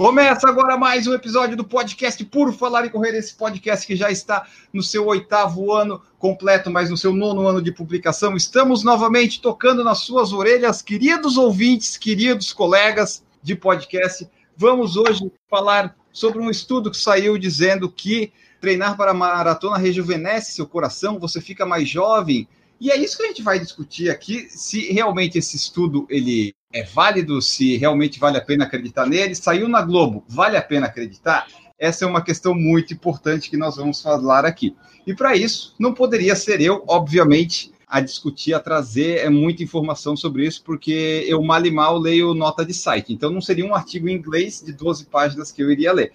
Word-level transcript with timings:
Começa 0.00 0.48
agora 0.48 0.78
mais 0.78 1.06
um 1.06 1.12
episódio 1.12 1.54
do 1.54 1.62
podcast 1.62 2.24
Por 2.24 2.54
Falar 2.54 2.86
em 2.86 2.88
Correr, 2.88 3.14
esse 3.14 3.34
podcast 3.34 3.86
que 3.86 3.94
já 3.94 4.10
está 4.10 4.46
no 4.72 4.82
seu 4.82 5.06
oitavo 5.06 5.74
ano 5.74 6.00
completo, 6.18 6.70
mas 6.70 6.88
no 6.88 6.96
seu 6.96 7.12
nono 7.12 7.46
ano 7.46 7.60
de 7.60 7.70
publicação. 7.70 8.34
Estamos 8.34 8.82
novamente 8.82 9.42
tocando 9.42 9.84
nas 9.84 9.98
suas 9.98 10.32
orelhas, 10.32 10.80
queridos 10.80 11.36
ouvintes, 11.36 11.98
queridos 11.98 12.50
colegas 12.50 13.22
de 13.42 13.54
podcast. 13.54 14.26
Vamos 14.56 14.96
hoje 14.96 15.30
falar 15.50 15.94
sobre 16.10 16.38
um 16.38 16.48
estudo 16.48 16.90
que 16.90 16.96
saiu 16.96 17.36
dizendo 17.36 17.92
que 17.92 18.32
treinar 18.58 18.96
para 18.96 19.12
maratona 19.12 19.76
rejuvenesce 19.76 20.52
seu 20.52 20.66
coração, 20.66 21.18
você 21.18 21.42
fica 21.42 21.66
mais 21.66 21.86
jovem. 21.86 22.48
E 22.80 22.90
é 22.90 22.96
isso 22.96 23.18
que 23.18 23.24
a 23.24 23.26
gente 23.26 23.42
vai 23.42 23.58
discutir 23.58 24.08
aqui, 24.08 24.46
se 24.48 24.90
realmente 24.92 25.36
esse 25.36 25.54
estudo 25.54 26.06
ele 26.08 26.54
é 26.72 26.82
válido, 26.82 27.42
se 27.42 27.76
realmente 27.76 28.18
vale 28.18 28.38
a 28.38 28.40
pena 28.40 28.64
acreditar 28.64 29.06
nele. 29.06 29.34
Saiu 29.34 29.68
na 29.68 29.82
Globo, 29.82 30.24
vale 30.26 30.56
a 30.56 30.62
pena 30.62 30.86
acreditar? 30.86 31.46
Essa 31.78 32.04
é 32.04 32.08
uma 32.08 32.22
questão 32.22 32.54
muito 32.54 32.94
importante 32.94 33.50
que 33.50 33.56
nós 33.56 33.76
vamos 33.76 34.00
falar 34.00 34.46
aqui. 34.46 34.74
E 35.06 35.14
para 35.14 35.36
isso, 35.36 35.74
não 35.78 35.92
poderia 35.92 36.34
ser 36.34 36.60
eu, 36.60 36.82
obviamente, 36.86 37.72
a 37.86 38.00
discutir, 38.00 38.54
a 38.54 38.60
trazer 38.60 39.18
é 39.18 39.28
muita 39.28 39.62
informação 39.62 40.16
sobre 40.16 40.46
isso, 40.46 40.62
porque 40.62 41.24
eu 41.26 41.42
mal 41.42 41.64
e 41.66 41.70
mal 41.70 41.98
leio 41.98 42.32
nota 42.32 42.64
de 42.64 42.72
site. 42.72 43.12
Então, 43.12 43.30
não 43.30 43.40
seria 43.40 43.66
um 43.66 43.74
artigo 43.74 44.08
em 44.08 44.14
inglês 44.14 44.62
de 44.64 44.72
12 44.72 45.06
páginas 45.06 45.50
que 45.50 45.62
eu 45.62 45.70
iria 45.70 45.92
ler. 45.92 46.12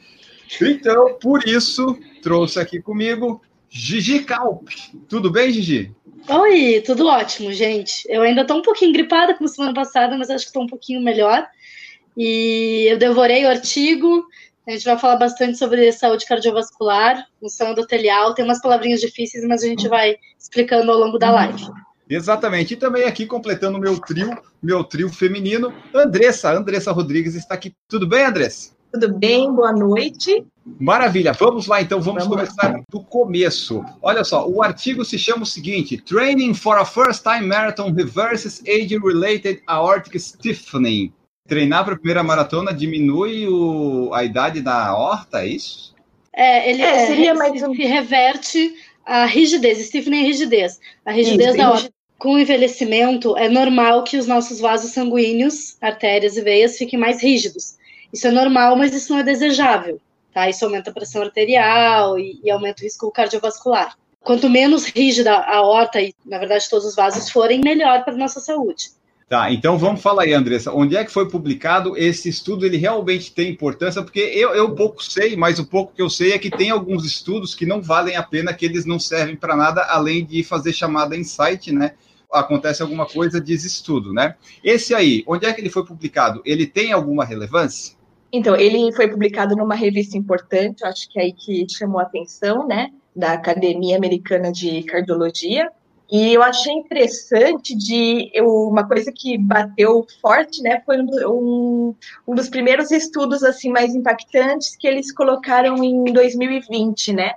Então, 0.62 1.16
por 1.20 1.46
isso, 1.48 1.98
trouxe 2.22 2.60
aqui 2.60 2.82
comigo 2.82 3.42
Gigi 3.70 4.24
Calp. 4.24 4.70
Tudo 5.10 5.30
bem, 5.30 5.52
Gigi? 5.52 5.94
Oi, 6.28 6.82
tudo 6.84 7.06
ótimo, 7.06 7.54
gente. 7.54 8.04
Eu 8.10 8.24
ainda 8.24 8.42
estou 8.42 8.58
um 8.58 8.62
pouquinho 8.62 8.92
gripada 8.92 9.36
como 9.36 9.48
semana 9.48 9.74
passada, 9.74 10.18
mas 10.18 10.30
acho 10.30 10.46
que 10.46 10.50
estou 10.50 10.64
um 10.64 10.68
pouquinho 10.68 11.02
melhor. 11.02 11.46
E 12.18 12.88
eu 12.90 12.98
devorei 12.98 13.46
o 13.46 13.50
artigo. 13.50 14.26
A 14.68 14.72
gente 14.72 14.86
vai 14.86 14.98
falar 14.98 15.18
bastante 15.18 15.58
sobre 15.58 15.92
saúde 15.92 16.26
cardiovascular, 16.26 17.28
função 17.40 17.72
endotelial. 17.72 18.34
Tem 18.34 18.44
umas 18.44 18.60
palavrinhas 18.60 19.02
difíceis, 19.02 19.46
mas 19.46 19.64
a 19.64 19.68
gente 19.68 19.88
vai 19.88 20.16
explicando 20.40 20.92
ao 20.92 20.98
longo 20.98 21.20
da 21.20 21.32
live. 21.32 21.68
Exatamente. 22.10 22.74
E 22.74 22.78
também 22.78 23.04
aqui 23.04 23.28
completando 23.28 23.78
meu 23.78 24.00
trio, 24.00 24.36
meu 24.62 24.84
trio 24.84 25.10
feminino, 25.10 25.72
Andressa. 25.94 26.52
Andressa 26.52 26.92
Rodrigues 26.92 27.36
está 27.36 27.54
aqui. 27.54 27.76
Tudo 27.88 28.08
bem, 28.08 28.26
Andressa? 28.26 28.76
Tudo 28.92 29.14
bem? 29.14 29.52
Boa 29.54 29.72
noite. 29.72 30.44
Maravilha, 30.80 31.32
vamos 31.32 31.68
lá 31.68 31.80
então, 31.80 32.02
vamos, 32.02 32.24
vamos 32.24 32.38
começar 32.38 32.74
lá. 32.74 32.82
do 32.90 33.00
começo. 33.00 33.86
Olha 34.02 34.24
só, 34.24 34.48
o 34.48 34.64
artigo 34.64 35.06
se 35.06 35.18
chama 35.18 35.44
o 35.44 35.46
seguinte: 35.46 35.98
Training 35.98 36.56
for 36.56 36.78
a 36.78 36.86
First 36.86 37.22
Time 37.22 37.46
Marathon 37.46 37.92
Reverses 37.92 38.64
Age-Related 38.68 39.62
Aortic 39.68 40.20
Stiffening. 40.20 41.14
Treinar 41.48 41.86
para 41.86 41.94
a 41.94 41.98
primeira 41.98 42.24
maratona 42.24 42.74
diminui 42.74 43.48
o, 43.48 44.12
a 44.12 44.24
idade 44.24 44.62
da 44.62 44.88
aorta, 44.88 45.44
é 45.44 45.50
isso? 45.50 45.94
É, 46.34 46.70
ele 46.70 46.82
é, 46.82 47.06
seria 47.06 47.36
mais 47.36 47.62
um... 47.62 47.72
reverte 47.72 48.74
a 49.06 49.26
rigidez, 49.26 49.78
stiffening 49.86 50.24
é 50.24 50.24
rigidez. 50.24 50.80
A 51.06 51.12
rigidez 51.12 51.50
isso, 51.50 51.58
da 51.58 51.68
aorta. 51.68 51.92
Com 52.18 52.34
o 52.34 52.40
envelhecimento, 52.40 53.38
é 53.38 53.48
normal 53.48 54.04
que 54.04 54.18
os 54.18 54.26
nossos 54.26 54.60
vasos 54.60 54.92
sanguíneos, 54.92 55.78
artérias 55.80 56.38
e 56.38 56.42
veias, 56.42 56.78
fiquem 56.78 56.98
mais 56.98 57.22
rígidos. 57.22 57.76
Isso 58.12 58.26
é 58.26 58.32
normal, 58.32 58.76
mas 58.76 58.96
isso 58.96 59.14
não 59.14 59.20
é 59.20 59.24
desejável. 59.24 60.02
Tá? 60.36 60.50
Isso 60.50 60.66
aumenta 60.66 60.90
a 60.90 60.94
pressão 60.94 61.22
arterial 61.22 62.20
e, 62.20 62.42
e 62.44 62.52
aumenta 62.52 62.82
o 62.82 62.84
risco 62.84 63.10
cardiovascular. 63.10 63.96
Quanto 64.20 64.50
menos 64.50 64.84
rígida 64.86 65.34
a 65.34 65.62
horta 65.62 66.02
e, 66.02 66.14
na 66.26 66.38
verdade, 66.38 66.70
todos 66.70 66.86
os 66.86 66.94
vasos 66.94 67.30
forem, 67.30 67.62
melhor 67.62 68.04
para 68.04 68.14
a 68.14 68.18
nossa 68.18 68.42
saúde. 68.42 68.90
Tá, 69.30 69.50
então 69.50 69.78
vamos 69.78 70.02
falar 70.02 70.24
aí, 70.24 70.34
Andressa. 70.34 70.74
Onde 70.74 70.98
é 70.98 71.06
que 71.06 71.12
foi 71.12 71.30
publicado 71.30 71.96
esse 71.96 72.28
estudo? 72.28 72.66
Ele 72.66 72.76
realmente 72.76 73.32
tem 73.32 73.50
importância? 73.50 74.04
Porque 74.04 74.20
eu, 74.20 74.50
eu 74.54 74.76
pouco 74.76 75.02
sei, 75.02 75.38
mas 75.38 75.58
o 75.58 75.66
pouco 75.66 75.94
que 75.96 76.02
eu 76.02 76.10
sei 76.10 76.34
é 76.34 76.38
que 76.38 76.50
tem 76.50 76.70
alguns 76.70 77.06
estudos 77.06 77.56
que 77.56 77.66
não 77.66 77.82
valem 77.82 78.18
a 78.18 78.24
pena, 78.24 78.54
que 78.54 78.66
eles 78.66 78.86
não 78.86 79.00
servem 79.00 79.38
para 79.38 79.56
nada, 79.56 79.86
além 79.86 80.26
de 80.26 80.44
fazer 80.44 80.74
chamada 80.74 81.16
site, 81.24 81.72
né? 81.72 81.94
Acontece 82.30 82.82
alguma 82.82 83.06
coisa, 83.06 83.40
diz 83.40 83.64
estudo, 83.64 84.12
né? 84.12 84.36
Esse 84.62 84.94
aí, 84.94 85.24
onde 85.26 85.46
é 85.46 85.54
que 85.54 85.62
ele 85.62 85.70
foi 85.70 85.86
publicado? 85.86 86.42
Ele 86.44 86.68
tem 86.68 86.92
alguma 86.92 87.24
relevância? 87.24 87.95
Então, 88.36 88.54
ele 88.54 88.92
foi 88.92 89.08
publicado 89.08 89.56
numa 89.56 89.76
revista 89.76 90.18
importante, 90.18 90.84
acho 90.84 91.10
que 91.10 91.18
é 91.18 91.24
aí 91.24 91.32
que 91.32 91.66
chamou 91.70 92.00
a 92.00 92.04
atenção, 92.04 92.68
né, 92.68 92.92
da 93.16 93.32
Academia 93.32 93.96
Americana 93.96 94.52
de 94.52 94.84
Cardiologia. 94.84 95.72
E 96.12 96.34
eu 96.34 96.44
achei 96.44 96.74
interessante 96.74 97.74
de 97.74 98.30
uma 98.42 98.86
coisa 98.86 99.10
que 99.10 99.38
bateu 99.38 100.06
forte, 100.22 100.62
né? 100.62 100.80
Foi 100.86 100.98
um, 101.02 101.96
um 102.28 102.36
dos 102.36 102.48
primeiros 102.50 102.92
estudos 102.92 103.42
assim 103.42 103.72
mais 103.72 103.96
impactantes 103.96 104.76
que 104.76 104.86
eles 104.86 105.12
colocaram 105.12 105.82
em 105.82 106.04
2020, 106.04 107.14
né? 107.14 107.32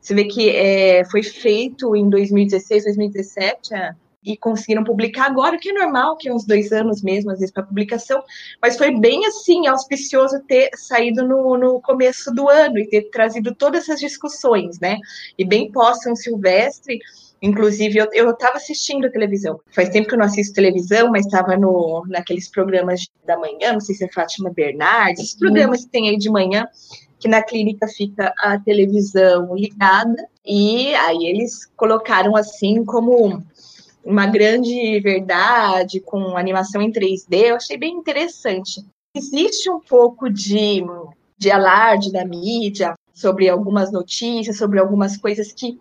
Você 0.00 0.14
vê 0.14 0.24
que 0.24 0.48
é, 0.48 1.04
foi 1.10 1.22
feito 1.24 1.94
em 1.96 2.08
2016, 2.08 2.84
2017, 2.84 3.74
e 4.26 4.36
conseguiram 4.36 4.82
publicar 4.82 5.26
agora, 5.26 5.56
que 5.56 5.70
é 5.70 5.72
normal, 5.72 6.16
que 6.16 6.28
é 6.28 6.34
uns 6.34 6.44
dois 6.44 6.72
anos 6.72 7.00
mesmo, 7.00 7.30
às 7.30 7.38
vezes, 7.38 7.54
para 7.54 7.62
publicação, 7.62 8.20
mas 8.60 8.76
foi 8.76 8.98
bem 8.98 9.24
assim, 9.24 9.68
auspicioso 9.68 10.42
ter 10.48 10.70
saído 10.74 11.26
no, 11.26 11.56
no 11.56 11.80
começo 11.80 12.34
do 12.34 12.48
ano 12.48 12.76
e 12.78 12.88
ter 12.88 13.02
trazido 13.10 13.54
todas 13.54 13.84
essas 13.84 14.00
discussões, 14.00 14.80
né? 14.80 14.98
E 15.38 15.44
bem 15.44 15.70
pós-São 15.70 16.16
Silvestre, 16.16 16.98
Inclusive, 17.42 17.98
eu 18.14 18.30
estava 18.30 18.56
assistindo 18.56 19.10
televisão. 19.10 19.60
Faz 19.70 19.90
tempo 19.90 20.08
que 20.08 20.14
eu 20.14 20.18
não 20.18 20.24
assisto 20.24 20.54
televisão, 20.54 21.10
mas 21.10 21.26
estava 21.26 21.54
naqueles 22.08 22.48
programas 22.48 23.06
da 23.26 23.38
manhã, 23.38 23.74
não 23.74 23.80
sei 23.80 23.94
se 23.94 24.04
é 24.04 24.08
Fátima 24.10 24.50
Bernardes, 24.50 25.22
esses 25.22 25.38
programas 25.38 25.84
que 25.84 25.90
tem 25.90 26.08
aí 26.08 26.16
de 26.16 26.30
manhã, 26.30 26.66
que 27.18 27.28
na 27.28 27.42
clínica 27.42 27.86
fica 27.88 28.32
a 28.38 28.58
televisão 28.58 29.54
ligada, 29.54 30.16
e 30.44 30.94
aí 30.94 31.26
eles 31.26 31.66
colocaram 31.76 32.34
assim 32.36 32.84
como 32.84 33.42
uma 34.06 34.26
grande 34.26 35.00
verdade 35.00 36.00
com 36.00 36.36
animação 36.36 36.80
em 36.80 36.92
3D, 36.92 37.48
eu 37.48 37.56
achei 37.56 37.76
bem 37.76 37.94
interessante. 37.94 38.80
Existe 39.14 39.68
um 39.68 39.80
pouco 39.80 40.30
de, 40.30 40.84
de 41.36 41.50
alarde 41.50 42.12
da 42.12 42.24
mídia 42.24 42.94
sobre 43.12 43.48
algumas 43.48 43.90
notícias, 43.90 44.58
sobre 44.58 44.78
algumas 44.78 45.16
coisas 45.16 45.52
que 45.52 45.76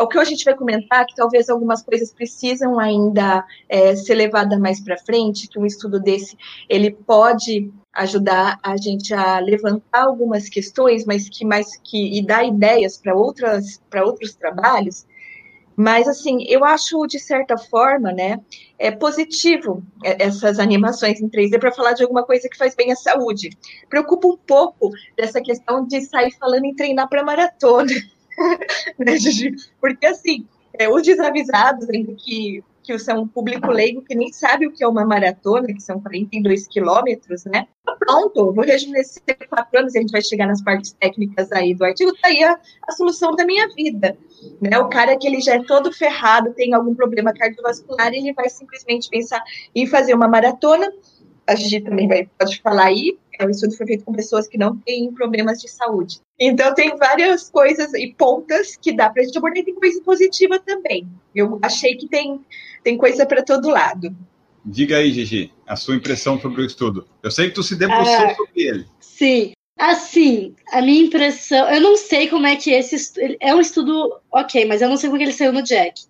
o 0.00 0.08
que 0.08 0.18
a 0.18 0.24
gente 0.24 0.44
vai 0.44 0.54
comentar 0.54 1.06
que 1.06 1.14
talvez 1.14 1.48
algumas 1.48 1.80
coisas 1.80 2.12
precisam 2.12 2.78
ainda 2.78 3.44
é, 3.68 3.94
ser 3.94 4.14
levadas 4.14 4.58
mais 4.58 4.80
para 4.80 4.98
frente, 4.98 5.46
que 5.46 5.58
um 5.58 5.66
estudo 5.66 6.00
desse 6.00 6.36
ele 6.68 6.90
pode 6.90 7.70
ajudar 7.92 8.58
a 8.62 8.76
gente 8.76 9.14
a 9.14 9.38
levantar 9.38 10.04
algumas 10.04 10.48
questões, 10.48 11.04
mas 11.04 11.28
que 11.28 11.44
mais 11.44 11.76
que 11.76 12.18
e 12.18 12.24
dar 12.24 12.44
ideias 12.44 12.96
para 12.96 13.14
outras 13.14 13.80
para 13.88 14.04
outros 14.04 14.34
trabalhos. 14.34 15.06
Mas, 15.76 16.08
assim, 16.08 16.44
eu 16.48 16.64
acho, 16.64 17.06
de 17.06 17.18
certa 17.18 17.58
forma, 17.58 18.10
né, 18.10 18.40
é 18.78 18.90
positivo 18.90 19.82
essas 20.02 20.58
animações 20.58 21.20
em 21.20 21.28
3D 21.28 21.58
para 21.58 21.70
falar 21.70 21.92
de 21.92 22.02
alguma 22.02 22.24
coisa 22.24 22.48
que 22.48 22.56
faz 22.56 22.74
bem 22.74 22.90
à 22.90 22.96
saúde. 22.96 23.50
Preocupa 23.90 24.26
um 24.26 24.38
pouco 24.38 24.90
dessa 25.16 25.40
questão 25.40 25.86
de 25.86 26.00
sair 26.00 26.32
falando 26.38 26.64
em 26.64 26.74
treinar 26.74 27.08
para 27.08 27.22
maratona, 27.22 27.92
né? 28.98 29.16
Porque, 29.78 30.06
assim, 30.06 30.46
é, 30.78 30.88
os 30.88 31.02
desavisados, 31.02 31.88
ainda 31.90 32.14
que, 32.14 32.64
que 32.86 32.96
são 33.00 33.22
um 33.22 33.28
público 33.28 33.68
leigo 33.70 34.00
que 34.02 34.14
nem 34.14 34.32
sabe 34.32 34.66
o 34.66 34.72
que 34.72 34.84
é 34.84 34.88
uma 34.88 35.04
maratona, 35.04 35.66
que 35.66 35.80
são 35.80 36.00
42 36.00 36.68
quilômetros, 36.68 37.44
né? 37.44 37.66
Pronto, 37.98 38.52
vou 38.52 38.64
rejuvenescer 38.64 39.22
quatro 39.48 39.80
anos, 39.80 39.94
e 39.94 39.98
a 39.98 40.00
gente 40.00 40.12
vai 40.12 40.22
chegar 40.22 40.46
nas 40.46 40.62
partes 40.62 40.92
técnicas 40.92 41.50
aí 41.50 41.74
do 41.74 41.84
artigo, 41.84 42.12
tá 42.12 42.28
aí 42.28 42.42
a, 42.44 42.58
a 42.88 42.92
solução 42.92 43.34
da 43.34 43.44
minha 43.44 43.68
vida. 43.74 44.16
Né? 44.60 44.78
O 44.78 44.88
cara 44.88 45.16
que 45.18 45.26
ele 45.26 45.40
já 45.40 45.54
é 45.54 45.64
todo 45.64 45.92
ferrado, 45.92 46.54
tem 46.54 46.72
algum 46.72 46.94
problema 46.94 47.32
cardiovascular, 47.32 48.12
ele 48.12 48.32
vai 48.32 48.48
simplesmente 48.48 49.08
pensar 49.08 49.42
em 49.74 49.86
fazer 49.86 50.14
uma 50.14 50.28
maratona. 50.28 50.92
A 51.46 51.54
gente 51.54 51.80
também 51.80 52.08
vai, 52.08 52.28
pode 52.38 52.60
falar 52.60 52.86
aí, 52.86 53.16
é, 53.38 53.46
o 53.46 53.50
estudo 53.50 53.76
foi 53.76 53.86
feito 53.86 54.04
com 54.04 54.12
pessoas 54.12 54.48
que 54.48 54.56
não 54.56 54.76
têm 54.78 55.12
problemas 55.12 55.60
de 55.60 55.68
saúde. 55.68 56.20
Então, 56.38 56.74
tem 56.74 56.96
várias 56.96 57.50
coisas 57.50 57.92
e 57.94 58.14
pontas 58.14 58.76
que 58.76 58.92
dá 58.92 59.10
para 59.10 59.22
a 59.22 59.24
gente 59.24 59.36
abordar, 59.36 59.58
e 59.58 59.64
tem 59.64 59.74
coisa 59.74 60.00
positiva 60.02 60.58
também. 60.58 61.06
Eu 61.34 61.58
achei 61.62 61.96
que 61.96 62.08
tem, 62.08 62.40
tem 62.86 62.96
coisa 62.96 63.26
para 63.26 63.42
todo 63.42 63.68
lado. 63.68 64.16
Diga 64.64 64.98
aí, 64.98 65.12
Gigi, 65.12 65.52
a 65.66 65.74
sua 65.74 65.96
impressão 65.96 66.40
sobre 66.40 66.62
o 66.62 66.64
estudo. 66.64 67.04
Eu 67.20 67.32
sei 67.32 67.48
que 67.48 67.56
tu 67.56 67.62
se 67.64 67.74
debruçou 67.74 68.26
ah, 68.26 68.34
sobre 68.36 68.62
ele. 68.62 68.86
Sim, 69.00 69.52
Assim, 69.78 70.56
a 70.72 70.80
minha 70.80 71.04
impressão, 71.04 71.68
eu 71.68 71.82
não 71.82 71.98
sei 71.98 72.28
como 72.28 72.46
é 72.46 72.56
que 72.56 72.70
esse 72.70 73.36
é 73.40 73.54
um 73.54 73.60
estudo 73.60 74.18
ok, 74.32 74.64
mas 74.64 74.80
eu 74.80 74.88
não 74.88 74.96
sei 74.96 75.10
como 75.10 75.16
é 75.16 75.18
que 75.18 75.24
ele 75.24 75.36
saiu 75.36 75.52
no 75.52 75.62
Jack. 75.62 76.00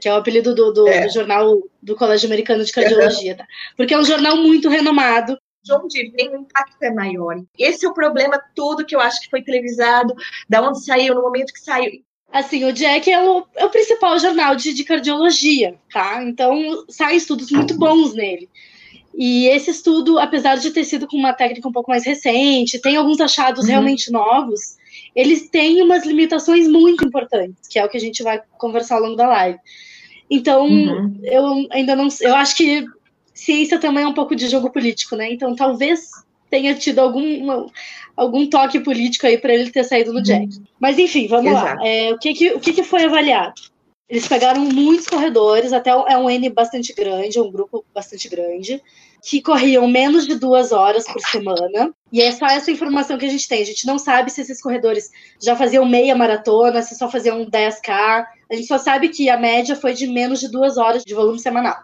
que 0.00 0.08
é 0.08 0.12
o 0.12 0.16
apelido 0.16 0.52
do, 0.52 0.72
do, 0.72 0.88
é. 0.88 1.06
do 1.06 1.12
jornal 1.12 1.62
do 1.80 1.94
Colégio 1.94 2.26
Americano 2.26 2.64
de 2.64 2.72
Cardiologia, 2.72 3.36
tá? 3.36 3.46
Porque 3.76 3.94
é 3.94 3.98
um 3.98 4.04
jornal 4.04 4.36
muito 4.38 4.68
renomado. 4.68 5.38
De 5.62 5.72
onde 5.72 6.10
vem 6.10 6.30
o 6.30 6.40
impacto 6.40 6.82
é 6.82 6.90
maior. 6.90 7.40
Esse 7.56 7.86
é 7.86 7.88
o 7.88 7.94
problema 7.94 8.42
todo 8.52 8.84
que 8.84 8.96
eu 8.96 9.00
acho 9.00 9.20
que 9.20 9.30
foi 9.30 9.42
televisado, 9.42 10.12
da 10.48 10.60
onde 10.60 10.84
saiu, 10.84 11.14
no 11.14 11.22
momento 11.22 11.52
que 11.52 11.60
saiu. 11.60 12.02
Assim, 12.32 12.64
o 12.64 12.72
Jack 12.72 13.10
é 13.10 13.22
o, 13.22 13.46
é 13.54 13.64
o 13.64 13.70
principal 13.70 14.18
jornal 14.18 14.56
de, 14.56 14.74
de 14.74 14.82
cardiologia, 14.84 15.76
tá? 15.92 16.22
Então, 16.24 16.84
saem 16.88 17.16
estudos 17.16 17.50
muito 17.50 17.78
bons 17.78 18.12
nele. 18.14 18.48
E 19.16 19.46
esse 19.46 19.70
estudo, 19.70 20.18
apesar 20.18 20.56
de 20.56 20.70
ter 20.72 20.84
sido 20.84 21.06
com 21.06 21.16
uma 21.16 21.32
técnica 21.32 21.68
um 21.68 21.72
pouco 21.72 21.90
mais 21.90 22.04
recente, 22.04 22.80
tem 22.80 22.96
alguns 22.96 23.20
achados 23.20 23.64
uhum. 23.64 23.70
realmente 23.70 24.10
novos, 24.10 24.76
eles 25.14 25.48
têm 25.48 25.80
umas 25.80 26.04
limitações 26.04 26.66
muito 26.66 27.06
importantes, 27.06 27.68
que 27.68 27.78
é 27.78 27.84
o 27.84 27.88
que 27.88 27.96
a 27.96 28.00
gente 28.00 28.22
vai 28.22 28.42
conversar 28.58 28.96
ao 28.96 29.02
longo 29.02 29.16
da 29.16 29.28
live. 29.28 29.58
Então, 30.28 30.66
uhum. 30.66 31.20
eu 31.22 31.66
ainda 31.70 31.94
não. 31.94 32.08
Eu 32.20 32.34
acho 32.34 32.56
que 32.56 32.84
ciência 33.32 33.78
também 33.78 34.04
é 34.04 34.08
um 34.08 34.14
pouco 34.14 34.34
de 34.34 34.48
jogo 34.48 34.70
político, 34.70 35.14
né? 35.14 35.32
Então, 35.32 35.54
talvez 35.54 36.10
tenha 36.54 36.72
tido 36.72 37.00
algum, 37.00 37.68
algum 38.16 38.48
toque 38.48 38.78
político 38.78 39.26
aí 39.26 39.36
para 39.36 39.52
ele 39.52 39.72
ter 39.72 39.82
saído 39.82 40.12
no 40.12 40.22
Jack. 40.22 40.56
Uhum. 40.56 40.64
Mas, 40.78 40.96
enfim, 41.00 41.26
vamos 41.26 41.50
Exato. 41.50 41.80
lá. 41.80 41.88
É, 41.88 42.12
o 42.12 42.18
que, 42.18 42.32
que, 42.32 42.52
o 42.52 42.60
que, 42.60 42.72
que 42.72 42.84
foi 42.84 43.02
avaliado? 43.02 43.60
Eles 44.08 44.28
pegaram 44.28 44.60
muitos 44.60 45.08
corredores, 45.08 45.72
até 45.72 45.90
é 45.90 46.16
um 46.16 46.30
N 46.30 46.48
bastante 46.50 46.92
grande, 46.92 47.40
um 47.40 47.50
grupo 47.50 47.84
bastante 47.92 48.28
grande, 48.28 48.80
que 49.20 49.42
corriam 49.42 49.88
menos 49.88 50.28
de 50.28 50.36
duas 50.36 50.70
horas 50.70 51.04
por 51.06 51.20
semana. 51.22 51.92
E 52.12 52.20
é 52.20 52.30
só 52.30 52.46
essa 52.46 52.70
informação 52.70 53.18
que 53.18 53.26
a 53.26 53.30
gente 53.30 53.48
tem. 53.48 53.60
A 53.60 53.66
gente 53.66 53.84
não 53.84 53.98
sabe 53.98 54.30
se 54.30 54.42
esses 54.42 54.62
corredores 54.62 55.10
já 55.42 55.56
faziam 55.56 55.84
meia 55.84 56.14
maratona, 56.14 56.82
se 56.82 56.94
só 56.94 57.10
faziam 57.10 57.44
10K. 57.46 58.26
A 58.48 58.54
gente 58.54 58.68
só 58.68 58.78
sabe 58.78 59.08
que 59.08 59.28
a 59.28 59.36
média 59.36 59.74
foi 59.74 59.92
de 59.92 60.06
menos 60.06 60.38
de 60.38 60.48
duas 60.48 60.76
horas 60.76 61.02
de 61.02 61.14
volume 61.14 61.40
semanal. 61.40 61.82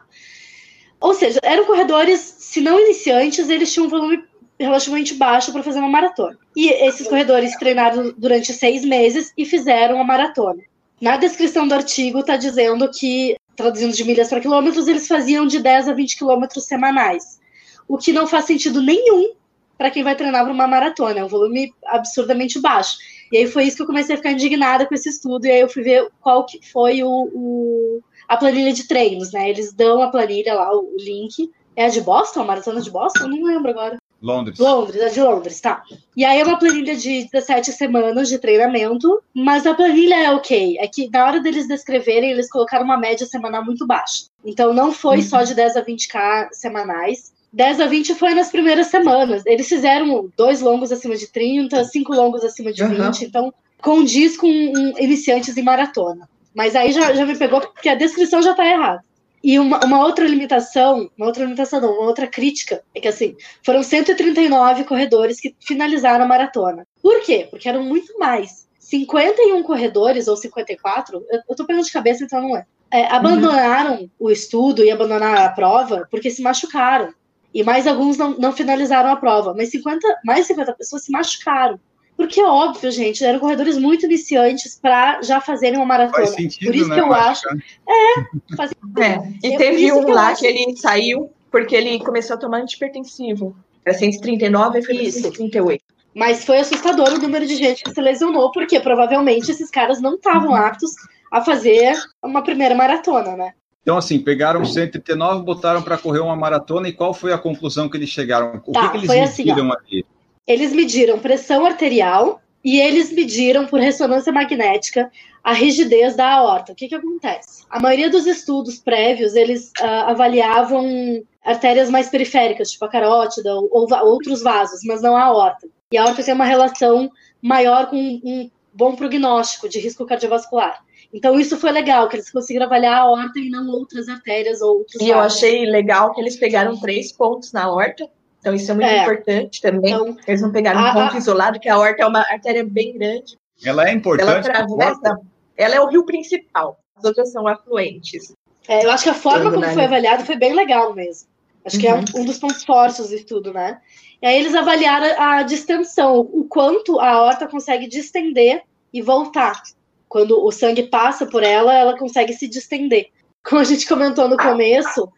Ou 1.00 1.14
seja, 1.14 1.40
eram 1.42 1.64
corredores, 1.64 2.20
se 2.20 2.60
não 2.60 2.78
iniciantes, 2.78 3.48
eles 3.48 3.72
tinham 3.72 3.86
um 3.86 3.90
volume 3.90 4.30
relativamente 4.64 5.14
baixo 5.14 5.52
para 5.52 5.62
fazer 5.62 5.78
uma 5.78 5.88
maratona. 5.88 6.38
E 6.54 6.68
esses 6.86 7.08
corredores 7.08 7.56
treinaram 7.56 8.12
durante 8.16 8.52
seis 8.52 8.84
meses 8.84 9.32
e 9.36 9.44
fizeram 9.44 10.00
a 10.00 10.04
maratona. 10.04 10.62
Na 11.00 11.16
descrição 11.16 11.66
do 11.66 11.74
artigo 11.74 12.20
está 12.20 12.36
dizendo 12.36 12.88
que, 12.90 13.36
traduzindo 13.56 13.94
de 13.94 14.04
milhas 14.04 14.28
para 14.28 14.40
quilômetros, 14.40 14.86
eles 14.86 15.08
faziam 15.08 15.46
de 15.46 15.58
10 15.58 15.88
a 15.88 15.94
20 15.94 16.18
quilômetros 16.18 16.64
semanais. 16.64 17.40
O 17.88 17.96
que 17.96 18.12
não 18.12 18.26
faz 18.26 18.44
sentido 18.44 18.82
nenhum 18.82 19.32
para 19.78 19.90
quem 19.90 20.02
vai 20.02 20.14
treinar 20.14 20.44
para 20.44 20.52
uma 20.52 20.68
maratona. 20.68 21.20
É 21.20 21.24
um 21.24 21.28
volume 21.28 21.72
absurdamente 21.86 22.60
baixo. 22.60 22.98
E 23.32 23.38
aí 23.38 23.46
foi 23.46 23.64
isso 23.64 23.76
que 23.76 23.82
eu 23.82 23.86
comecei 23.86 24.14
a 24.14 24.18
ficar 24.18 24.32
indignada 24.32 24.84
com 24.84 24.94
esse 24.94 25.08
estudo. 25.08 25.46
E 25.46 25.50
aí 25.50 25.60
eu 25.60 25.70
fui 25.70 25.82
ver 25.82 26.06
qual 26.20 26.44
que 26.44 26.60
foi 26.70 27.02
o, 27.02 27.30
o 27.32 28.02
a 28.28 28.36
planilha 28.36 28.74
de 28.74 28.86
treinos, 28.86 29.32
né? 29.32 29.48
Eles 29.48 29.72
dão 29.72 30.02
a 30.02 30.10
planilha 30.10 30.52
lá, 30.52 30.70
o, 30.76 30.80
o 30.80 30.96
link. 30.98 31.50
É 31.74 31.86
a 31.86 31.88
de 31.88 32.02
Boston? 32.02 32.42
A 32.42 32.44
maratona 32.44 32.82
de 32.82 32.90
Boston? 32.90 33.26
Não 33.26 33.42
lembro 33.42 33.70
agora. 33.70 33.96
Londres. 34.22 34.58
Londres, 34.58 35.00
é 35.00 35.08
de 35.08 35.20
Londres, 35.20 35.60
tá. 35.60 35.82
E 36.16 36.24
aí 36.24 36.40
é 36.40 36.44
uma 36.44 36.58
planilha 36.58 36.94
de 36.94 37.28
17 37.32 37.72
semanas 37.72 38.28
de 38.28 38.38
treinamento, 38.38 39.22
mas 39.34 39.66
a 39.66 39.74
planilha 39.74 40.14
é 40.14 40.30
ok. 40.30 40.76
É 40.78 40.86
que 40.86 41.08
na 41.10 41.24
hora 41.24 41.40
deles 41.40 41.66
descreverem, 41.66 42.30
eles 42.30 42.50
colocaram 42.50 42.84
uma 42.84 42.98
média 42.98 43.26
semanal 43.26 43.64
muito 43.64 43.86
baixa. 43.86 44.26
Então 44.44 44.74
não 44.74 44.92
foi 44.92 45.16
uhum. 45.16 45.22
só 45.22 45.42
de 45.42 45.54
10 45.54 45.76
a 45.76 45.84
20k 45.84 46.48
semanais. 46.52 47.32
10 47.52 47.80
a 47.80 47.86
20 47.86 48.14
foi 48.14 48.34
nas 48.34 48.50
primeiras 48.50 48.88
semanas. 48.88 49.44
Eles 49.46 49.68
fizeram 49.68 50.30
dois 50.36 50.60
longos 50.60 50.92
acima 50.92 51.16
de 51.16 51.26
30, 51.26 51.82
cinco 51.84 52.14
longos 52.14 52.44
acima 52.44 52.72
de 52.72 52.84
20, 52.84 52.98
uhum. 52.98 53.10
então 53.22 53.54
condiz 53.80 54.36
com 54.36 54.46
um, 54.46 54.98
iniciantes 54.98 55.56
em 55.56 55.62
maratona. 55.62 56.28
Mas 56.54 56.76
aí 56.76 56.92
já, 56.92 57.12
já 57.14 57.24
me 57.24 57.36
pegou 57.36 57.60
porque 57.60 57.88
a 57.88 57.94
descrição 57.94 58.42
já 58.42 58.54
tá 58.54 58.66
errada. 58.66 59.02
E 59.42 59.58
uma, 59.58 59.84
uma, 59.84 60.04
outra 60.04 60.26
limitação, 60.26 61.10
uma 61.16 61.26
outra 61.26 61.44
limitação, 61.44 61.80
não, 61.80 61.92
uma 61.92 62.06
outra 62.06 62.26
crítica, 62.26 62.82
é 62.94 63.00
que 63.00 63.08
assim, 63.08 63.36
foram 63.64 63.82
139 63.82 64.84
corredores 64.84 65.40
que 65.40 65.54
finalizaram 65.60 66.24
a 66.24 66.28
maratona. 66.28 66.86
Por 67.02 67.22
quê? 67.22 67.48
Porque 67.50 67.68
eram 67.68 67.82
muito 67.82 68.18
mais. 68.18 68.68
51 68.78 69.62
corredores, 69.62 70.28
ou 70.28 70.36
54, 70.36 71.24
eu, 71.30 71.40
eu 71.48 71.56
tô 71.56 71.64
pegando 71.64 71.84
de 71.84 71.92
cabeça, 71.92 72.24
então 72.24 72.42
não 72.42 72.56
é. 72.56 72.66
é 72.90 73.06
abandonaram 73.06 74.00
uhum. 74.00 74.10
o 74.18 74.30
estudo 74.30 74.84
e 74.84 74.90
abandonaram 74.90 75.42
a 75.42 75.48
prova 75.48 76.06
porque 76.10 76.30
se 76.30 76.42
machucaram. 76.42 77.14
E 77.52 77.64
mais 77.64 77.86
alguns 77.86 78.16
não, 78.16 78.36
não 78.36 78.52
finalizaram 78.52 79.10
a 79.10 79.16
prova, 79.16 79.54
mas 79.54 79.70
50, 79.70 80.06
mais 80.24 80.46
50 80.46 80.72
pessoas 80.74 81.04
se 81.04 81.10
machucaram. 81.10 81.80
Porque, 82.20 82.42
óbvio, 82.42 82.90
gente, 82.90 83.24
eram 83.24 83.38
corredores 83.38 83.78
muito 83.78 84.04
iniciantes 84.04 84.78
para 84.78 85.22
já 85.22 85.40
fazerem 85.40 85.78
uma 85.78 85.86
maratona. 85.86 86.26
Faz 86.26 86.36
sentido, 86.36 86.66
por 86.66 86.74
isso 86.74 86.88
né, 86.90 86.94
que 86.96 87.00
eu 87.00 87.14
acho. 87.14 87.48
É, 87.88 88.54
faz... 88.54 88.72
é. 89.00 89.48
E 89.48 89.54
é 89.54 89.56
teve 89.56 89.90
um 89.90 90.04
que 90.04 90.12
lá 90.12 90.34
que 90.34 90.46
ele 90.46 90.76
saiu 90.76 91.32
porque 91.50 91.74
ele 91.74 91.98
começou 92.00 92.36
a 92.36 92.38
tomar 92.38 92.58
antipertensivo. 92.58 93.56
Era 93.86 93.96
139 93.96 94.78
e 94.80 94.82
foi 94.82 94.96
para 94.96 95.10
138. 95.10 95.82
Mas 96.14 96.44
foi 96.44 96.58
assustador 96.58 97.08
o 97.08 97.18
número 97.18 97.46
de 97.46 97.56
gente 97.56 97.82
que 97.82 97.90
se 97.90 98.00
lesionou, 98.02 98.52
porque 98.52 98.78
provavelmente 98.80 99.50
esses 99.50 99.70
caras 99.70 99.98
não 99.98 100.16
estavam 100.16 100.54
aptos 100.54 100.90
a 101.32 101.40
fazer 101.40 101.98
uma 102.22 102.42
primeira 102.42 102.74
maratona, 102.74 103.34
né? 103.34 103.54
Então, 103.80 103.96
assim, 103.96 104.18
pegaram 104.18 104.62
139, 104.62 105.42
botaram 105.42 105.80
para 105.80 105.96
correr 105.96 106.20
uma 106.20 106.36
maratona 106.36 106.86
e 106.86 106.92
qual 106.92 107.14
foi 107.14 107.32
a 107.32 107.38
conclusão 107.38 107.88
que 107.88 107.96
eles 107.96 108.10
chegaram? 108.10 108.60
O 108.66 108.72
tá, 108.72 108.82
que, 108.82 108.90
que 108.90 108.96
eles 108.98 109.08
mediram 109.08 109.72
assim, 109.72 109.86
ali? 109.90 110.06
Eles 110.46 110.72
mediram 110.72 111.18
pressão 111.18 111.64
arterial 111.64 112.40
e 112.64 112.80
eles 112.80 113.12
mediram 113.12 113.66
por 113.66 113.80
ressonância 113.80 114.32
magnética 114.32 115.10
a 115.42 115.52
rigidez 115.52 116.14
da 116.14 116.30
aorta. 116.32 116.72
O 116.72 116.74
que, 116.74 116.88
que 116.88 116.94
acontece? 116.94 117.64
A 117.70 117.80
maioria 117.80 118.10
dos 118.10 118.26
estudos 118.26 118.78
prévios, 118.78 119.34
eles 119.34 119.72
uh, 119.80 120.10
avaliavam 120.10 121.22
artérias 121.42 121.88
mais 121.88 122.08
periféricas, 122.08 122.70
tipo 122.72 122.84
a 122.84 122.88
carótida 122.88 123.54
ou, 123.54 123.68
ou, 123.72 123.88
outros 124.04 124.42
vasos, 124.42 124.80
mas 124.84 125.00
não 125.00 125.16
a 125.16 125.24
aorta. 125.24 125.66
E 125.92 125.96
a 125.96 126.02
aorta 126.02 126.22
tem 126.22 126.34
uma 126.34 126.44
relação 126.44 127.10
maior 127.40 127.88
com 127.88 127.96
um 127.96 128.50
bom 128.72 128.94
prognóstico 128.94 129.68
de 129.68 129.78
risco 129.78 130.04
cardiovascular. 130.04 130.84
Então, 131.12 131.40
isso 131.40 131.56
foi 131.56 131.72
legal, 131.72 132.08
que 132.08 132.16
eles 132.16 132.30
conseguiram 132.30 132.66
avaliar 132.66 132.98
a 132.98 133.00
aorta 133.00 133.38
e 133.40 133.50
não 133.50 133.66
outras 133.68 134.08
artérias 134.08 134.60
ou 134.60 134.78
outros 134.78 134.96
E 134.96 134.98
vasos. 134.98 135.10
eu 135.10 135.20
achei 135.20 135.64
legal 135.64 136.14
que 136.14 136.20
eles 136.20 136.36
pegaram 136.36 136.78
três 136.78 137.10
pontos 137.10 137.52
na 137.52 137.64
aorta 137.64 138.08
então, 138.40 138.54
isso 138.54 138.70
é 138.70 138.74
muito 138.74 138.86
é. 138.86 139.02
importante 139.02 139.60
também. 139.60 139.92
Então, 139.92 140.16
Eles 140.26 140.40
não 140.40 140.50
pegaram 140.50 140.80
a, 140.80 140.90
um 140.90 140.94
ponto 140.94 141.14
a... 141.14 141.18
isolado, 141.18 141.60
que 141.60 141.68
a 141.68 141.78
horta 141.78 142.02
é 142.02 142.06
uma 142.06 142.20
artéria 142.20 142.64
bem 142.64 142.96
grande. 142.96 143.38
Ela 143.64 143.88
é 143.88 143.92
importante. 143.92 144.48
Ela 144.48 144.62
atravessa, 144.64 145.20
ela 145.56 145.74
é 145.74 145.80
o 145.80 145.88
rio 145.88 146.04
principal. 146.04 146.80
As 146.96 147.04
outras 147.04 147.30
são 147.30 147.46
afluentes. 147.46 148.34
É, 148.66 148.84
eu 148.84 148.90
acho 148.90 149.04
que 149.04 149.10
a 149.10 149.14
forma 149.14 149.50
como 149.50 149.64
foi 149.64 149.84
avaliado 149.84 150.24
foi 150.24 150.36
bem 150.36 150.54
legal 150.54 150.94
mesmo. 150.94 151.28
Acho 151.64 151.76
uhum. 151.76 151.82
que 151.82 151.88
é 151.88 151.94
um, 151.94 151.98
uhum. 151.98 152.04
um, 152.16 152.24
dos 152.24 152.38
pontos 152.38 152.64
fortes 152.64 153.08
de 153.10 153.24
tudo, 153.24 153.52
né? 153.52 153.78
E 154.22 154.26
aí 154.26 154.38
eles 154.38 154.54
avaliaram 154.54 155.20
a 155.20 155.42
distensão, 155.42 156.20
o 156.20 156.44
quanto 156.44 156.98
a 156.98 157.22
horta 157.22 157.46
consegue 157.46 157.86
distender 157.86 158.62
e 158.92 159.02
voltar. 159.02 159.60
Quando 160.08 160.42
o 160.42 160.50
sangue 160.50 160.84
passa 160.84 161.26
por 161.26 161.42
ela, 161.42 161.74
ela 161.74 161.98
consegue 161.98 162.32
se 162.32 162.48
distender. 162.48 163.08
Como 163.44 163.60
a 163.60 163.64
gente 163.64 163.86
comentou 163.86 164.28
no 164.28 164.36
começo, 164.36 165.10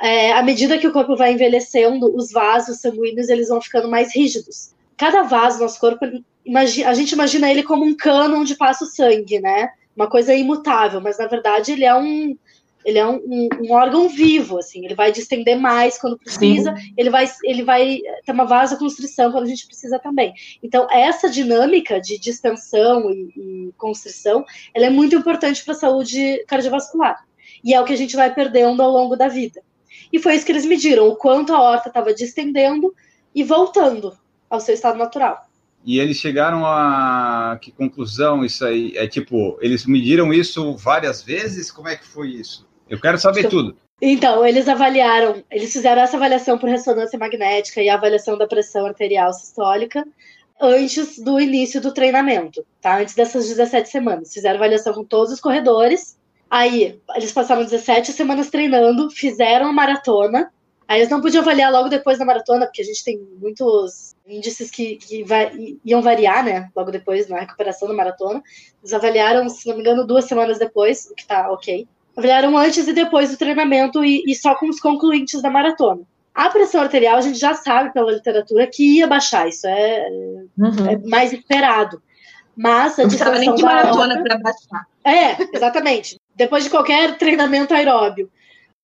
é, 0.00 0.32
à 0.32 0.42
medida 0.42 0.78
que 0.78 0.86
o 0.86 0.92
corpo 0.92 1.16
vai 1.16 1.32
envelhecendo, 1.32 2.14
os 2.14 2.30
vasos 2.30 2.80
sanguíneos 2.80 3.28
eles 3.28 3.48
vão 3.48 3.60
ficando 3.60 3.88
mais 3.88 4.14
rígidos. 4.14 4.74
Cada 4.96 5.22
vaso 5.22 5.58
do 5.58 5.62
nosso 5.62 5.80
corpo, 5.80 6.04
a 6.54 6.94
gente 6.94 7.12
imagina 7.12 7.50
ele 7.50 7.62
como 7.62 7.84
um 7.84 7.96
cano 7.96 8.40
onde 8.40 8.56
passa 8.56 8.84
o 8.84 8.88
sangue, 8.88 9.40
né? 9.40 9.70
Uma 9.96 10.08
coisa 10.08 10.34
imutável, 10.34 11.00
mas 11.00 11.18
na 11.18 11.26
verdade 11.26 11.72
ele 11.72 11.84
é 11.84 11.94
um, 11.94 12.36
ele 12.84 12.98
é 12.98 13.06
um, 13.06 13.16
um, 13.16 13.48
um, 13.60 13.72
órgão 13.72 14.08
vivo, 14.08 14.58
assim, 14.58 14.84
ele 14.84 14.94
vai 14.94 15.10
distender 15.10 15.58
mais 15.58 15.98
quando 15.98 16.18
precisa, 16.18 16.74
ele 16.96 17.10
vai, 17.10 17.28
ele 17.44 17.62
vai 17.64 17.98
ter 18.24 18.32
uma 18.32 18.44
vasoconstrição 18.44 19.32
quando 19.32 19.44
a 19.44 19.48
gente 19.48 19.66
precisa 19.66 19.98
também. 19.98 20.32
Então, 20.62 20.86
essa 20.90 21.28
dinâmica 21.28 22.00
de 22.00 22.18
distensão 22.18 23.10
e, 23.10 23.32
e 23.36 23.72
constrição, 23.76 24.44
ela 24.72 24.86
é 24.86 24.90
muito 24.90 25.16
importante 25.16 25.64
para 25.64 25.74
a 25.74 25.76
saúde 25.76 26.44
cardiovascular. 26.46 27.26
E 27.64 27.74
é 27.74 27.80
o 27.80 27.84
que 27.84 27.92
a 27.92 27.96
gente 27.96 28.14
vai 28.14 28.32
perdendo 28.32 28.82
ao 28.82 28.90
longo 28.90 29.16
da 29.16 29.26
vida. 29.26 29.60
E 30.12 30.18
foi 30.18 30.34
isso 30.34 30.46
que 30.46 30.52
eles 30.52 30.66
mediram, 30.66 31.08
o 31.08 31.16
quanto 31.16 31.52
a 31.52 31.60
horta 31.60 31.88
estava 31.88 32.14
distendendo 32.14 32.94
e 33.34 33.44
voltando 33.44 34.16
ao 34.48 34.60
seu 34.60 34.74
estado 34.74 34.98
natural. 34.98 35.46
E 35.84 36.00
eles 36.00 36.16
chegaram 36.16 36.66
a 36.66 37.58
que 37.60 37.70
conclusão 37.70 38.44
isso 38.44 38.64
aí? 38.64 38.92
É 38.96 39.06
tipo, 39.06 39.56
eles 39.60 39.86
mediram 39.86 40.32
isso 40.32 40.76
várias 40.76 41.22
vezes? 41.22 41.70
Como 41.70 41.88
é 41.88 41.96
que 41.96 42.04
foi 42.04 42.30
isso? 42.30 42.66
Eu 42.88 43.00
quero 43.00 43.18
saber 43.18 43.40
então, 43.40 43.50
tudo. 43.50 43.76
Então, 44.00 44.46
eles 44.46 44.68
avaliaram, 44.68 45.42
eles 45.50 45.72
fizeram 45.72 46.02
essa 46.02 46.16
avaliação 46.16 46.58
por 46.58 46.68
ressonância 46.68 47.18
magnética 47.18 47.82
e 47.82 47.88
a 47.88 47.94
avaliação 47.94 48.36
da 48.36 48.46
pressão 48.46 48.86
arterial 48.86 49.32
sistólica 49.32 50.06
antes 50.60 51.18
do 51.18 51.38
início 51.38 51.80
do 51.80 51.94
treinamento, 51.94 52.66
tá? 52.80 52.98
Antes 52.98 53.14
dessas 53.14 53.48
17 53.48 53.88
semanas. 53.88 54.34
Fizeram 54.34 54.56
avaliação 54.56 54.92
com 54.92 55.04
todos 55.04 55.32
os 55.32 55.40
corredores 55.40 56.17
Aí, 56.50 56.98
eles 57.14 57.32
passaram 57.32 57.62
17 57.62 58.12
semanas 58.12 58.48
treinando, 58.48 59.10
fizeram 59.10 59.66
a 59.66 59.72
maratona. 59.72 60.50
Aí 60.86 61.00
eles 61.00 61.10
não 61.10 61.20
podiam 61.20 61.42
avaliar 61.42 61.70
logo 61.70 61.90
depois 61.90 62.18
da 62.18 62.24
maratona, 62.24 62.64
porque 62.64 62.80
a 62.80 62.84
gente 62.84 63.04
tem 63.04 63.20
muitos 63.38 64.16
índices 64.26 64.70
que, 64.70 64.96
que 64.96 65.22
vai, 65.22 65.76
iam 65.84 66.00
variar, 66.00 66.42
né? 66.42 66.70
Logo 66.74 66.90
depois, 66.90 67.28
na 67.28 67.40
recuperação 67.40 67.86
da 67.86 67.94
maratona. 67.94 68.42
Eles 68.82 68.94
avaliaram, 68.94 69.46
se 69.50 69.68
não 69.68 69.74
me 69.74 69.82
engano, 69.82 70.06
duas 70.06 70.24
semanas 70.24 70.58
depois, 70.58 71.06
o 71.10 71.14
que 71.14 71.26
tá 71.26 71.52
ok. 71.52 71.86
avaliaram 72.16 72.56
antes 72.56 72.88
e 72.88 72.92
depois 72.94 73.30
do 73.30 73.36
treinamento 73.36 74.02
e, 74.02 74.22
e 74.26 74.34
só 74.34 74.54
com 74.54 74.68
os 74.68 74.80
concluintes 74.80 75.42
da 75.42 75.50
maratona. 75.50 76.02
A 76.34 76.48
pressão 76.50 76.80
arterial 76.80 77.18
a 77.18 77.20
gente 77.20 77.38
já 77.38 77.52
sabe 77.52 77.92
pela 77.92 78.12
literatura 78.12 78.66
que 78.66 78.98
ia 78.98 79.06
baixar, 79.06 79.48
isso 79.48 79.66
é, 79.66 80.08
uhum. 80.56 80.86
é 80.88 80.96
mais 81.08 81.32
esperado. 81.32 82.00
Mas 82.56 82.98
a 82.98 83.02
Não 83.02 83.08
distância 83.08 83.38
nem 83.40 83.54
de 83.54 83.62
maratona 83.62 84.22
para 84.22 84.38
baixar. 84.38 84.86
É, 85.04 85.36
exatamente. 85.52 86.18
Depois 86.38 86.62
de 86.62 86.70
qualquer 86.70 87.18
treinamento 87.18 87.74
aeróbio. 87.74 88.30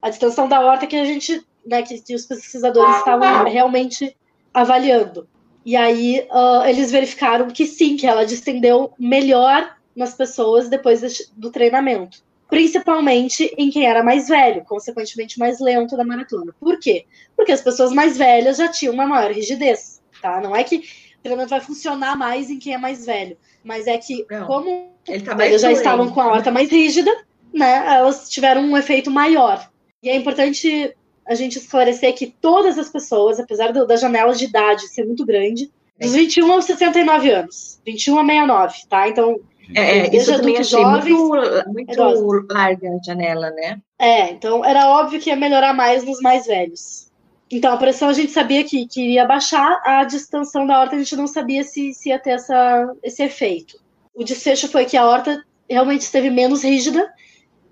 A 0.03 0.11
distensão 0.11 0.49
da 0.49 0.61
horta 0.61 0.89
que 0.89 0.97
a 0.97 1.05
gente, 1.05 1.41
né, 1.65 1.83
que, 1.83 2.01
que 2.01 2.15
os 2.17 2.27
pesquisadores 2.27 2.97
estavam 2.97 3.45
realmente 3.45 4.15
avaliando. 4.53 5.29
E 5.65 5.77
aí 5.77 6.27
uh, 6.31 6.67
eles 6.67 6.91
verificaram 6.91 7.49
que 7.49 7.65
sim, 7.65 7.97
que 7.97 8.09
ela 8.09 8.27
distendeu 8.27 8.93
melhor 8.99 9.77
nas 9.95 10.15
pessoas 10.15 10.69
depois 10.69 11.01
do 11.37 11.51
treinamento. 11.53 12.19
Principalmente 12.51 13.55
em 13.57 13.71
quem 13.71 13.87
era 13.87 14.03
mais 14.03 14.29
velho, 14.29 14.65
consequentemente 14.65 15.39
mais 15.39 15.61
lento 15.61 15.97
da 15.97 16.05
maratona. 16.05 16.53
Por 16.61 16.79
quê? 16.81 17.07
Porque 17.37 17.53
as 17.53 17.63
pessoas 17.63 17.93
mais 17.93 18.19
velhas 18.19 18.59
já 18.59 18.69
tinham 18.69 18.93
uma 18.93 19.07
maior 19.07 19.31
rigidez, 19.31 20.03
tá? 20.21 20.41
Não 20.41 20.55
é 20.55 20.65
que 20.65 20.77
o 20.79 21.23
treinamento 21.23 21.51
vai 21.51 21.61
funcionar 21.61 22.19
mais 22.19 22.51
em 22.51 22.59
quem 22.59 22.75
é 22.75 22.79
mais 22.79 23.07
velho, 23.07 23.39
mas 23.63 23.87
é 23.87 23.97
que 23.97 24.27
Não, 24.29 24.47
como 24.47 24.93
tá 25.25 25.47
eles 25.47 25.63
já 25.63 25.73
estavam 25.73 26.11
com 26.11 26.21
a 26.21 26.27
horta 26.27 26.51
mais 26.51 26.69
rígida, 26.71 27.11
né? 27.55 27.85
Elas 27.97 28.29
tiveram 28.29 28.63
um 28.63 28.77
efeito 28.77 29.11
maior. 29.11 29.69
E 30.03 30.11
é 30.11 30.17
importante 30.17 30.95
a 31.27 31.35
gente 31.35 31.59
esclarecer 31.59 32.15
que 32.15 32.27
todas 32.27 32.79
as 32.79 32.91
pessoas, 32.91 33.41
apesar 33.41 33.73
do, 33.73 33.87
da 33.87 33.97
janela 33.97 34.35
de 34.35 34.45
idade 34.45 34.89
ser 34.89 35.05
muito 35.07 35.25
grande, 35.25 35.71
dos 35.99 36.13
21 36.13 36.53
aos 36.53 36.65
69 36.65 37.31
anos, 37.31 37.81
21 37.87 38.19
a 38.19 38.25
69, 38.25 38.75
tá? 38.89 39.09
Então, 39.09 39.41
é, 39.75 39.99
é 40.01 40.17
isso 40.17 40.37
também 40.37 40.59
achei 40.59 40.81
jovens, 40.81 41.13
muito, 41.15 41.69
muito 41.69 42.53
larga 42.53 42.91
a 42.91 43.03
janela, 43.03 43.51
né? 43.51 43.81
É, 43.99 44.31
então 44.31 44.65
era 44.65 44.89
óbvio 44.89 45.21
que 45.21 45.31
ia 45.31 45.37
melhorar 45.37 45.73
mais 45.73 46.05
nos 46.05 46.21
mais 46.21 46.47
velhos. 46.47 47.11
Então, 47.51 47.73
a 47.73 47.77
pressão 47.77 48.09
a 48.09 48.13
gente 48.13 48.33
sabia 48.33 48.65
que, 48.65 48.87
que 48.87 49.03
iria 49.03 49.25
baixar, 49.25 49.81
a 49.85 50.03
distensão 50.05 50.67
da 50.67 50.81
horta 50.81 50.97
a 50.97 50.99
gente 50.99 51.15
não 51.15 51.27
sabia 51.27 51.63
se, 51.63 51.93
se 51.93 52.09
ia 52.09 52.19
ter 52.19 52.31
essa, 52.31 52.93
esse 53.03 53.23
efeito. 53.23 53.79
O 54.15 54.25
desfecho 54.25 54.69
foi 54.69 54.85
que 54.85 54.97
a 54.97 55.07
horta 55.07 55.43
realmente 55.69 56.03
esteve 56.03 56.31
menos 56.31 56.65
rígida, 56.65 57.09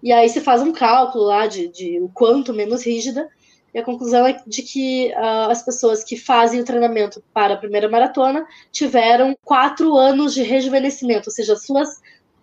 e 0.03 0.13
aí 0.13 0.29
se 0.29 0.41
faz 0.41 0.61
um 0.63 0.73
cálculo 0.73 1.25
lá 1.25 1.47
de, 1.47 1.69
de 1.69 2.01
o 2.01 2.09
quanto 2.09 2.53
menos 2.53 2.85
rígida, 2.85 3.29
e 3.75 3.79
a 3.79 3.85
conclusão 3.85 4.27
é 4.27 4.39
de 4.47 4.63
que 4.63 5.13
uh, 5.15 5.51
as 5.51 5.63
pessoas 5.63 6.05
que 6.05 6.17
fazem 6.17 6.61
o 6.61 6.65
treinamento 6.65 7.23
para 7.33 7.55
a 7.55 7.57
primeira 7.57 7.89
maratona 7.89 8.47
tiveram 8.71 9.35
quatro 9.43 9.97
anos 9.97 10.35
de 10.35 10.43
rejuvenescimento, 10.43 11.31
ou 11.31 11.33
seja, 11.33 11.57
suas 11.57 12.01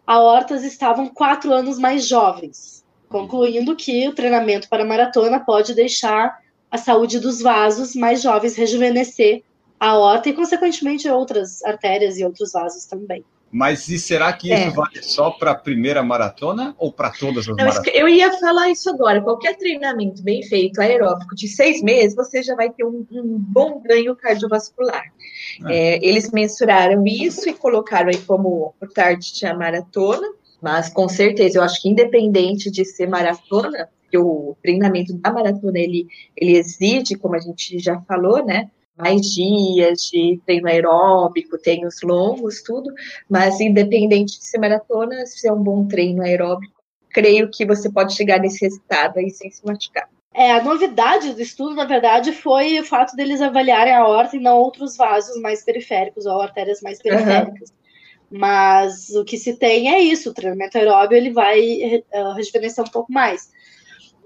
aortas 0.08 0.64
estavam 0.64 1.08
quatro 1.08 1.54
anos 1.54 1.78
mais 1.78 2.08
jovens, 2.08 2.84
concluindo 3.08 3.76
que 3.76 4.08
o 4.08 4.16
treinamento 4.16 4.68
para 4.68 4.84
a 4.84 4.88
maratona 4.88 5.40
pode 5.40 5.76
deixar 5.76 6.40
a 6.72 6.78
saúde 6.78 7.20
dos 7.20 7.42
vasos 7.42 7.94
mais 7.96 8.22
jovens 8.22 8.56
rejuvenescer 8.56 9.44
a 9.80 9.90
aorta 9.90 10.30
e, 10.30 10.34
consequentemente, 10.34 11.08
outras 11.08 11.64
artérias 11.64 12.18
e 12.18 12.26
outros 12.26 12.52
vasos 12.52 12.86
também. 12.86 13.24
Mas 13.52 13.90
e 13.90 13.98
será 13.98 14.32
que 14.32 14.54
isso 14.54 14.64
é. 14.64 14.70
vale 14.70 15.02
só 15.02 15.32
para 15.32 15.52
a 15.52 15.56
primeira 15.56 16.04
maratona 16.04 16.76
ou 16.78 16.94
para 16.94 17.10
todas 17.10 17.48
as 17.50 17.58
Não, 17.58 17.66
maratonas? 17.66 17.96
Eu 17.96 18.08
ia 18.08 18.32
falar 18.40 18.70
isso 18.70 18.90
agora. 18.90 19.22
Qualquer 19.22 19.58
treinamento 19.58 20.22
bem 20.22 20.44
feito, 20.44 20.80
aeróbico, 20.80 21.36
de 21.36 21.48
seis 21.48 21.82
meses, 21.82 22.16
você 22.16 22.44
já 22.44 22.56
vai 22.56 22.70
ter 22.70 22.84
um, 22.84 23.06
um 23.12 23.38
bom 23.40 23.82
ganho 23.82 24.16
cardiovascular. 24.16 25.04
É. 25.66 25.96
É, 25.96 26.06
eles 26.06 26.30
mensuraram 26.32 27.04
isso 27.06 27.50
e 27.50 27.54
colocaram 27.54 28.10
aí 28.10 28.18
como 28.18 28.74
o 28.80 28.88
target 28.88 29.46
a 29.46 29.56
maratona, 29.56 30.28
mas 30.62 30.90
com 30.90 31.08
certeza, 31.08 31.58
eu 31.58 31.64
acho 31.64 31.82
que 31.82 31.90
independente 31.90 32.70
de 32.70 32.86
ser 32.86 33.08
maratona, 33.08 33.90
que 34.12 34.18
o 34.18 34.56
treinamento 34.62 35.14
da 35.14 35.32
maratona 35.32 35.80
ele, 35.80 36.08
ele 36.36 36.58
exige, 36.58 37.16
como 37.16 37.36
a 37.36 37.40
gente 37.40 37.80
já 37.80 38.00
falou, 38.02 38.44
né? 38.44 38.70
Mais 39.00 39.22
dias 39.32 40.10
de 40.12 40.40
treino 40.46 40.68
aeróbico, 40.68 41.58
tem 41.58 41.86
os 41.86 42.02
longos, 42.04 42.62
tudo, 42.62 42.94
mas 43.30 43.60
independente 43.62 44.38
de 44.38 44.46
ser 44.46 44.58
maratona, 44.60 45.26
se 45.26 45.48
é 45.48 45.54
um 45.54 45.64
bom 45.64 45.88
treino 45.88 46.22
aeróbico, 46.22 46.74
creio 47.10 47.50
que 47.50 47.66
você 47.66 47.90
pode 47.90 48.14
chegar 48.14 48.40
nesse 48.40 48.66
resultado 48.66 49.18
aí 49.18 49.30
sem 49.30 49.50
se 49.50 49.66
machucar. 49.66 50.10
É, 50.34 50.52
a 50.52 50.64
novidade 50.64 51.34
do 51.34 51.42
estudo, 51.42 51.76
na 51.76 51.86
verdade, 51.86 52.32
foi 52.32 52.80
o 52.80 52.86
fato 52.86 53.16
deles 53.16 53.42
avaliarem 53.42 53.94
a 53.94 54.06
horta 54.06 54.36
e 54.36 54.40
não 54.40 54.58
outros 54.58 54.96
vasos 54.96 55.42
mais 55.42 55.64
periféricos 55.64 56.26
ou 56.26 56.40
artérias 56.40 56.82
mais 56.82 57.02
periféricas. 57.02 57.70
Uhum. 57.70 58.38
Mas 58.40 59.10
o 59.16 59.26
que 59.26 59.38
se 59.38 59.58
tem 59.58 59.92
é 59.92 60.00
isso, 60.00 60.30
o 60.30 60.34
treinamento 60.34 60.78
aeróbio 60.78 61.18
ele 61.18 61.32
vai 61.32 61.60
uh, 62.14 62.34
rejuvenescer 62.36 62.84
um 62.84 62.90
pouco 62.90 63.12
mais. 63.12 63.50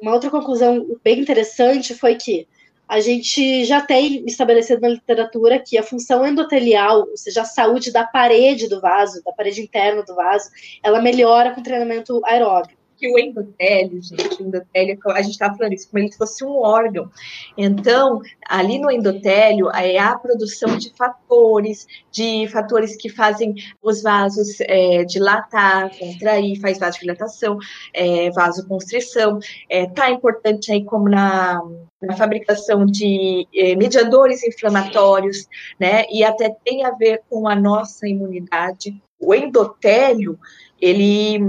Uma 0.01 0.13
outra 0.13 0.29
conclusão 0.29 0.85
bem 1.01 1.21
interessante 1.21 1.95
foi 1.95 2.15
que 2.15 2.45
a 2.93 2.99
gente 2.99 3.65
já 3.65 3.81
tem 3.81 4.23
estabelecido 4.27 4.79
na 4.81 4.89
literatura 4.89 5.57
que 5.57 5.79
a 5.79 5.83
função 5.83 6.27
endotelial, 6.27 7.07
ou 7.09 7.17
seja, 7.17 7.41
a 7.41 7.45
saúde 7.45 7.91
da 7.91 8.05
parede 8.05 8.69
do 8.69 8.79
vaso, 8.79 9.23
da 9.23 9.31
parede 9.31 9.63
interna 9.63 10.03
do 10.03 10.13
vaso, 10.13 10.51
ela 10.83 11.01
melhora 11.01 11.55
com 11.55 11.63
treinamento 11.63 12.21
aeróbico 12.23 12.82
que 13.03 13.11
o 13.11 13.19
endotélio, 13.19 14.01
gente, 14.01 14.41
o 14.41 14.45
endotélio, 14.47 14.97
a 15.07 15.21
gente 15.21 15.33
estava 15.33 15.57
falando 15.57 15.73
isso, 15.73 15.89
como 15.89 16.01
ele 16.01 16.13
fosse 16.13 16.45
um 16.45 16.55
órgão. 16.55 17.11
Então, 17.57 18.21
ali 18.47 18.79
no 18.79 18.89
endotélio 18.89 19.69
é 19.71 19.97
a 19.99 20.17
produção 20.17 20.77
de 20.77 20.89
fatores, 20.95 21.85
de 22.09 22.47
fatores 22.47 22.95
que 22.95 23.09
fazem 23.09 23.55
os 23.81 24.01
vasos 24.01 24.57
é, 24.61 25.03
dilatar, 25.03 25.91
contrair, 25.99 26.61
faz 26.61 26.79
vasodilatação, 26.79 27.57
é, 27.93 28.31
vasoconstrição. 28.31 29.37
É, 29.69 29.85
tá 29.85 30.09
importante 30.09 30.71
aí 30.71 30.85
como 30.85 31.09
na, 31.09 31.61
na 32.01 32.15
fabricação 32.15 32.85
de 32.85 33.45
é, 33.53 33.75
mediadores 33.75 34.45
inflamatórios, 34.45 35.45
né? 35.77 36.05
E 36.09 36.23
até 36.23 36.55
tem 36.63 36.85
a 36.85 36.91
ver 36.91 37.21
com 37.29 37.49
a 37.49 37.55
nossa 37.55 38.07
imunidade. 38.07 38.95
O 39.19 39.35
endotélio, 39.35 40.39
ele 40.81 41.39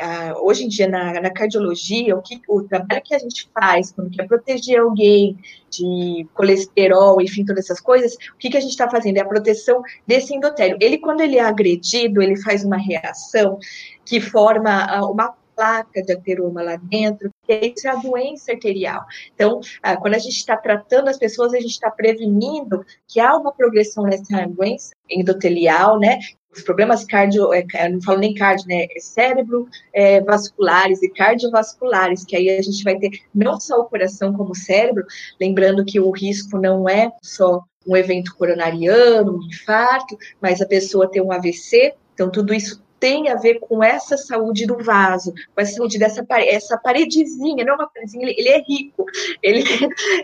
ah, 0.00 0.34
hoje 0.40 0.64
em 0.64 0.68
dia 0.68 0.86
na, 0.88 1.20
na, 1.20 1.30
cardiologia, 1.30 2.16
o 2.16 2.22
que 2.22 2.40
o 2.48 2.62
trabalho 2.62 3.02
que 3.02 3.14
a 3.14 3.18
gente 3.18 3.48
faz 3.54 3.90
quando 3.92 4.10
quer 4.10 4.26
proteger 4.26 4.80
alguém 4.80 5.36
de 5.70 6.26
colesterol, 6.34 7.20
enfim, 7.20 7.44
todas 7.44 7.64
essas 7.64 7.80
coisas, 7.80 8.14
o 8.34 8.38
que, 8.38 8.50
que 8.50 8.56
a 8.56 8.60
gente 8.60 8.70
está 8.70 8.90
fazendo? 8.90 9.16
É 9.16 9.20
a 9.20 9.26
proteção 9.26 9.82
desse 10.06 10.34
endotélio. 10.34 10.76
Ele, 10.80 10.98
quando 10.98 11.22
ele 11.22 11.38
é 11.38 11.42
agredido, 11.42 12.20
ele 12.20 12.36
faz 12.42 12.64
uma 12.64 12.76
reação 12.76 13.58
que 14.04 14.20
forma 14.20 14.84
ah, 14.84 15.08
uma 15.08 15.34
placa 15.54 16.02
de 16.02 16.12
ateroma 16.12 16.62
lá 16.62 16.76
dentro, 16.76 17.30
que 17.46 17.72
isso 17.76 17.86
é 17.86 17.90
a 17.90 17.96
doença 17.96 18.52
arterial. 18.52 19.04
Então, 19.34 19.60
ah, 19.82 19.96
quando 19.96 20.14
a 20.14 20.18
gente 20.18 20.36
está 20.36 20.56
tratando 20.56 21.08
as 21.08 21.18
pessoas, 21.18 21.54
a 21.54 21.60
gente 21.60 21.72
está 21.72 21.90
prevenindo 21.90 22.84
que 23.06 23.20
há 23.20 23.36
uma 23.36 23.52
progressão 23.52 24.04
nessa 24.04 24.46
doença 24.48 24.92
endotelial, 25.08 25.98
né? 25.98 26.18
Os 26.54 26.62
problemas 26.62 27.04
cardio, 27.04 27.52
é, 27.52 27.64
não 27.88 28.00
falo 28.02 28.18
nem 28.18 28.34
cardio, 28.34 28.66
né, 28.68 28.86
é 28.94 29.00
cérebro 29.00 29.68
é, 29.92 30.20
vasculares 30.20 31.02
e 31.02 31.08
cardiovasculares, 31.08 32.24
que 32.24 32.36
aí 32.36 32.50
a 32.50 32.62
gente 32.62 32.84
vai 32.84 32.98
ter 32.98 33.10
não 33.34 33.58
só 33.58 33.80
o 33.80 33.86
coração 33.86 34.32
como 34.32 34.50
o 34.50 34.56
cérebro, 34.56 35.04
lembrando 35.40 35.84
que 35.84 35.98
o 35.98 36.10
risco 36.10 36.58
não 36.58 36.88
é 36.88 37.10
só 37.22 37.62
um 37.86 37.96
evento 37.96 38.34
coronariano, 38.36 39.38
um 39.38 39.46
infarto, 39.46 40.16
mas 40.40 40.60
a 40.60 40.66
pessoa 40.66 41.10
ter 41.10 41.20
um 41.20 41.32
AVC, 41.32 41.94
então 42.14 42.30
tudo 42.30 42.54
isso 42.54 42.82
tem 43.00 43.28
a 43.28 43.34
ver 43.34 43.58
com 43.58 43.82
essa 43.82 44.16
saúde 44.16 44.64
do 44.64 44.78
vaso, 44.78 45.32
com 45.32 45.60
essa 45.60 45.74
saúde 45.74 45.98
dessa 45.98 46.24
essa 46.30 46.78
paredezinha, 46.78 47.64
não 47.64 47.72
é 47.72 47.76
uma 47.76 47.88
paredezinha, 47.88 48.28
ele, 48.28 48.34
ele 48.38 48.48
é 48.48 48.62
rico, 48.62 49.04
ele, 49.42 49.64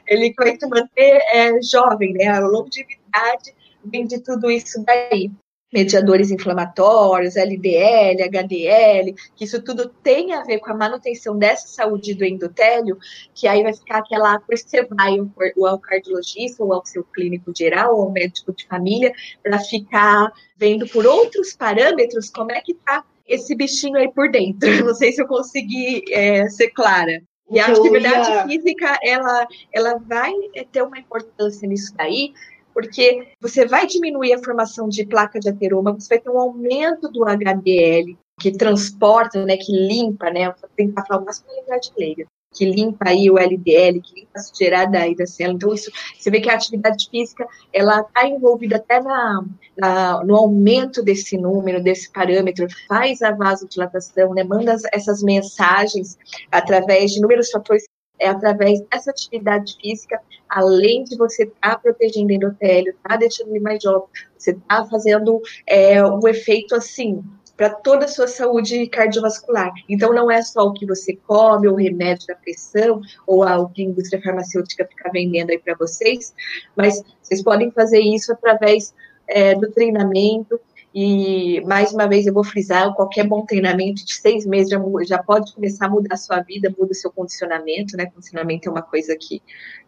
ele 0.06 0.34
vai 0.36 0.56
te 0.56 0.66
manter 0.66 1.20
é, 1.32 1.60
jovem, 1.62 2.12
né, 2.12 2.28
a 2.28 2.38
longevidade 2.38 3.56
vem 3.84 4.06
de 4.06 4.20
tudo 4.20 4.50
isso 4.50 4.84
daí 4.84 5.30
mediadores 5.72 6.30
inflamatórios, 6.30 7.36
LDL, 7.36 8.22
HDL, 8.22 9.14
que 9.36 9.44
isso 9.44 9.62
tudo 9.62 9.88
tem 10.02 10.32
a 10.32 10.42
ver 10.42 10.58
com 10.58 10.70
a 10.70 10.74
manutenção 10.74 11.36
dessa 11.38 11.68
saúde 11.68 12.14
do 12.14 12.24
endotélio, 12.24 12.98
que 13.34 13.46
aí 13.46 13.62
vai 13.62 13.74
ficar 13.74 13.98
aquela, 13.98 14.40
por 14.40 14.54
isso 14.54 14.68
você 14.68 14.84
vai 14.84 15.18
ou 15.56 15.66
ao 15.66 15.78
cardiologista, 15.78 16.64
ou 16.64 16.72
ao 16.72 16.84
seu 16.86 17.04
clínico 17.04 17.52
geral, 17.56 17.96
ou 17.96 18.02
ao 18.04 18.10
médico 18.10 18.52
de 18.52 18.66
família, 18.66 19.12
para 19.42 19.58
ficar 19.58 20.32
vendo 20.56 20.88
por 20.88 21.06
outros 21.06 21.54
parâmetros 21.54 22.30
como 22.30 22.52
é 22.52 22.60
que 22.60 22.72
está 22.72 23.04
esse 23.26 23.54
bichinho 23.54 23.98
aí 23.98 24.10
por 24.10 24.30
dentro. 24.30 24.68
Não 24.84 24.94
sei 24.94 25.12
se 25.12 25.20
eu 25.20 25.26
consegui 25.26 26.02
é, 26.10 26.48
ser 26.48 26.70
clara. 26.70 27.22
E 27.50 27.58
a 27.58 27.66
atividade 27.66 28.30
ia... 28.30 28.46
física, 28.46 28.98
ela, 29.02 29.46
ela 29.72 29.98
vai 29.98 30.32
ter 30.70 30.82
uma 30.82 30.98
importância 30.98 31.66
nisso 31.66 31.94
daí, 31.96 32.32
porque 32.78 33.26
você 33.40 33.66
vai 33.66 33.88
diminuir 33.88 34.32
a 34.34 34.38
formação 34.38 34.88
de 34.88 35.04
placa 35.04 35.40
de 35.40 35.48
ateroma, 35.48 35.94
você 35.94 36.10
vai 36.10 36.20
ter 36.20 36.30
um 36.30 36.38
aumento 36.38 37.08
do 37.08 37.24
HDL, 37.24 38.16
que 38.38 38.52
transporta, 38.52 39.44
né, 39.44 39.56
que 39.56 39.72
limpa, 39.72 40.30
né, 40.30 40.54
tentar 40.76 41.04
falar 41.04 41.22
para 41.22 41.34
lembrar 41.56 41.78
de 41.78 41.90
leiga, 41.98 42.26
que 42.54 42.64
limpa 42.64 43.08
aí 43.08 43.28
o 43.28 43.36
LDL, 43.36 44.00
que 44.00 44.20
limpa 44.20 44.30
a 44.36 44.38
sujeira 44.38 44.86
da, 44.86 45.12
da 45.12 45.26
célula. 45.26 45.56
Então, 45.56 45.74
isso, 45.74 45.90
você 46.16 46.30
vê 46.30 46.40
que 46.40 46.48
a 46.48 46.54
atividade 46.54 47.08
física, 47.10 47.48
ela 47.72 48.02
está 48.02 48.28
envolvida 48.28 48.76
até 48.76 49.00
na, 49.00 49.44
na, 49.76 50.22
no 50.22 50.36
aumento 50.36 51.02
desse 51.02 51.36
número, 51.36 51.82
desse 51.82 52.12
parâmetro, 52.12 52.68
faz 52.86 53.22
a 53.22 53.32
vasodilatação, 53.32 54.34
né, 54.34 54.44
manda 54.44 54.76
essas 54.92 55.20
mensagens 55.20 56.16
através 56.48 57.10
de 57.10 57.18
inúmeros 57.18 57.50
fatores 57.50 57.82
é 58.18 58.28
através 58.28 58.80
dessa 58.82 59.10
atividade 59.10 59.76
física, 59.80 60.20
além 60.48 61.04
de 61.04 61.16
você 61.16 61.44
estar 61.44 61.70
tá 61.70 61.78
protegendo 61.78 62.28
o 62.28 62.32
endotélio, 62.32 62.94
tá 63.02 63.16
deixando 63.16 63.50
ele 63.50 63.60
mais 63.60 63.82
jovem, 63.82 64.08
você 64.36 64.52
está 64.52 64.84
fazendo 64.86 65.40
é, 65.66 66.04
um 66.04 66.26
efeito 66.26 66.74
assim 66.74 67.22
para 67.58 67.70
toda 67.70 68.04
a 68.04 68.08
sua 68.08 68.28
saúde 68.28 68.86
cardiovascular. 68.86 69.72
Então, 69.88 70.14
não 70.14 70.30
é 70.30 70.40
só 70.42 70.62
o 70.62 70.72
que 70.72 70.86
você 70.86 71.18
come, 71.26 71.66
ou 71.66 71.74
o 71.74 71.76
remédio 71.76 72.28
da 72.28 72.36
pressão, 72.36 73.00
ou 73.26 73.44
o 73.44 73.68
que 73.68 73.82
a 73.82 73.84
indústria 73.84 74.22
farmacêutica 74.22 74.86
fica 74.86 75.10
vendendo 75.12 75.50
aí 75.50 75.58
para 75.58 75.74
vocês, 75.74 76.32
mas 76.76 77.02
vocês 77.20 77.42
podem 77.42 77.72
fazer 77.72 77.98
isso 77.98 78.32
através 78.32 78.94
é, 79.26 79.56
do 79.56 79.70
treinamento. 79.72 80.60
E, 80.94 81.60
mais 81.66 81.92
uma 81.92 82.08
vez, 82.08 82.26
eu 82.26 82.32
vou 82.32 82.44
frisar: 82.44 82.94
qualquer 82.94 83.26
bom 83.26 83.44
treinamento 83.44 84.04
de 84.04 84.14
seis 84.14 84.46
meses 84.46 84.70
já, 84.70 84.78
já 85.04 85.22
pode 85.22 85.52
começar 85.54 85.86
a 85.86 85.90
mudar 85.90 86.14
a 86.14 86.18
sua 86.18 86.40
vida, 86.40 86.74
muda 86.78 86.92
o 86.92 86.94
seu 86.94 87.10
condicionamento, 87.10 87.96
né? 87.96 88.06
Condicionamento 88.06 88.68
é 88.68 88.72
uma 88.72 88.82
coisa 88.82 89.16
que 89.16 89.42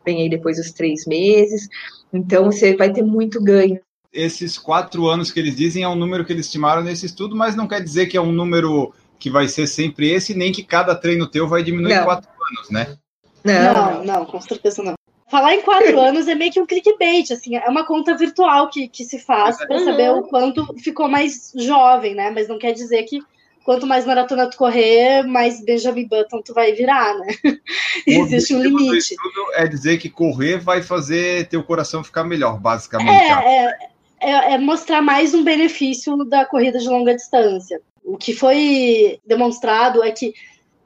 vem 0.05 0.23
aí 0.23 0.29
depois 0.29 0.57
dos 0.57 0.73
três 0.73 1.07
meses. 1.07 1.69
Então, 2.13 2.45
você 2.45 2.77
vai 2.77 2.93
ter 2.93 3.03
muito 3.03 3.43
ganho 3.43 3.81
esses 4.13 4.59
quatro 4.59 5.07
anos 5.09 5.31
que 5.31 5.39
eles 5.39 5.55
dizem 5.55 5.85
é 5.85 5.89
um 5.89 5.95
número 5.95 6.25
que 6.25 6.33
eles 6.33 6.47
estimaram 6.47 6.83
nesse 6.83 7.07
estudo, 7.07 7.37
mas 7.37 7.55
não 7.55 7.69
quer 7.69 7.81
dizer 7.81 8.07
que 8.07 8.17
é 8.17 8.21
um 8.21 8.33
número 8.33 8.93
que 9.19 9.31
vai 9.31 9.47
ser 9.49 9.67
sempre 9.67 10.11
esse, 10.11 10.35
nem 10.35 10.51
que 10.51 10.65
cada 10.65 10.95
treino 10.95 11.27
teu 11.27 11.47
vai 11.47 11.63
diminuir 11.63 11.95
não. 11.95 12.05
quatro 12.05 12.29
anos, 12.29 12.71
né? 12.71 12.99
Não, 13.45 13.75
não, 13.75 14.05
não, 14.05 14.27
com 14.27 14.41
certeza 14.41 14.83
não. 14.83 14.95
Falar 15.31 15.55
em 15.55 15.63
quatro 15.63 15.99
anos 16.01 16.27
é 16.27 16.35
meio 16.35 16.51
que 16.51 16.61
um 16.61 16.67
clickbait, 16.67 17.31
assim, 17.31 17.57
é 17.57 17.69
uma 17.69 17.87
conta 17.87 18.17
virtual 18.17 18.69
que, 18.69 18.89
que 18.89 19.05
se 19.05 19.19
faz 19.21 19.57
para 19.57 19.79
uhum. 19.79 19.85
saber 19.85 20.11
o 20.11 20.23
quanto 20.25 20.67
ficou 20.79 21.09
mais 21.09 21.53
jovem, 21.57 22.15
né? 22.15 22.31
Mas 22.31 22.49
não 22.49 22.59
quer 22.59 22.73
dizer 22.73 23.05
que 23.05 23.21
quanto 23.65 23.87
mais 23.87 24.05
maratona 24.05 24.51
tu 24.51 24.57
correr, 24.57 25.23
mais 25.23 25.65
Benjamin 25.65 26.09
Button 26.09 26.43
tu 26.43 26.53
vai 26.53 26.73
virar, 26.73 27.17
né? 27.17 27.29
Existe 28.05 28.55
um 28.55 28.63
limite. 28.63 29.15
é 29.55 29.67
dizer 29.69 29.99
que 29.99 30.11
correr 30.11 30.59
vai 30.59 30.83
fazer 30.83 31.49
teu 31.49 31.63
coração 31.63 32.03
ficar 32.03 32.25
melhor, 32.25 32.59
basicamente. 32.59 33.23
É, 33.23 33.67
é, 33.67 33.79
é, 34.21 34.53
é 34.55 34.59
mostrar 34.59 35.01
mais 35.01 35.33
um 35.33 35.45
benefício 35.45 36.25
da 36.25 36.45
corrida 36.45 36.79
de 36.79 36.89
longa 36.89 37.15
distância. 37.15 37.81
O 38.05 38.17
que 38.17 38.35
foi 38.35 39.21
demonstrado 39.25 40.03
é 40.03 40.11
que 40.11 40.35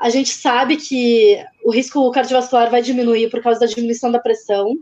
a 0.04 0.10
gente 0.10 0.28
sabe 0.28 0.76
que 0.76 1.42
o 1.64 1.72
risco 1.72 2.10
cardiovascular 2.10 2.70
vai 2.70 2.82
diminuir 2.82 3.30
por 3.30 3.42
causa 3.42 3.60
da 3.60 3.64
diminuição 3.64 4.12
da 4.12 4.18
pressão, 4.18 4.78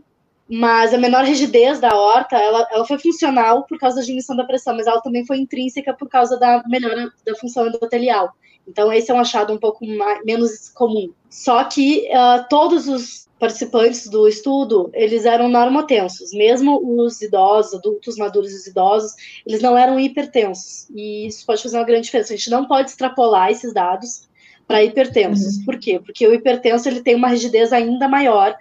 mas 0.49 0.93
a 0.93 0.97
menor 0.97 1.23
rigidez 1.23 1.79
da 1.79 1.95
horta, 1.97 2.35
ela, 2.35 2.67
ela 2.69 2.85
foi 2.85 2.99
funcional 2.99 3.63
por 3.63 3.79
causa 3.79 3.95
da 3.95 4.01
diminuição 4.01 4.35
da 4.35 4.43
pressão, 4.43 4.75
mas 4.75 4.85
ela 4.85 4.99
também 4.99 5.25
foi 5.25 5.37
intrínseca 5.37 5.93
por 5.93 6.09
causa 6.09 6.37
da 6.37 6.61
melhora 6.67 7.09
da 7.25 7.33
função 7.35 7.67
endotelial. 7.67 8.33
Então, 8.67 8.91
esse 8.91 9.11
é 9.11 9.13
um 9.13 9.19
achado 9.19 9.53
um 9.53 9.57
pouco 9.57 9.85
mais, 9.85 10.19
menos 10.25 10.67
comum. 10.67 11.13
Só 11.29 11.63
que 11.63 12.05
uh, 12.09 12.45
todos 12.49 12.89
os 12.89 13.29
participantes 13.39 14.09
do 14.09 14.27
estudo, 14.27 14.91
eles 14.93 15.23
eram 15.23 15.47
normotensos, 15.47 16.33
mesmo 16.33 16.81
os 17.01 17.21
idosos, 17.21 17.75
adultos 17.75 18.17
maduros 18.17 18.51
e 18.51 18.55
os 18.55 18.67
idosos, 18.67 19.13
eles 19.47 19.61
não 19.61 19.77
eram 19.77 19.97
hipertensos, 19.97 20.89
e 20.93 21.27
isso 21.27 21.45
pode 21.45 21.63
fazer 21.63 21.77
uma 21.77 21.85
grande 21.85 22.03
diferença. 22.03 22.33
A 22.33 22.35
gente 22.35 22.49
não 22.49 22.65
pode 22.65 22.89
extrapolar 22.89 23.51
esses 23.51 23.73
dados 23.73 24.32
para 24.67 24.83
hipertensos. 24.83 25.57
Uhum. 25.57 25.65
Por 25.65 25.77
quê? 25.77 25.99
Porque 26.03 26.27
o 26.27 26.33
hipertenso 26.33 26.87
ele 26.87 27.01
tem 27.01 27.15
uma 27.15 27.29
rigidez 27.29 27.73
ainda 27.73 28.07
maior 28.07 28.55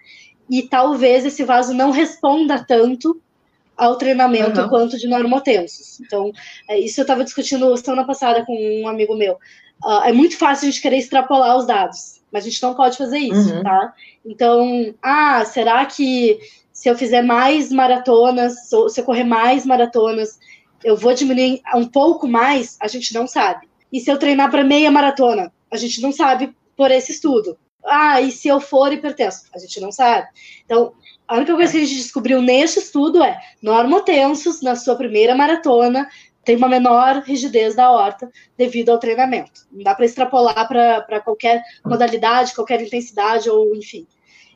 e 0.50 0.62
talvez 0.62 1.25
esse 1.25 1.44
vaso 1.44 1.73
não 1.73 1.90
responda 1.90 2.64
tanto 2.66 3.21
ao 3.76 3.97
treinamento 3.97 4.61
uhum. 4.61 4.68
quanto 4.68 4.99
de 4.99 5.09
normotensos. 5.09 6.00
Então, 6.00 6.32
é, 6.68 6.78
isso 6.78 7.00
eu 7.00 7.02
estava 7.02 7.25
discutindo 7.25 7.76
semana 7.76 8.04
passada 8.04 8.44
com 8.44 8.54
um 8.82 8.88
amigo 8.88 9.16
meu. 9.16 9.35
Uh, 9.85 10.04
é 10.04 10.12
muito 10.12 10.37
fácil 10.37 10.68
a 10.68 10.71
gente 10.71 10.82
querer 10.82 10.99
extrapolar 10.99 11.56
os 11.56 11.66
dados 11.66 12.23
mas 12.32 12.44
a 12.44 12.49
gente 12.49 12.62
não 12.62 12.75
pode 12.75 12.97
fazer 12.97 13.18
isso, 13.18 13.54
uhum. 13.54 13.62
tá? 13.62 13.92
Então, 14.25 14.94
ah, 15.02 15.44
será 15.44 15.85
que 15.85 16.40
se 16.72 16.88
eu 16.88 16.96
fizer 16.96 17.22
mais 17.22 17.70
maratonas, 17.70 18.68
se 18.68 19.00
eu 19.00 19.05
correr 19.05 19.24
mais 19.24 19.66
maratonas, 19.66 20.40
eu 20.83 20.96
vou 20.96 21.12
diminuir 21.12 21.61
um 21.76 21.87
pouco 21.87 22.26
mais? 22.26 22.79
A 22.81 22.88
gente 22.88 23.12
não 23.12 23.26
sabe. 23.26 23.68
E 23.92 24.00
se 24.00 24.11
eu 24.11 24.18
treinar 24.18 24.50
para 24.50 24.64
meia 24.64 24.90
maratona? 24.90 25.53
A 25.72 25.76
gente 25.76 26.00
não 26.00 26.12
sabe 26.12 26.54
por 26.76 26.90
esse 26.90 27.12
estudo. 27.12 27.56
Ah, 27.85 28.20
e 28.20 28.30
se 28.30 28.48
eu 28.48 28.61
for 28.61 28.92
hipertenso? 28.92 29.44
A 29.54 29.58
gente 29.58 29.80
não 29.80 29.90
sabe. 29.90 30.28
Então, 30.64 30.92
a 31.26 31.37
única 31.37 31.54
coisa 31.54 31.72
que 31.72 31.78
a 31.78 31.85
gente 31.85 31.96
descobriu 31.96 32.40
neste 32.40 32.78
estudo 32.78 33.22
é 33.22 33.40
normotensos 33.61 34.61
na 34.62 34.76
sua 34.76 34.94
primeira 34.94 35.35
maratona 35.35 36.08
tem 36.44 36.56
uma 36.56 36.68
menor 36.68 37.22
rigidez 37.24 37.74
da 37.74 37.90
horta 37.90 38.30
devido 38.56 38.90
ao 38.90 38.98
treinamento. 38.98 39.66
Não 39.70 39.82
dá 39.82 39.94
para 39.94 40.04
extrapolar 40.04 40.66
para 40.66 41.20
qualquer 41.20 41.62
modalidade, 41.85 42.54
qualquer 42.54 42.82
intensidade, 42.82 43.48
ou 43.48 43.74
enfim. 43.76 44.06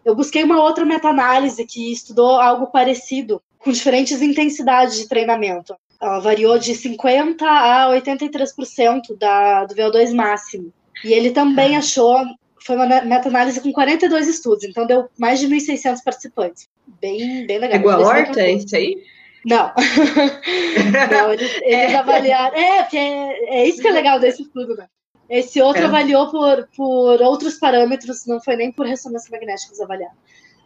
Eu 0.05 0.15
busquei 0.15 0.43
uma 0.43 0.63
outra 0.63 0.85
meta-análise 0.85 1.65
que 1.65 1.93
estudou 1.93 2.41
algo 2.41 2.69
parecido, 2.69 3.43
com 3.59 3.71
diferentes 3.71 4.21
intensidades 4.23 4.97
de 4.97 5.09
treinamento. 5.09 5.77
Ela 6.01 6.19
variou 6.21 6.59
de 6.59 6.73
50% 6.73 7.43
a 7.43 7.89
83% 7.91 9.17
da, 9.19 9.65
do 9.65 9.75
VO2 9.75 10.13
máximo. 10.15 10.73
E 11.05 11.13
ele 11.13 11.31
também 11.31 11.77
achou, 11.77 12.19
foi 12.65 12.77
uma 12.77 12.87
meta-análise 12.87 13.61
com 13.61 13.73
42 13.73 14.29
estudos, 14.29 14.65
então 14.65 14.87
deu 14.87 15.09
mais 15.19 15.41
de 15.41 15.49
1.600 15.49 16.03
participantes. 16.05 16.69
Bem, 17.01 17.47
bem 17.47 17.59
legal. 17.59 17.79
Igual 17.79 18.03
a 18.03 18.07
horta, 18.07 18.41
é 18.41 18.53
isso 18.53 18.75
aí? 18.75 19.03
Não. 19.45 19.73
não, 21.11 21.33
eles, 21.33 21.55
eles 21.63 21.93
é. 21.93 21.97
avaliaram. 21.97 22.57
É, 22.57 22.83
porque 22.83 22.97
é, 22.97 23.61
é, 23.61 23.69
isso 23.69 23.81
que 23.81 23.89
é 23.89 23.93
legal 23.93 24.19
desse 24.19 24.43
estudo, 24.43 24.75
né? 24.75 24.87
Esse 25.29 25.61
outro 25.61 25.83
é. 25.83 25.87
avaliou 25.87 26.31
por, 26.31 26.69
por 26.77 27.23
outros 27.23 27.59
parâmetros, 27.59 28.27
não 28.27 28.41
foi 28.41 28.57
nem 28.57 28.73
por 28.73 28.87
ressonância 28.87 29.31
magnética 29.31 29.75
que 29.75 29.83
avaliaram. 29.83 30.15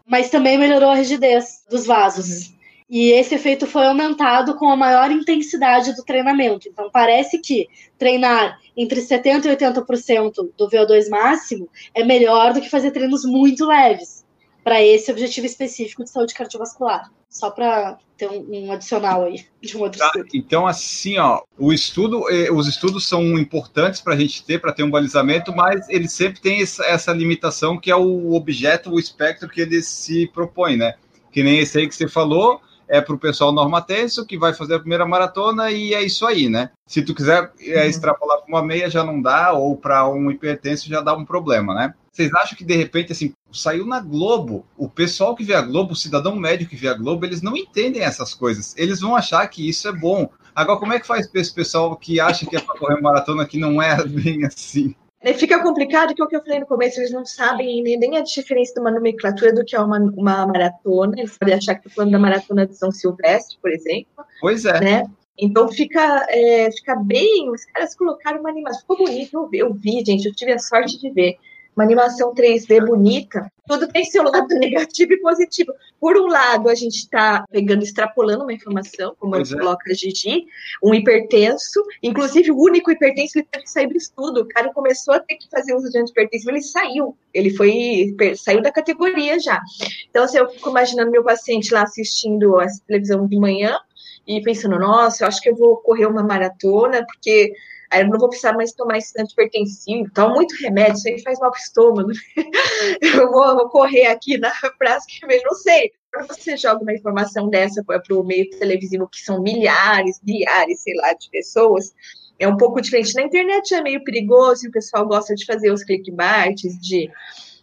Mas 0.07 0.31
também 0.31 0.59
melhorou 0.59 0.91
a 0.91 0.95
rigidez 0.95 1.65
dos 1.71 1.87
vasos. 1.87 2.49
Uhum. 2.49 2.60
E 2.91 3.13
esse 3.13 3.37
efeito 3.37 3.69
foi 3.69 3.87
aumentado 3.87 4.57
com 4.57 4.69
a 4.69 4.77
maior 4.77 5.13
intensidade 5.13 5.95
do 5.95 6.03
treinamento. 6.03 6.69
Então, 6.69 6.91
parece 6.91 7.39
que 7.39 7.69
treinar 7.97 8.59
entre 8.77 9.01
70% 9.01 9.45
e 9.45 9.57
80% 9.57 10.51
do 10.59 10.69
VO2 10.69 11.09
máximo 11.09 11.69
é 11.95 12.03
melhor 12.03 12.53
do 12.53 12.61
que 12.61 12.69
fazer 12.69 12.91
treinos 12.91 13.25
muito 13.25 13.65
leves 13.65 14.25
para 14.65 14.83
esse 14.83 15.09
objetivo 15.09 15.47
específico 15.47 16.03
de 16.03 16.11
saúde 16.11 16.35
cardiovascular. 16.35 17.09
Só 17.29 17.49
para 17.49 17.97
ter 18.17 18.29
um, 18.29 18.67
um, 18.67 18.73
adicional 18.73 19.25
aí 19.25 19.47
de 19.63 19.77
um 19.77 19.83
outro 19.83 20.01
tá, 20.01 20.07
estudo. 20.07 20.29
Então, 20.35 20.67
assim, 20.67 21.17
ó, 21.17 21.43
o 21.57 21.73
estudo, 21.73 22.29
eh, 22.29 22.51
os 22.51 22.67
estudos 22.67 23.07
são 23.07 23.39
importantes 23.39 24.01
para 24.01 24.15
a 24.15 24.19
gente 24.19 24.45
ter, 24.45 24.61
para 24.61 24.73
ter 24.73 24.83
um 24.83 24.91
balizamento, 24.91 25.55
mas 25.55 25.89
ele 25.89 26.09
sempre 26.09 26.41
tem 26.41 26.61
essa, 26.61 26.85
essa 26.85 27.13
limitação 27.13 27.79
que 27.79 27.89
é 27.89 27.95
o 27.95 28.33
objeto, 28.33 28.91
o 28.91 28.99
espectro 28.99 29.49
que 29.49 29.61
ele 29.61 29.81
se 29.81 30.27
propõe, 30.27 30.77
né? 30.77 30.95
Que 31.31 31.45
nem 31.45 31.61
esse 31.61 31.79
aí 31.79 31.87
que 31.87 31.95
você 31.95 32.09
falou, 32.09 32.61
é 32.91 33.01
para 33.01 33.15
o 33.15 33.19
pessoal 33.19 33.53
normatenso 33.53 34.27
que 34.27 34.37
vai 34.37 34.53
fazer 34.53 34.75
a 34.75 34.81
primeira 34.81 35.07
maratona 35.07 35.71
e 35.71 35.95
é 35.95 36.03
isso 36.03 36.27
aí, 36.27 36.49
né? 36.49 36.71
Se 36.85 37.01
tu 37.01 37.15
quiser 37.15 37.53
é, 37.61 37.87
extrapolar 37.87 38.39
para 38.39 38.49
uma 38.49 38.67
meia 38.67 38.91
já 38.91 39.05
não 39.05 39.23
dá, 39.23 39.53
ou 39.53 39.77
para 39.77 40.09
um 40.09 40.29
hipertenso 40.29 40.89
já 40.89 41.01
dá 41.01 41.15
um 41.15 41.25
problema, 41.25 41.73
né? 41.73 41.95
Vocês 42.13 42.35
acham 42.35 42.59
que 42.59 42.65
de 42.65 42.75
repente, 42.75 43.13
assim, 43.13 43.33
saiu 43.53 43.87
na 43.87 44.01
Globo, 44.01 44.67
o 44.77 44.89
pessoal 44.89 45.37
que 45.37 45.45
vê 45.45 45.55
a 45.55 45.63
Globo, 45.63 45.93
o 45.93 45.97
cidadão 45.97 46.35
médio 46.35 46.69
que 46.69 46.75
vê 46.75 46.89
a 46.89 46.95
Globo, 46.95 47.25
eles 47.25 47.41
não 47.41 47.57
entendem 47.57 48.03
essas 48.03 48.35
coisas. 48.35 48.75
Eles 48.77 49.01
vão 49.01 49.15
achar 49.15 49.47
que 49.47 49.69
isso 49.69 49.87
é 49.87 49.93
bom. 49.93 50.29
Agora, 50.53 50.81
como 50.81 50.93
é 50.93 50.99
que 50.99 51.07
faz 51.07 51.29
para 51.29 51.41
esse 51.41 51.55
pessoal 51.55 51.97
que 51.97 52.19
acha 52.19 52.45
que 52.45 52.57
é 52.57 52.61
para 52.61 52.77
correr 52.77 53.01
maratona 53.01 53.47
que 53.47 53.57
não 53.57 53.81
é 53.81 54.03
bem 54.05 54.45
assim? 54.45 54.97
Fica 55.35 55.63
complicado 55.63 56.15
que 56.15 56.23
é 56.23 56.25
o 56.25 56.29
que 56.29 56.37
eu 56.37 56.43
falei 56.43 56.61
no 56.61 56.67
começo, 56.67 56.99
eles 56.99 57.13
não 57.13 57.27
sabem 57.27 57.83
nem 57.83 58.17
a 58.17 58.23
diferença 58.23 58.73
de 58.73 58.81
uma 58.81 58.91
nomenclatura 58.91 59.53
do 59.53 59.65
que 59.65 59.77
é 59.77 59.81
uma, 59.81 59.99
uma 59.99 60.47
maratona. 60.47 61.15
Eles 61.19 61.37
podem 61.37 61.55
achar 61.55 61.75
que 61.75 61.81
estou 61.81 61.93
falando 61.93 62.13
da 62.13 62.19
maratona 62.19 62.67
de 62.67 62.75
São 62.75 62.91
Silvestre, 62.91 63.59
por 63.61 63.71
exemplo. 63.71 64.25
Pois 64.41 64.65
é. 64.65 64.81
Né? 64.81 65.03
Então 65.39 65.69
fica, 65.69 66.27
é, 66.31 66.71
fica 66.73 66.97
bem. 66.97 67.51
Os 67.51 67.67
caras 67.67 67.95
colocaram 67.95 68.41
uma 68.41 68.49
animação. 68.49 68.81
Ficou 68.81 68.97
bonito, 68.97 69.35
eu 69.35 69.49
vi, 69.49 69.59
eu 69.59 69.75
vi, 69.75 70.03
gente. 70.05 70.27
Eu 70.27 70.35
tive 70.35 70.53
a 70.53 70.59
sorte 70.59 70.99
de 70.99 71.11
ver 71.11 71.37
uma 71.77 71.85
animação 71.85 72.35
3D 72.35 72.85
bonita, 72.85 73.51
tudo 73.67 73.87
tem 73.89 74.05
seu 74.05 74.25
lado 74.25 74.49
negativo 74.59 75.13
e 75.13 75.21
positivo. 75.21 75.73
Por 76.01 76.17
um 76.17 76.27
lado, 76.27 76.69
a 76.69 76.75
gente 76.75 76.97
está 76.97 77.45
pegando, 77.51 77.83
extrapolando 77.83 78.43
uma 78.43 78.53
informação, 78.53 79.15
como 79.19 79.33
pois 79.33 79.53
é. 79.53 79.57
coloca 79.57 79.91
a 79.91 79.95
Gigi, 79.95 80.47
um 80.83 80.93
hipertenso, 80.93 81.81
inclusive 82.03 82.51
o 82.51 82.59
único 82.59 82.91
hipertenso 82.91 83.35
que 83.35 83.43
teve 83.45 83.65
que 83.65 83.71
sair 83.71 83.87
do 83.87 83.97
estudo. 83.97 84.41
O 84.41 84.49
cara 84.49 84.73
começou 84.73 85.15
a 85.15 85.21
ter 85.21 85.37
que 85.37 85.49
fazer 85.49 85.75
uso 85.75 85.91
de 85.91 85.99
antipertensivo, 85.99 86.51
ele 86.51 86.63
saiu, 86.63 87.17
ele 87.33 87.51
foi, 87.51 88.15
saiu 88.37 88.61
da 88.61 88.73
categoria 88.73 89.39
já. 89.39 89.61
Então, 90.09 90.27
se 90.27 90.37
assim, 90.37 90.47
eu 90.47 90.53
fico 90.53 90.71
imaginando 90.71 91.11
meu 91.11 91.23
paciente 91.23 91.73
lá 91.73 91.83
assistindo 91.83 92.59
a 92.59 92.67
televisão 92.87 93.27
de 93.27 93.39
manhã 93.39 93.79
e 94.27 94.41
pensando, 94.43 94.79
nossa, 94.79 95.25
eu 95.25 95.29
acho 95.29 95.41
que 95.41 95.51
eu 95.51 95.57
vou 95.57 95.77
correr 95.79 96.07
uma 96.07 96.23
maratona, 96.23 97.05
porque 97.07 97.53
Aí 97.91 98.03
eu 98.03 98.09
não 98.09 98.19
vou 98.19 98.29
precisar 98.29 98.53
mais 98.53 98.73
tomar 98.73 98.99
esse 98.99 99.21
antipertensivo, 99.21 100.11
toma 100.15 100.35
muito 100.35 100.55
remédio, 100.61 100.95
isso 100.95 101.09
aí 101.09 101.23
faz 101.23 101.41
mal 101.41 101.51
pro 101.51 101.61
estômago. 101.61 102.11
eu 103.03 103.31
vou, 103.31 103.69
correr 103.69 104.07
aqui 104.07 104.39
na 104.39 104.53
praça 104.79 105.07
que 105.09 105.25
eu 105.25 105.43
não 105.43 105.55
sei. 105.55 105.93
Quando 106.13 106.29
você 106.29 106.57
joga 106.57 106.83
uma 106.83 106.93
informação 106.93 107.49
dessa 107.49 107.83
para 107.85 108.03
o 108.11 108.23
meio 108.23 108.49
televisivo, 108.51 109.09
que 109.09 109.21
são 109.21 109.43
milhares, 109.43 110.21
milhares, 110.23 110.83
sei 110.83 110.95
lá, 110.95 111.13
de 111.15 111.29
pessoas, 111.31 111.93
é 112.39 112.47
um 112.47 112.57
pouco 112.57 112.81
diferente. 112.81 113.15
Na 113.15 113.23
internet 113.23 113.75
é 113.75 113.83
meio 113.83 114.03
perigoso, 114.05 114.67
e 114.67 114.69
o 114.69 114.73
pessoal 114.73 115.07
gosta 115.07 115.35
de 115.35 115.45
fazer 115.45 115.73
os 115.73 115.85
clickbaits, 115.85 116.81
de 116.81 117.11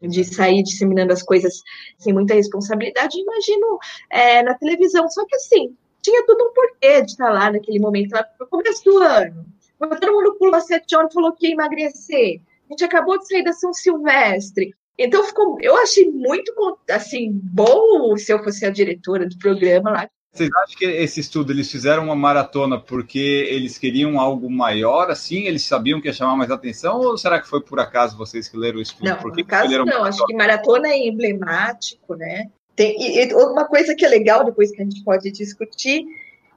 de 0.01 0.23
sair 0.23 0.61
disseminando 0.61 1.11
as 1.11 1.23
coisas 1.23 1.63
sem 1.97 2.13
muita 2.13 2.35
responsabilidade, 2.35 3.19
imagino 3.19 3.79
é, 4.11 4.43
na 4.43 4.53
televisão. 4.53 5.09
Só 5.09 5.25
que 5.25 5.35
assim, 5.35 5.75
tinha 6.01 6.25
tudo 6.25 6.43
um 6.45 6.53
porquê 6.53 7.01
de 7.01 7.11
estar 7.11 7.31
lá 7.31 7.51
naquele 7.51 7.79
momento, 7.79 8.11
lá 8.11 8.25
no 8.39 8.47
começo 8.47 8.83
do 8.83 8.97
ano. 8.99 9.45
Quando 9.77 9.99
todo 9.99 10.13
mundo 10.13 10.35
pulou 10.37 10.59
sete 10.61 10.95
horas 10.95 11.13
falou 11.13 11.33
que 11.33 11.47
ia 11.47 11.53
emagrecer. 11.53 12.41
A 12.69 12.73
gente 12.73 12.83
acabou 12.83 13.17
de 13.17 13.27
sair 13.27 13.43
da 13.43 13.53
São 13.53 13.73
Silvestre. 13.73 14.73
Então 14.97 15.23
ficou, 15.23 15.57
eu 15.61 15.77
achei 15.77 16.09
muito 16.09 16.51
assim 16.89 17.31
bom 17.31 18.17
se 18.17 18.33
eu 18.33 18.43
fosse 18.43 18.65
a 18.65 18.71
diretora 18.71 19.27
do 19.27 19.37
programa 19.37 19.91
lá, 19.91 20.09
vocês 20.37 20.49
acham 20.63 20.77
que 20.77 20.85
esse 20.85 21.19
estudo 21.19 21.51
eles 21.51 21.71
fizeram 21.71 22.03
uma 22.03 22.15
maratona 22.15 22.79
porque 22.79 23.47
eles 23.49 23.77
queriam 23.77 24.19
algo 24.19 24.49
maior, 24.49 25.09
assim? 25.09 25.45
Eles 25.45 25.63
sabiam 25.63 25.99
que 25.99 26.07
ia 26.07 26.13
chamar 26.13 26.35
mais 26.35 26.51
atenção? 26.51 26.99
Ou 26.99 27.17
será 27.17 27.41
que 27.41 27.47
foi 27.47 27.61
por 27.61 27.79
acaso 27.79 28.15
vocês 28.15 28.47
que 28.47 28.55
leram 28.55 28.77
o 28.77 28.81
estudo? 28.81 29.09
Não, 29.09 29.17
por 29.17 29.33
que 29.33 29.41
acaso 29.41 29.71
não. 29.71 29.85
Maratona? 29.85 30.09
Acho 30.09 30.25
que 30.25 30.35
maratona 30.35 30.89
é 30.89 31.07
emblemático, 31.07 32.15
né? 32.15 32.51
Tem, 32.75 32.95
e, 32.99 33.33
uma 33.33 33.65
coisa 33.65 33.95
que 33.95 34.05
é 34.05 34.09
legal, 34.09 34.45
depois 34.45 34.69
que 34.71 34.79
a 34.79 34.85
gente 34.85 35.03
pode 35.03 35.31
discutir, 35.31 36.05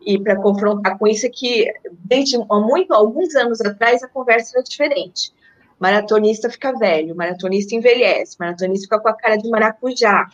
e 0.04 0.18
para 0.18 0.36
confrontar 0.36 0.98
com 0.98 1.06
isso, 1.06 1.26
é 1.26 1.30
que 1.30 1.66
desde 2.04 2.38
muito, 2.38 2.92
alguns 2.92 3.34
anos 3.34 3.60
atrás 3.60 4.02
a 4.02 4.08
conversa 4.08 4.56
era 4.56 4.64
diferente. 4.64 5.32
Maratonista 5.78 6.50
fica 6.50 6.72
velho, 6.72 7.16
maratonista 7.16 7.74
envelhece, 7.74 8.36
maratonista 8.38 8.84
fica 8.84 9.00
com 9.00 9.08
a 9.08 9.14
cara 9.14 9.36
de 9.36 9.48
maracujá. 9.48 10.26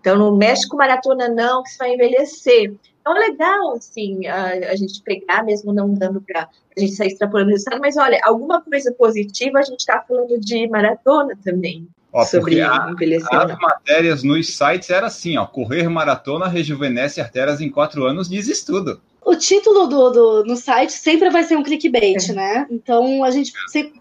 Então, 0.00 0.16
não 0.16 0.36
mexe 0.36 0.68
com 0.68 0.76
maratona, 0.76 1.28
não, 1.28 1.62
que 1.62 1.70
você 1.70 1.78
vai 1.78 1.94
envelhecer. 1.94 2.74
Então, 3.00 3.16
é 3.16 3.28
legal, 3.28 3.72
assim, 3.72 4.26
a, 4.26 4.70
a 4.70 4.76
gente 4.76 5.02
pegar, 5.02 5.42
mesmo 5.42 5.72
não 5.72 5.92
dando 5.92 6.20
para 6.20 6.48
a 6.76 6.80
gente 6.80 6.92
sair 6.92 7.08
extrapolando 7.08 7.48
o 7.48 7.52
resultado, 7.52 7.80
mas 7.80 7.96
olha, 7.96 8.18
alguma 8.22 8.60
coisa 8.62 8.92
positiva 8.92 9.58
a 9.58 9.62
gente 9.62 9.80
está 9.80 10.02
falando 10.06 10.38
de 10.38 10.68
maratona 10.68 11.36
também. 11.42 11.88
Ó, 12.12 12.24
sobre 12.24 12.60
a, 12.60 12.86
as 12.86 13.58
matérias 13.58 14.22
nos 14.22 14.54
sites 14.54 14.90
era 14.90 15.06
assim, 15.06 15.36
ó, 15.38 15.46
correr 15.46 15.88
maratona 15.88 16.48
rejuvenesce 16.48 17.20
artérias 17.20 17.60
em 17.60 17.70
quatro 17.70 18.04
anos, 18.04 18.28
diz 18.28 18.48
estudo. 18.48 19.00
O 19.30 19.36
título 19.36 19.86
do, 19.86 20.10
do, 20.10 20.44
no 20.44 20.56
site 20.56 20.92
sempre 20.92 21.30
vai 21.30 21.44
ser 21.44 21.56
um 21.56 21.62
clickbait, 21.62 22.30
é. 22.30 22.32
né? 22.32 22.66
Então 22.68 23.22
a 23.22 23.30
gente 23.30 23.52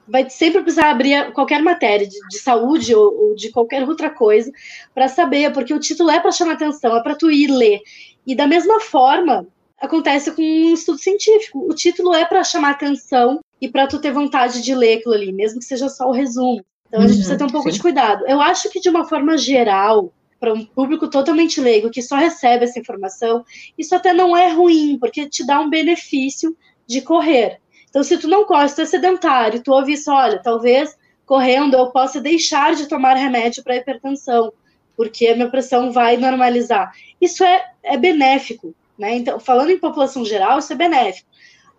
vai 0.07 0.27
sempre 0.27 0.63
precisar 0.63 0.89
abrir 0.89 1.31
qualquer 1.33 1.61
matéria 1.61 2.07
de, 2.07 2.17
de 2.29 2.39
saúde 2.39 2.95
ou, 2.95 3.13
ou, 3.15 3.35
de 3.35 3.51
qualquer 3.51 3.87
outra 3.87 4.09
coisa 4.09 4.51
para 4.91 5.07
saber, 5.07 5.53
porque 5.53 5.71
o 5.71 5.79
título 5.79 6.09
é 6.09 6.19
para 6.19 6.31
chamar 6.31 6.53
atenção, 6.53 6.97
é 6.97 7.03
para 7.03 7.13
tu 7.13 7.29
ir 7.29 7.45
ler. 7.45 7.79
E 8.25 8.33
da 8.33 8.47
mesma 8.47 8.79
forma, 8.79 9.45
acontece 9.79 10.31
com 10.31 10.41
um 10.41 10.73
estudo 10.73 10.97
científico. 10.97 11.59
O 11.69 11.75
título 11.75 12.11
é 12.15 12.25
para 12.25 12.43
chamar 12.43 12.71
atenção 12.71 13.39
e 13.61 13.69
para 13.69 13.85
tu 13.85 13.99
ter 13.99 14.11
vontade 14.11 14.63
de 14.63 14.73
ler 14.73 14.97
aquilo 14.97 15.13
ali, 15.13 15.31
mesmo 15.31 15.59
que 15.59 15.65
seja 15.65 15.89
só 15.89 16.09
o 16.09 16.11
resumo. 16.11 16.65
Então 16.87 17.01
a 17.01 17.03
gente 17.03 17.11
uhum, 17.11 17.17
precisa 17.17 17.37
ter 17.37 17.43
um 17.43 17.51
pouco 17.51 17.69
sim. 17.69 17.75
de 17.75 17.81
cuidado. 17.83 18.25
Eu 18.27 18.41
acho 18.41 18.67
que 18.71 18.79
de 18.79 18.89
uma 18.89 19.05
forma 19.05 19.37
geral, 19.37 20.11
para 20.39 20.53
um 20.53 20.65
público 20.65 21.09
totalmente 21.09 21.59
leigo 21.59 21.89
que 21.89 22.01
só 22.01 22.15
recebe 22.15 22.63
essa 22.63 22.79
informação, 22.79 23.43
isso 23.77 23.93
até 23.93 24.13
não 24.13 24.35
é 24.35 24.51
ruim, 24.51 24.97
porque 24.99 25.27
te 25.27 25.45
dá 25.45 25.59
um 25.59 25.69
benefício 25.69 26.55
de 26.87 27.01
correr. 27.01 27.59
Então, 27.89 28.03
se 28.03 28.17
tu 28.17 28.27
não 28.27 28.45
corre, 28.45 28.69
se 28.69 28.75
tu 28.75 28.81
é 28.81 28.85
sedentário, 28.85 29.61
tu 29.61 29.71
ouve 29.71 29.93
isso, 29.93 30.11
olha, 30.11 30.39
talvez 30.39 30.97
correndo 31.25 31.75
eu 31.75 31.91
possa 31.91 32.19
deixar 32.19 32.73
de 32.73 32.87
tomar 32.87 33.15
remédio 33.15 33.63
para 33.63 33.75
hipertensão, 33.75 34.51
porque 34.95 35.27
a 35.27 35.35
minha 35.35 35.49
pressão 35.49 35.91
vai 35.91 36.17
normalizar. 36.17 36.91
Isso 37.21 37.43
é, 37.43 37.71
é 37.83 37.97
benéfico, 37.97 38.73
né? 38.97 39.15
Então, 39.15 39.39
falando 39.39 39.69
em 39.69 39.79
população 39.79 40.25
geral, 40.25 40.59
isso 40.59 40.73
é 40.73 40.75
benéfico. 40.75 41.29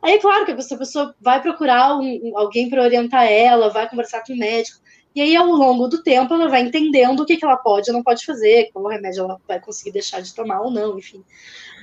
Aí, 0.03 0.19
claro 0.19 0.47
que 0.47 0.53
essa 0.53 0.77
pessoa 0.77 1.15
vai 1.21 1.43
procurar 1.43 1.99
um, 1.99 2.33
alguém 2.35 2.71
para 2.71 2.83
orientar 2.83 3.25
ela, 3.25 3.69
vai 3.69 3.89
conversar 3.89 4.25
com 4.25 4.33
o 4.33 4.39
médico. 4.39 4.81
E 5.15 5.21
aí, 5.21 5.35
ao 5.35 5.47
longo 5.47 5.89
do 5.89 6.03
tempo, 6.03 6.33
ela 6.35 6.49
vai 6.49 6.63
entendendo 6.63 7.21
o 7.21 7.27
que, 7.27 7.37
que 7.37 7.45
ela 7.45 7.57
pode 7.57 7.91
ou 7.91 7.97
não 7.97 8.03
pode 8.03 8.25
fazer, 8.25 8.71
qual 8.73 8.87
remédio 8.87 9.25
ela 9.25 9.41
vai 9.47 9.61
conseguir 9.61 9.93
deixar 9.93 10.21
de 10.21 10.35
tomar 10.35 10.61
ou 10.61 10.71
não, 10.71 10.99
enfim. 10.99 11.25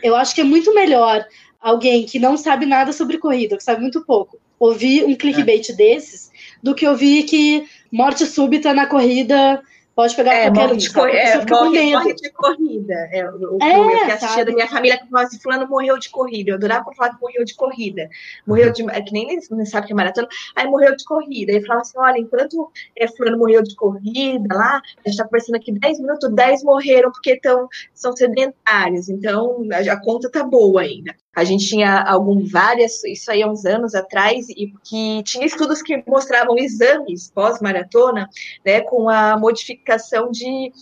Eu 0.02 0.16
acho 0.16 0.34
que 0.34 0.42
é 0.42 0.44
muito 0.44 0.74
melhor 0.74 1.26
alguém 1.60 2.06
que 2.06 2.20
não 2.20 2.38
sabe 2.38 2.66
nada 2.66 2.94
sobre 2.94 3.18
corrida, 3.18 3.58
que 3.58 3.64
sabe 3.64 3.82
muito 3.82 4.06
pouco, 4.06 4.40
ouvir 4.60 5.06
um 5.06 5.16
clickbait 5.16 5.70
é. 5.70 5.74
desses, 5.74 6.32
do 6.64 6.74
que 6.74 6.88
ouvir 6.88 7.24
que 7.24 7.68
morte 7.92 8.26
súbita 8.26 8.74
na 8.74 8.86
corrida 8.86 9.62
Pode 9.98 10.16
pegar 10.16 10.36
é, 10.36 10.44
qualquer 10.44 10.68
morre 10.68 10.78
de, 10.78 10.94
cor 10.94 11.10
é, 11.10 11.44
morre, 11.50 11.92
morre, 11.92 12.14
de 12.14 12.30
corrida. 12.30 12.94
É, 13.12 13.28
o, 13.32 13.58
é, 13.60 13.80
eu 13.80 14.06
que 14.06 14.12
assistia 14.12 14.46
da 14.46 14.52
minha 14.52 14.68
família 14.68 15.00
que 15.00 15.10
falava 15.10 15.28
assim, 15.28 15.40
fulano 15.40 15.68
morreu 15.68 15.98
de 15.98 16.08
corrida. 16.12 16.52
Eu 16.52 16.56
adorava 16.56 16.94
falar 16.94 17.16
que 17.16 17.20
morreu 17.20 17.44
de 17.44 17.56
corrida. 17.56 18.08
Morreu 18.46 18.72
de. 18.72 18.88
É 18.92 19.02
que 19.02 19.12
nem 19.12 19.26
nem 19.26 19.66
sabe 19.66 19.88
que 19.88 19.94
é 19.94 19.96
maratona. 19.96 20.28
Aí 20.56 20.68
morreu 20.68 20.96
de 20.96 21.04
corrida. 21.04 21.52
Aí 21.52 21.66
falava 21.66 21.82
assim: 21.82 21.98
olha, 21.98 22.20
enquanto 22.20 22.72
é, 22.96 23.08
fulano 23.08 23.40
morreu 23.40 23.64
de 23.64 23.76
corrida 23.76 24.56
lá, 24.56 24.76
a 24.76 25.10
gente 25.10 25.14
está 25.14 25.24
conversando 25.24 25.56
aqui 25.56 25.72
10 25.72 26.00
minutos, 26.00 26.32
10 26.32 26.64
morreram 26.64 27.12
porque 27.12 27.40
tão, 27.40 27.68
são 27.92 28.16
sedentários. 28.16 29.10
Então 29.10 29.66
a, 29.74 29.94
a 29.94 30.00
conta 30.00 30.30
tá 30.30 30.44
boa 30.44 30.82
ainda. 30.82 31.16
A 31.38 31.44
gente 31.44 31.68
tinha 31.68 32.02
algum 32.02 32.44
várias, 32.48 33.04
isso 33.04 33.30
aí 33.30 33.44
há 33.44 33.48
uns 33.48 33.64
anos 33.64 33.94
atrás, 33.94 34.50
e 34.50 34.74
que 34.84 35.22
tinha 35.22 35.46
estudos 35.46 35.84
que 35.84 36.04
mostravam 36.08 36.58
exames 36.58 37.30
pós-maratona, 37.30 38.28
né, 38.66 38.82
com 38.82 39.08
a 39.08 39.38
modificação 39.38 40.32
de 40.32 40.74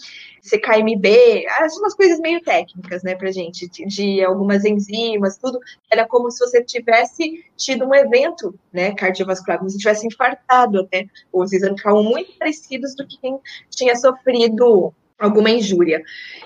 CKMB, 0.42 1.46
umas 1.78 1.94
coisas 1.94 2.22
meio 2.22 2.42
técnicas, 2.42 3.04
né, 3.04 3.16
pra 3.16 3.34
gente, 3.34 3.68
de, 3.68 3.86
de, 3.86 4.24
algumas 4.24 4.64
enzimas, 4.64 5.38
tudo. 5.38 5.60
Era 5.92 6.08
como 6.08 6.32
se 6.32 6.40
você 6.40 6.64
tivesse 6.64 7.44
tido 7.58 7.86
um 7.86 7.94
evento, 7.94 8.58
né, 8.72 8.94
cardiovascular, 8.96 9.58
como 9.58 9.70
se 9.70 9.78
tivesse 9.78 10.08
infartado 10.08 10.80
até. 10.80 11.06
Os 11.34 11.52
exames 11.52 11.82
ficavam 11.82 12.02
muito 12.02 12.32
parecidos 12.40 12.96
do 12.96 13.06
que 13.06 13.20
quem 13.20 13.38
tinha 13.70 13.94
sofrido 13.98 14.94
alguma 15.20 15.50
injúria. 15.50 16.02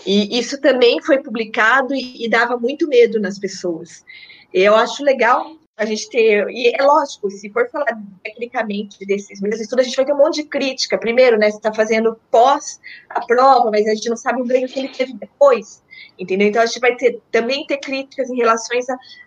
E 0.06 0.38
isso 0.38 0.60
também 0.60 1.02
foi 1.02 1.20
publicado 1.22 1.94
e, 1.94 2.26
e, 2.26 2.30
dava 2.30 2.58
muito 2.58 2.88
medo 2.88 3.20
nas 3.20 3.40
pessoas. 3.40 4.04
Eu 4.54 4.76
acho 4.76 5.04
legal 5.04 5.56
a 5.76 5.86
gente 5.86 6.10
ter, 6.10 6.46
e 6.50 6.76
é 6.76 6.84
lógico, 6.84 7.32
se 7.32 7.50
for 7.52 7.70
falar 7.70 7.98
tecnicamente 8.22 9.06
desses 9.06 9.40
mesmos 9.40 9.62
estudos, 9.62 9.86
a 9.86 9.88
gente 9.88 9.96
vai 9.96 10.06
ter 10.06 10.14
um 10.14 10.18
monte 10.18 10.44
de 10.44 10.50
crítica. 10.50 10.98
Primeiro, 10.98 11.38
né, 11.38 11.50
você 11.50 11.58
está 11.58 11.74
fazendo 11.74 12.20
pós 12.30 12.82
a 13.10 13.26
prova, 13.26 13.72
mas 13.72 13.88
a 13.88 13.96
gente 13.96 14.10
não 14.10 14.18
sabe 14.18 14.42
o 14.42 14.46
ganho 14.46 14.68
que 14.68 14.78
ele 14.78 14.90
teve 14.90 15.14
depois. 15.14 15.82
Entendeu? 16.18 16.50
Então 16.50 16.62
a 16.62 16.66
gente 16.66 16.82
vai 16.82 16.96
ter 16.98 17.22
também 17.32 17.66
ter 17.66 17.78
críticas 17.78 18.30
em 18.30 18.36
relação 18.36 18.78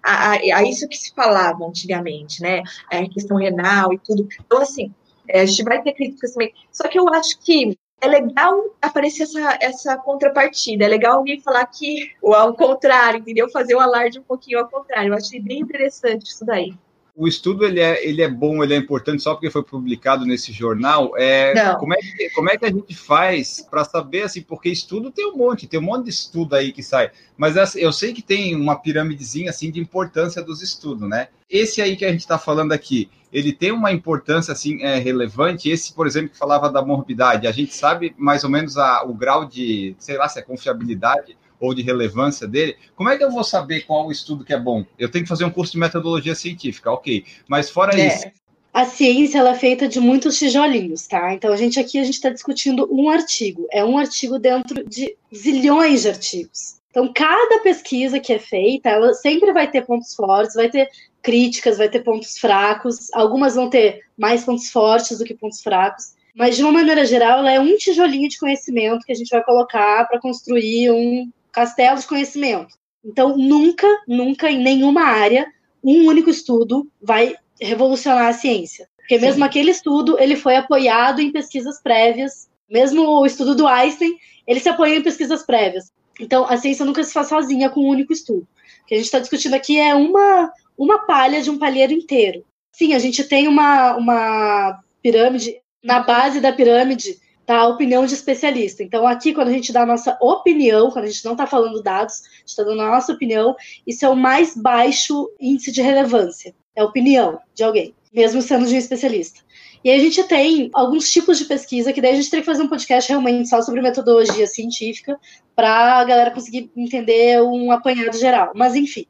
a, 0.02 0.12
a, 0.12 0.32
a 0.32 0.62
isso 0.62 0.86
que 0.88 0.96
se 0.96 1.14
falava 1.14 1.64
antigamente, 1.64 2.42
né? 2.42 2.62
A 2.90 3.08
questão 3.08 3.38
renal 3.38 3.94
e 3.94 3.98
tudo. 3.98 4.28
Então, 4.44 4.60
assim, 4.60 4.92
é, 5.26 5.40
a 5.40 5.46
gente 5.46 5.62
vai 5.62 5.82
ter 5.82 5.94
críticas 5.94 6.32
também. 6.32 6.52
Só 6.70 6.86
que 6.88 6.98
eu 6.98 7.08
acho 7.08 7.38
que 7.40 7.78
é 8.02 8.08
legal 8.08 8.76
aparecer 8.82 9.22
essa, 9.22 9.58
essa 9.60 9.96
contrapartida, 9.96 10.84
é 10.84 10.88
legal 10.88 11.18
alguém 11.18 11.40
falar 11.40 11.64
que, 11.66 12.10
ou 12.20 12.34
ao 12.34 12.52
contrário, 12.52 13.20
entendeu? 13.20 13.48
Fazer 13.48 13.76
o 13.76 13.80
alarde 13.80 14.18
um 14.18 14.24
pouquinho 14.24 14.58
ao 14.58 14.68
contrário. 14.68 15.10
Eu 15.12 15.16
achei 15.16 15.40
bem 15.40 15.60
interessante 15.60 16.26
isso 16.26 16.44
daí. 16.44 16.74
O 17.14 17.28
estudo 17.28 17.66
ele 17.66 17.78
é, 17.78 18.06
ele 18.06 18.22
é 18.22 18.28
bom, 18.28 18.64
ele 18.64 18.72
é 18.72 18.76
importante 18.76 19.22
só 19.22 19.34
porque 19.34 19.50
foi 19.50 19.62
publicado 19.62 20.24
nesse 20.24 20.50
jornal. 20.50 21.12
É, 21.16 21.54
Não. 21.54 21.78
Como, 21.78 21.92
é 21.92 21.98
que, 21.98 22.30
como 22.30 22.50
é 22.50 22.56
que 22.56 22.64
a 22.64 22.70
gente 22.70 22.94
faz 22.94 23.66
para 23.70 23.84
saber 23.84 24.22
assim? 24.22 24.40
Porque 24.40 24.70
estudo 24.70 25.10
tem 25.10 25.26
um 25.26 25.36
monte, 25.36 25.66
tem 25.66 25.78
um 25.78 25.82
monte 25.82 26.04
de 26.04 26.10
estudo 26.10 26.54
aí 26.54 26.72
que 26.72 26.82
sai. 26.82 27.10
Mas 27.36 27.58
assim, 27.58 27.80
eu 27.80 27.92
sei 27.92 28.14
que 28.14 28.22
tem 28.22 28.56
uma 28.56 28.76
piramidezinha 28.76 29.50
assim 29.50 29.70
de 29.70 29.78
importância 29.78 30.42
dos 30.42 30.62
estudos, 30.62 31.06
né? 31.06 31.28
Esse 31.50 31.82
aí 31.82 31.96
que 31.96 32.04
a 32.06 32.10
gente 32.10 32.20
está 32.20 32.38
falando 32.38 32.72
aqui, 32.72 33.10
ele 33.30 33.52
tem 33.52 33.72
uma 33.72 33.92
importância 33.92 34.52
assim 34.52 34.82
é, 34.82 34.98
relevante. 34.98 35.68
Esse, 35.68 35.92
por 35.92 36.06
exemplo, 36.06 36.30
que 36.30 36.38
falava 36.38 36.70
da 36.70 36.80
morbidade, 36.80 37.46
a 37.46 37.52
gente 37.52 37.74
sabe 37.74 38.14
mais 38.16 38.42
ou 38.42 38.48
menos 38.48 38.78
a, 38.78 39.04
o 39.04 39.12
grau 39.12 39.44
de, 39.44 39.94
sei 39.98 40.16
lá, 40.16 40.28
se 40.30 40.38
é 40.38 40.42
confiabilidade 40.42 41.36
ou 41.62 41.72
de 41.72 41.80
relevância 41.80 42.46
dele. 42.46 42.76
Como 42.96 43.08
é 43.08 43.16
que 43.16 43.22
eu 43.22 43.30
vou 43.30 43.44
saber 43.44 43.82
qual 43.82 44.08
o 44.08 44.12
estudo 44.12 44.44
que 44.44 44.52
é 44.52 44.58
bom? 44.58 44.84
Eu 44.98 45.08
tenho 45.08 45.24
que 45.24 45.28
fazer 45.28 45.44
um 45.44 45.50
curso 45.50 45.72
de 45.72 45.78
metodologia 45.78 46.34
científica, 46.34 46.90
ok. 46.90 47.24
Mas 47.48 47.70
fora 47.70 47.98
é. 47.98 48.08
isso, 48.08 48.26
a 48.74 48.84
ciência 48.84 49.38
ela 49.38 49.50
é 49.50 49.54
feita 49.54 49.86
de 49.86 50.00
muitos 50.00 50.38
tijolinhos, 50.38 51.06
tá? 51.06 51.32
Então 51.32 51.52
a 51.52 51.56
gente 51.56 51.78
aqui 51.78 51.98
a 51.98 52.04
gente 52.04 52.14
está 52.14 52.30
discutindo 52.30 52.88
um 52.90 53.08
artigo, 53.10 53.66
é 53.70 53.84
um 53.84 53.96
artigo 53.96 54.38
dentro 54.38 54.82
de 54.88 55.16
zilhões 55.32 56.02
de 56.02 56.08
artigos. 56.08 56.80
Então 56.90 57.12
cada 57.12 57.60
pesquisa 57.60 58.18
que 58.18 58.32
é 58.32 58.38
feita, 58.38 58.88
ela 58.88 59.14
sempre 59.14 59.52
vai 59.52 59.70
ter 59.70 59.86
pontos 59.86 60.14
fortes, 60.14 60.56
vai 60.56 60.68
ter 60.68 60.88
críticas, 61.22 61.78
vai 61.78 61.88
ter 61.88 62.00
pontos 62.00 62.38
fracos, 62.38 63.12
algumas 63.12 63.54
vão 63.54 63.70
ter 63.70 64.00
mais 64.18 64.42
pontos 64.42 64.68
fortes 64.70 65.18
do 65.18 65.24
que 65.24 65.34
pontos 65.34 65.62
fracos, 65.62 66.14
mas 66.34 66.56
de 66.56 66.62
uma 66.62 66.72
maneira 66.72 67.04
geral, 67.04 67.40
ela 67.40 67.52
é 67.52 67.60
um 67.60 67.76
tijolinho 67.76 68.28
de 68.28 68.38
conhecimento 68.38 69.04
que 69.04 69.12
a 69.12 69.14
gente 69.14 69.28
vai 69.28 69.44
colocar 69.44 70.08
para 70.08 70.18
construir 70.18 70.90
um 70.90 71.30
castelo 71.52 71.98
de 71.98 72.06
conhecimento. 72.06 72.74
Então, 73.04 73.36
nunca, 73.36 73.86
nunca 74.06 74.50
em 74.50 74.62
nenhuma 74.62 75.02
área, 75.02 75.46
um 75.82 76.06
único 76.06 76.30
estudo 76.30 76.88
vai 77.00 77.34
revolucionar 77.60 78.26
a 78.26 78.32
ciência. 78.32 78.88
Porque 78.96 79.18
mesmo 79.18 79.42
Sim. 79.42 79.42
aquele 79.42 79.70
estudo, 79.70 80.18
ele 80.18 80.36
foi 80.36 80.56
apoiado 80.56 81.20
em 81.20 81.32
pesquisas 81.32 81.82
prévias. 81.82 82.48
Mesmo 82.70 83.02
o 83.02 83.26
estudo 83.26 83.54
do 83.54 83.66
Einstein, 83.66 84.16
ele 84.46 84.60
se 84.60 84.68
apoiou 84.68 84.96
em 84.96 85.02
pesquisas 85.02 85.44
prévias. 85.44 85.92
Então, 86.20 86.44
a 86.46 86.56
ciência 86.56 86.84
nunca 86.84 87.02
se 87.02 87.12
faz 87.12 87.28
sozinha 87.28 87.68
com 87.68 87.80
um 87.80 87.88
único 87.88 88.12
estudo. 88.12 88.46
O 88.82 88.86
que 88.86 88.94
a 88.94 88.96
gente 88.96 89.06
está 89.06 89.18
discutindo 89.18 89.54
aqui 89.54 89.78
é 89.78 89.94
uma, 89.94 90.52
uma 90.78 91.00
palha 91.00 91.42
de 91.42 91.50
um 91.50 91.58
palheiro 91.58 91.92
inteiro. 91.92 92.44
Sim, 92.72 92.94
a 92.94 92.98
gente 92.98 93.24
tem 93.24 93.48
uma, 93.48 93.96
uma 93.96 94.80
pirâmide, 95.02 95.60
na 95.82 96.00
base 96.00 96.40
da 96.40 96.52
pirâmide 96.52 97.18
tá 97.46 97.66
opinião 97.66 98.06
de 98.06 98.14
especialista. 98.14 98.82
Então, 98.82 99.06
aqui, 99.06 99.34
quando 99.34 99.48
a 99.48 99.52
gente 99.52 99.72
dá 99.72 99.82
a 99.82 99.86
nossa 99.86 100.16
opinião, 100.20 100.90
quando 100.90 101.06
a 101.06 101.08
gente 101.08 101.24
não 101.24 101.32
está 101.32 101.46
falando 101.46 101.82
dados, 101.82 102.22
a 102.22 102.38
gente 102.38 102.48
está 102.48 102.62
dando 102.62 102.82
a 102.82 102.90
nossa 102.90 103.12
opinião, 103.12 103.56
isso 103.86 104.04
é 104.04 104.08
o 104.08 104.16
mais 104.16 104.56
baixo 104.56 105.30
índice 105.40 105.72
de 105.72 105.82
relevância. 105.82 106.54
É 106.74 106.80
a 106.80 106.84
opinião 106.84 107.38
de 107.54 107.64
alguém, 107.64 107.94
mesmo 108.12 108.40
sendo 108.40 108.66
de 108.66 108.74
um 108.74 108.78
especialista. 108.78 109.40
E 109.84 109.90
aí 109.90 110.00
a 110.00 110.02
gente 110.02 110.22
tem 110.24 110.70
alguns 110.72 111.10
tipos 111.10 111.38
de 111.38 111.44
pesquisa, 111.44 111.92
que 111.92 112.00
daí 112.00 112.12
a 112.12 112.16
gente 112.16 112.30
tem 112.30 112.40
que 112.40 112.46
fazer 112.46 112.62
um 112.62 112.68
podcast 112.68 113.10
realmente 113.10 113.48
só 113.48 113.60
sobre 113.60 113.82
metodologia 113.82 114.46
científica, 114.46 115.18
para 115.56 115.98
a 115.98 116.04
galera 116.04 116.30
conseguir 116.30 116.70
entender 116.76 117.42
um 117.42 117.72
apanhado 117.72 118.16
geral. 118.16 118.52
Mas, 118.54 118.76
enfim, 118.76 119.06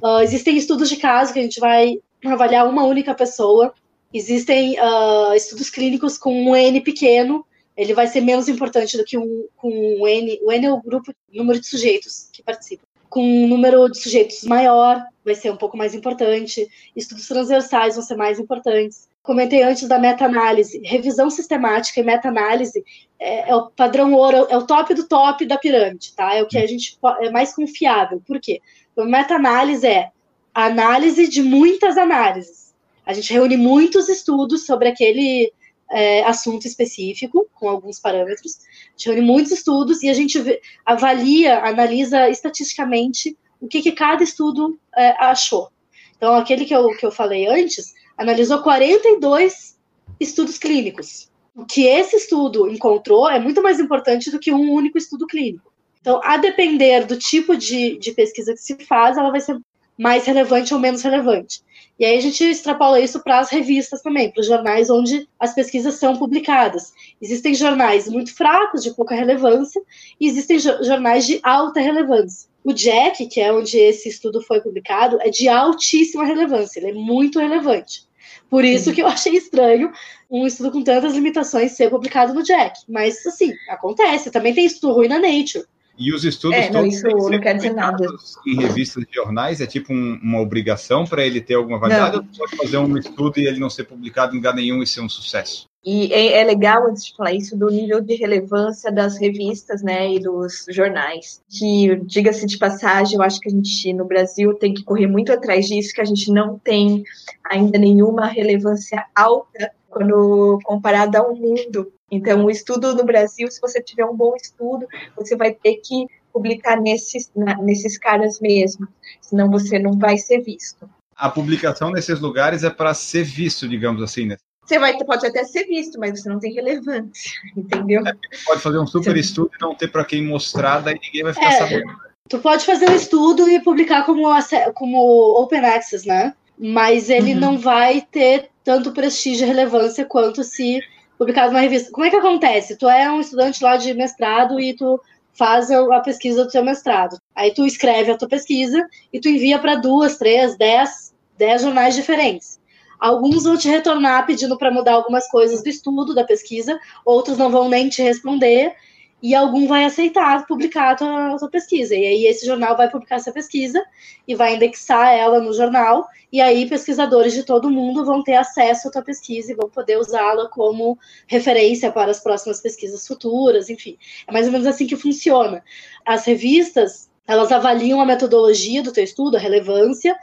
uh, 0.00 0.20
existem 0.20 0.56
estudos 0.56 0.88
de 0.88 0.96
caso 0.96 1.32
que 1.32 1.40
a 1.40 1.42
gente 1.42 1.58
vai 1.58 1.98
avaliar 2.24 2.68
uma 2.68 2.84
única 2.84 3.12
pessoa, 3.14 3.74
existem 4.14 4.76
uh, 4.78 5.34
estudos 5.34 5.68
clínicos 5.68 6.16
com 6.16 6.32
um 6.32 6.54
N 6.54 6.80
pequeno, 6.80 7.44
ele 7.76 7.94
vai 7.94 8.06
ser 8.06 8.20
menos 8.20 8.48
importante 8.48 8.96
do 8.96 9.04
que 9.04 9.16
um, 9.16 9.46
com 9.56 9.68
um 9.68 10.06
N. 10.06 10.38
O 10.42 10.52
N 10.52 10.66
é 10.66 10.72
o 10.72 10.80
grupo, 10.80 11.12
número 11.32 11.60
de 11.60 11.66
sujeitos 11.66 12.28
que 12.32 12.42
participam. 12.42 12.84
Com 13.08 13.22
um 13.22 13.46
número 13.46 13.88
de 13.90 13.98
sujeitos 13.98 14.42
maior, 14.44 15.02
vai 15.24 15.34
ser 15.34 15.50
um 15.50 15.56
pouco 15.56 15.76
mais 15.76 15.94
importante. 15.94 16.66
Estudos 16.96 17.28
transversais 17.28 17.94
vão 17.94 18.02
ser 18.02 18.16
mais 18.16 18.38
importantes. 18.38 19.08
Comentei 19.22 19.62
antes 19.62 19.86
da 19.86 19.98
meta-análise. 19.98 20.80
Revisão 20.84 21.30
sistemática 21.30 22.00
e 22.00 22.02
meta-análise 22.02 22.82
é, 23.18 23.50
é, 23.50 23.54
o 23.54 23.70
padrão 23.70 24.12
ouro, 24.14 24.46
é 24.48 24.56
o 24.56 24.66
top 24.66 24.94
do 24.94 25.06
top 25.06 25.46
da 25.46 25.58
pirâmide, 25.58 26.12
tá? 26.14 26.34
É 26.34 26.42
o 26.42 26.46
que 26.46 26.58
a 26.58 26.66
gente 26.66 26.98
é 27.20 27.30
mais 27.30 27.54
confiável. 27.54 28.20
Por 28.26 28.40
quê? 28.40 28.60
Porque 28.94 29.10
meta-análise 29.10 29.86
é 29.86 30.10
a 30.54 30.66
análise 30.66 31.28
de 31.28 31.42
muitas 31.42 31.96
análises. 31.96 32.74
A 33.06 33.12
gente 33.12 33.32
reúne 33.32 33.56
muitos 33.56 34.08
estudos 34.08 34.66
sobre 34.66 34.88
aquele 34.88 35.52
é, 35.92 36.24
assunto 36.24 36.66
específico, 36.66 37.48
com 37.54 37.68
alguns 37.68 38.00
parâmetros. 38.00 38.58
A 38.58 38.90
gente 38.92 39.06
reúne 39.06 39.20
muitos 39.20 39.52
estudos 39.52 40.02
e 40.02 40.08
a 40.08 40.14
gente 40.14 40.60
avalia, 40.84 41.60
analisa 41.60 42.28
estatisticamente 42.28 43.36
o 43.60 43.68
que, 43.68 43.82
que 43.82 43.92
cada 43.92 44.24
estudo 44.24 44.78
é, 44.96 45.10
achou. 45.24 45.68
Então, 46.16 46.34
aquele 46.34 46.64
que 46.64 46.74
eu, 46.74 46.88
que 46.96 47.04
eu 47.04 47.12
falei 47.12 47.46
antes, 47.46 47.94
analisou 48.16 48.62
42 48.62 49.76
estudos 50.18 50.58
clínicos. 50.58 51.30
O 51.54 51.66
que 51.66 51.84
esse 51.86 52.16
estudo 52.16 52.68
encontrou 52.70 53.28
é 53.28 53.38
muito 53.38 53.62
mais 53.62 53.78
importante 53.78 54.30
do 54.30 54.38
que 54.38 54.52
um 54.52 54.72
único 54.72 54.96
estudo 54.96 55.26
clínico. 55.26 55.72
Então, 56.00 56.20
a 56.24 56.36
depender 56.36 57.06
do 57.06 57.16
tipo 57.16 57.56
de, 57.56 57.98
de 57.98 58.12
pesquisa 58.12 58.54
que 58.54 58.60
se 58.60 58.76
faz, 58.84 59.16
ela 59.16 59.30
vai 59.30 59.40
ser 59.40 59.60
mais 59.96 60.24
relevante 60.24 60.74
ou 60.74 60.80
menos 60.80 61.02
relevante. 61.02 61.62
E 61.98 62.04
aí 62.04 62.16
a 62.16 62.20
gente 62.20 62.42
extrapola 62.42 62.98
isso 62.98 63.22
para 63.22 63.38
as 63.38 63.50
revistas 63.50 64.02
também, 64.02 64.30
para 64.30 64.40
os 64.40 64.46
jornais 64.46 64.90
onde 64.90 65.28
as 65.38 65.54
pesquisas 65.54 65.94
são 65.94 66.16
publicadas. 66.16 66.92
Existem 67.20 67.54
jornais 67.54 68.08
muito 68.08 68.34
fracos, 68.34 68.82
de 68.82 68.94
pouca 68.94 69.14
relevância, 69.14 69.80
e 70.18 70.26
existem 70.26 70.58
jornais 70.58 71.26
de 71.26 71.38
alta 71.42 71.80
relevância. 71.80 72.50
O 72.64 72.72
Jack, 72.72 73.26
que 73.26 73.40
é 73.40 73.52
onde 73.52 73.78
esse 73.78 74.08
estudo 74.08 74.40
foi 74.42 74.60
publicado, 74.60 75.18
é 75.20 75.30
de 75.30 75.48
altíssima 75.48 76.24
relevância, 76.24 76.80
ele 76.80 76.90
é 76.90 76.94
muito 76.94 77.38
relevante. 77.38 78.06
Por 78.48 78.64
isso 78.64 78.92
que 78.92 79.02
eu 79.02 79.06
achei 79.06 79.34
estranho 79.34 79.90
um 80.30 80.46
estudo 80.46 80.70
com 80.70 80.82
tantas 80.82 81.14
limitações 81.14 81.72
ser 81.72 81.90
publicado 81.90 82.34
no 82.34 82.42
Jack. 82.42 82.80
Mas, 82.88 83.24
assim, 83.26 83.52
acontece. 83.68 84.30
Também 84.30 84.54
tem 84.54 84.66
estudo 84.66 84.92
ruim 84.92 85.08
na 85.08 85.18
Nature. 85.18 85.64
E 85.98 86.12
os 86.12 86.24
estudos 86.24 86.58
é, 86.58 86.70
não, 86.70 86.86
isso 86.86 87.06
não 87.06 87.40
quer 87.40 87.54
dizer 87.54 87.74
nada. 87.74 88.06
em 88.46 88.56
revistas 88.56 89.04
de 89.04 89.14
jornais 89.14 89.60
é 89.60 89.66
tipo 89.66 89.92
um, 89.92 90.18
uma 90.22 90.40
obrigação 90.40 91.04
para 91.04 91.24
ele 91.24 91.40
ter 91.40 91.54
alguma 91.54 91.78
validade 91.78 92.16
não. 92.16 92.22
ou 92.22 92.38
pode 92.38 92.56
fazer 92.56 92.76
um 92.78 92.96
estudo 92.96 93.38
e 93.38 93.46
ele 93.46 93.60
não 93.60 93.70
ser 93.70 93.84
publicado 93.84 94.32
em 94.32 94.36
lugar 94.36 94.54
nenhum 94.54 94.82
e 94.82 94.86
ser 94.86 95.00
um 95.00 95.08
sucesso? 95.08 95.66
E 95.84 96.12
é, 96.12 96.40
é, 96.40 96.44
legal, 96.44 96.86
antes 96.86 97.04
de 97.04 97.16
falar 97.16 97.32
isso, 97.32 97.56
do 97.56 97.68
nível 97.68 98.00
de 98.00 98.14
relevância 98.14 98.90
das 98.92 99.18
revistas 99.18 99.82
né, 99.82 100.14
e 100.14 100.20
dos 100.20 100.64
jornais. 100.68 101.42
Que, 101.50 101.96
diga-se 102.04 102.46
de 102.46 102.56
passagem, 102.56 103.16
eu 103.16 103.22
acho 103.22 103.40
que 103.40 103.48
a 103.48 103.52
gente 103.52 103.92
no 103.92 104.04
Brasil 104.04 104.54
tem 104.54 104.72
que 104.72 104.84
correr 104.84 105.08
muito 105.08 105.32
atrás 105.32 105.66
disso, 105.66 105.92
que 105.92 106.00
a 106.00 106.04
gente 106.04 106.30
não 106.30 106.56
tem 106.56 107.02
ainda 107.44 107.78
nenhuma 107.78 108.26
relevância 108.26 109.04
alta 109.14 109.72
quando 109.90 110.60
comparada 110.62 111.18
ao 111.18 111.34
mundo. 111.34 111.92
Então, 112.12 112.44
o 112.44 112.50
estudo 112.50 112.94
no 112.94 113.04
Brasil, 113.04 113.50
se 113.50 113.58
você 113.58 113.82
tiver 113.82 114.04
um 114.04 114.14
bom 114.14 114.36
estudo, 114.36 114.86
você 115.16 115.34
vai 115.34 115.54
ter 115.54 115.76
que 115.76 116.06
publicar 116.30 116.78
nesses, 116.78 117.30
na, 117.34 117.56
nesses 117.56 117.96
caras 117.96 118.38
mesmo, 118.38 118.86
senão 119.18 119.50
você 119.50 119.78
não 119.78 119.98
vai 119.98 120.18
ser 120.18 120.42
visto. 120.42 120.88
A 121.16 121.30
publicação 121.30 121.90
nesses 121.90 122.20
lugares 122.20 122.64
é 122.64 122.70
para 122.70 122.92
ser 122.92 123.24
visto, 123.24 123.66
digamos 123.66 124.02
assim, 124.02 124.26
né? 124.26 124.36
Você 124.66 124.78
vai, 124.78 124.96
pode 125.04 125.26
até 125.26 125.42
ser 125.44 125.64
visto, 125.64 125.98
mas 125.98 126.20
você 126.20 126.28
não 126.28 126.38
tem 126.38 126.52
relevância, 126.52 127.32
entendeu? 127.56 128.06
É, 128.06 128.12
pode 128.44 128.60
fazer 128.60 128.78
um 128.78 128.86
super 128.86 129.14
você... 129.14 129.20
estudo 129.20 129.50
e 129.58 129.62
não 129.62 129.74
ter 129.74 129.88
para 129.88 130.04
quem 130.04 130.22
mostrar, 130.22 130.80
daí 130.80 130.98
ninguém 131.02 131.22
vai 131.22 131.32
ficar 131.32 131.52
é, 131.52 131.58
sabendo. 131.58 131.96
Tu 132.28 132.38
pode 132.38 132.66
fazer 132.66 132.90
um 132.90 132.94
estudo 132.94 133.48
e 133.48 133.58
publicar 133.58 134.04
como, 134.04 134.28
como 134.74 135.42
open 135.42 135.64
access, 135.64 136.06
né? 136.06 136.34
Mas 136.58 137.08
ele 137.08 137.32
uhum. 137.32 137.40
não 137.40 137.58
vai 137.58 138.02
ter 138.02 138.50
tanto 138.62 138.92
prestígio 138.92 139.44
e 139.44 139.48
relevância 139.48 140.04
quanto 140.04 140.44
se 140.44 140.80
publicado 141.22 141.52
numa 141.52 141.60
revista. 141.60 141.92
Como 141.92 142.04
é 142.04 142.10
que 142.10 142.16
acontece? 142.16 142.76
Tu 142.76 142.88
é 142.88 143.08
um 143.10 143.20
estudante 143.20 143.62
lá 143.62 143.76
de 143.76 143.94
mestrado 143.94 144.58
e 144.58 144.74
tu 144.74 145.00
faz 145.32 145.70
a 145.70 146.00
pesquisa 146.00 146.44
do 146.44 146.50
seu 146.50 146.64
mestrado. 146.64 147.16
Aí 147.34 147.54
tu 147.54 147.64
escreve 147.64 148.10
a 148.10 148.18
tua 148.18 148.28
pesquisa 148.28 148.84
e 149.12 149.20
tu 149.20 149.28
envia 149.28 149.58
para 149.58 149.76
duas, 149.76 150.18
três, 150.18 150.58
dez, 150.58 151.14
dez 151.38 151.62
jornais 151.62 151.94
diferentes. 151.94 152.60
Alguns 152.98 153.44
vão 153.44 153.56
te 153.56 153.68
retornar 153.68 154.26
pedindo 154.26 154.58
para 154.58 154.70
mudar 154.70 154.94
algumas 154.94 155.28
coisas 155.28 155.62
do 155.62 155.68
estudo, 155.68 156.14
da 156.14 156.24
pesquisa, 156.24 156.78
outros 157.04 157.38
não 157.38 157.50
vão 157.50 157.68
nem 157.68 157.88
te 157.88 158.02
responder, 158.02 158.74
e 159.22 159.34
algum 159.34 159.68
vai 159.68 159.84
aceitar 159.84 160.46
publicar 160.46 160.92
a 160.92 160.94
tua, 160.96 161.34
a 161.34 161.38
tua, 161.38 161.48
pesquisa. 161.48 161.94
E 161.94 162.04
aí 162.04 162.26
esse 162.26 162.44
jornal 162.44 162.76
vai 162.76 162.90
publicar 162.90 163.16
essa 163.16 163.30
pesquisa 163.30 163.82
e 164.26 164.34
vai 164.34 164.56
indexar 164.56 165.12
ela 165.14 165.40
no 165.40 165.52
jornal, 165.52 166.08
e 166.32 166.40
aí 166.40 166.68
pesquisadores 166.68 167.32
de 167.32 167.44
todo 167.44 167.70
mundo 167.70 168.04
vão 168.04 168.22
ter 168.22 168.34
acesso 168.34 168.88
à 168.88 168.90
tua 168.90 169.02
pesquisa 169.02 169.52
e 169.52 169.54
vão 169.54 169.68
poder 169.68 169.96
usá-la 169.98 170.48
como 170.48 170.98
referência 171.28 171.92
para 171.92 172.10
as 172.10 172.20
próximas 172.20 172.60
pesquisas 172.60 173.06
futuras, 173.06 173.70
enfim. 173.70 173.96
É 174.26 174.32
mais 174.32 174.46
ou 174.46 174.52
menos 174.52 174.66
assim 174.66 174.86
que 174.86 174.96
funciona. 174.96 175.62
As 176.04 176.24
revistas, 176.24 177.08
elas 177.26 177.52
avaliam 177.52 178.00
a 178.00 178.06
metodologia 178.06 178.82
do 178.82 178.92
teu 178.92 179.04
estudo, 179.04 179.36
a 179.36 179.40
relevância, 179.40 180.16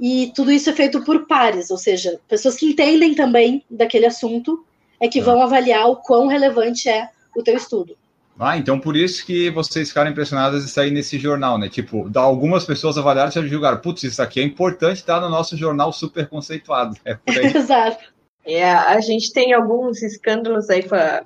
e 0.00 0.32
tudo 0.34 0.52
isso 0.52 0.70
é 0.70 0.72
feito 0.72 1.04
por 1.04 1.26
pares, 1.26 1.70
ou 1.70 1.76
seja, 1.76 2.20
pessoas 2.28 2.56
que 2.56 2.66
entendem 2.66 3.14
também 3.14 3.64
daquele 3.68 4.06
assunto 4.06 4.64
é 5.00 5.08
que 5.08 5.18
tá. 5.18 5.26
vão 5.26 5.42
avaliar 5.42 5.88
o 5.90 5.96
quão 5.96 6.28
relevante 6.28 6.88
é 6.88 7.10
o 7.36 7.42
teu 7.42 7.56
estudo. 7.56 7.96
Ah, 8.38 8.56
então 8.56 8.78
por 8.78 8.96
isso 8.96 9.26
que 9.26 9.50
vocês 9.50 9.88
ficaram 9.88 10.10
impressionadas 10.10 10.64
de 10.64 10.70
sair 10.70 10.90
nesse 10.90 11.18
jornal, 11.18 11.58
né? 11.58 11.68
Tipo, 11.68 12.08
algumas 12.14 12.64
pessoas 12.64 12.96
avaliaram 12.96 13.30
e 13.30 13.48
julgaram, 13.48 13.78
putz, 13.78 14.04
isso 14.04 14.22
aqui 14.22 14.40
é 14.40 14.44
importante 14.44 14.98
estar 14.98 15.20
no 15.20 15.28
nosso 15.28 15.56
jornal 15.56 15.92
super 15.92 16.28
conceituado. 16.28 16.96
É. 17.04 17.18
Exato. 17.56 18.04
É, 18.46 18.70
a 18.70 18.98
gente 19.00 19.32
tem 19.32 19.52
alguns 19.52 20.02
escândalos 20.02 20.70
aí 20.70 20.82
pra, 20.82 21.22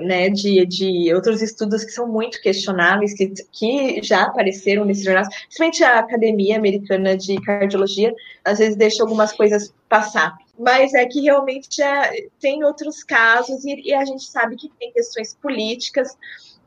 né, 0.00 0.30
de, 0.30 0.64
de 0.64 1.14
outros 1.14 1.42
estudos 1.42 1.84
que 1.84 1.90
são 1.90 2.08
muito 2.08 2.40
questionáveis, 2.40 3.12
que, 3.12 3.32
que 3.52 4.02
já 4.02 4.22
apareceram 4.22 4.84
nesses 4.84 5.04
jornais, 5.04 5.28
principalmente 5.28 5.84
a 5.84 5.98
Academia 5.98 6.56
Americana 6.56 7.16
de 7.16 7.36
Cardiologia, 7.42 8.14
às 8.44 8.58
vezes 8.58 8.76
deixa 8.76 9.02
algumas 9.02 9.32
coisas 9.32 9.74
passar 9.88 10.36
mas 10.58 10.92
é 10.94 11.06
que 11.06 11.20
realmente 11.20 11.68
já 11.76 12.10
tem 12.40 12.64
outros 12.64 13.04
casos 13.04 13.64
e, 13.64 13.88
e, 13.88 13.94
a 13.94 14.04
gente 14.04 14.24
sabe 14.24 14.56
que 14.56 14.68
tem 14.78 14.92
questões 14.92 15.34
políticas, 15.40 16.16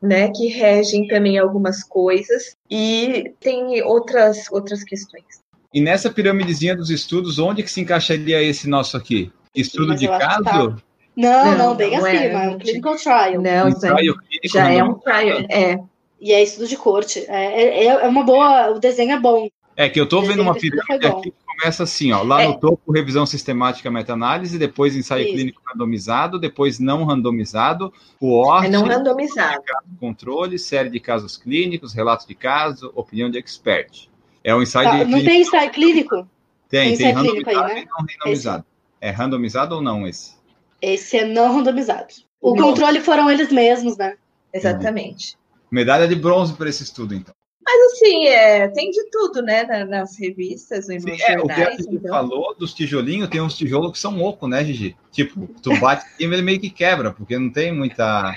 né, 0.00 0.30
que 0.30 0.48
regem 0.48 1.06
também 1.06 1.38
algumas 1.38 1.84
coisas 1.84 2.56
e 2.70 3.32
tem 3.38 3.82
outras 3.82 4.50
outras 4.50 4.82
questões. 4.82 5.42
E 5.72 5.80
nessa 5.80 6.10
piramidezinha 6.10 6.76
dos 6.76 6.90
estudos, 6.90 7.38
onde 7.38 7.62
que 7.62 7.70
se 7.70 7.80
encaixaria 7.80 8.42
esse 8.42 8.68
nosso 8.68 8.96
aqui? 8.96 9.32
Estudo 9.54 9.94
de 9.94 10.06
caso? 10.06 10.42
Tá... 10.42 10.76
Não, 11.14 11.44
não, 11.44 11.58
não, 11.58 11.74
bem 11.74 11.90
não 11.90 12.04
acima, 12.04 12.44
é, 12.44 12.48
um 12.48 12.58
clinical 12.58 12.96
trial. 12.96 13.40
Não, 13.40 13.68
um 13.68 13.74
trial 13.74 14.16
já 14.44 14.70
é 14.70 14.82
um 14.82 14.94
trial, 14.94 15.40
é. 15.50 15.78
E 16.20 16.32
é 16.32 16.42
estudo 16.42 16.68
de 16.68 16.76
corte. 16.76 17.24
É, 17.28 17.84
é, 17.84 17.86
é 17.86 18.08
uma 18.08 18.22
boa, 18.22 18.70
o 18.70 18.78
desenho 18.78 19.12
é 19.12 19.20
bom. 19.20 19.48
É 19.76 19.88
que 19.88 19.98
eu 19.98 20.04
estou 20.04 20.22
vendo 20.22 20.42
uma 20.42 20.54
pirâmide 20.54 21.06
aqui 21.06 21.30
que 21.30 21.34
começa 21.46 21.82
assim, 21.82 22.12
ó, 22.12 22.22
lá 22.22 22.42
é. 22.42 22.48
no 22.48 22.58
topo, 22.58 22.92
revisão 22.92 23.24
sistemática 23.24 23.90
meta-análise, 23.90 24.58
depois 24.58 24.94
ensaio 24.94 25.24
Isso. 25.24 25.34
clínico 25.34 25.62
randomizado, 25.64 26.38
depois 26.38 26.78
não 26.78 27.04
randomizado, 27.04 27.92
o 28.20 28.38
ORT, 28.38 28.66
é 28.66 28.68
não 28.68 28.84
randomizado. 28.84 29.62
controle, 29.98 30.58
série 30.58 30.90
de 30.90 31.00
casos 31.00 31.36
clínicos, 31.36 31.94
relatos 31.94 32.26
de 32.26 32.34
caso, 32.34 32.92
opinião 32.94 33.30
de 33.30 33.38
expert. 33.38 34.08
É 34.44 34.54
um 34.54 34.62
ensaio 34.62 34.88
ah, 34.88 35.04
de 35.04 35.10
Não 35.10 35.24
tem 35.24 35.42
ensaio 35.42 35.70
clínico? 35.70 36.28
Tem, 36.68 36.96
tem, 36.96 36.98
tem 36.98 37.12
randomizado 37.12 37.64
aí, 37.64 37.74
né? 37.74 37.80
e 37.82 37.86
não 37.86 37.96
randomizado. 37.98 38.64
Esse. 38.64 38.72
É 39.00 39.10
randomizado 39.10 39.74
ou 39.74 39.82
não 39.82 40.06
esse? 40.06 40.34
Esse 40.80 41.18
é 41.18 41.24
não 41.24 41.54
randomizado. 41.54 42.08
O 42.40 42.54
não. 42.54 42.68
controle 42.68 43.00
foram 43.00 43.30
eles 43.30 43.52
mesmos, 43.52 43.96
né? 43.96 44.16
Exatamente. 44.52 45.38
Medalha 45.70 46.06
de 46.06 46.14
bronze 46.14 46.52
para 46.54 46.68
esse 46.68 46.82
estudo, 46.82 47.14
então. 47.14 47.34
Mas 47.64 47.92
assim, 47.92 48.26
é, 48.26 48.68
tem 48.68 48.90
de 48.90 49.08
tudo, 49.10 49.40
né? 49.40 49.64
Nas 49.84 50.18
revistas, 50.18 50.88
nos 50.88 51.02
Sim, 51.02 51.16
é, 51.22 51.38
O 51.38 51.46
que 51.46 51.52
a 51.52 51.70
gente 51.70 51.94
então. 51.94 52.10
falou 52.10 52.54
dos 52.56 52.74
tijolinhos, 52.74 53.28
tem 53.28 53.40
uns 53.40 53.56
tijolos 53.56 53.92
que 53.92 53.98
são 53.98 54.20
oco, 54.20 54.48
né, 54.48 54.64
Gigi? 54.64 54.96
Tipo, 55.10 55.48
tu 55.62 55.78
bate 55.78 56.04
em 56.18 56.24
ele 56.24 56.42
meio 56.42 56.60
que 56.60 56.70
quebra, 56.70 57.12
porque 57.12 57.38
não 57.38 57.50
tem 57.50 57.72
muita. 57.72 58.36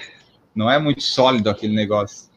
Não 0.53 0.69
é 0.69 0.79
muito 0.79 1.01
sólido 1.01 1.49
aquele 1.49 1.75
negócio. 1.75 2.29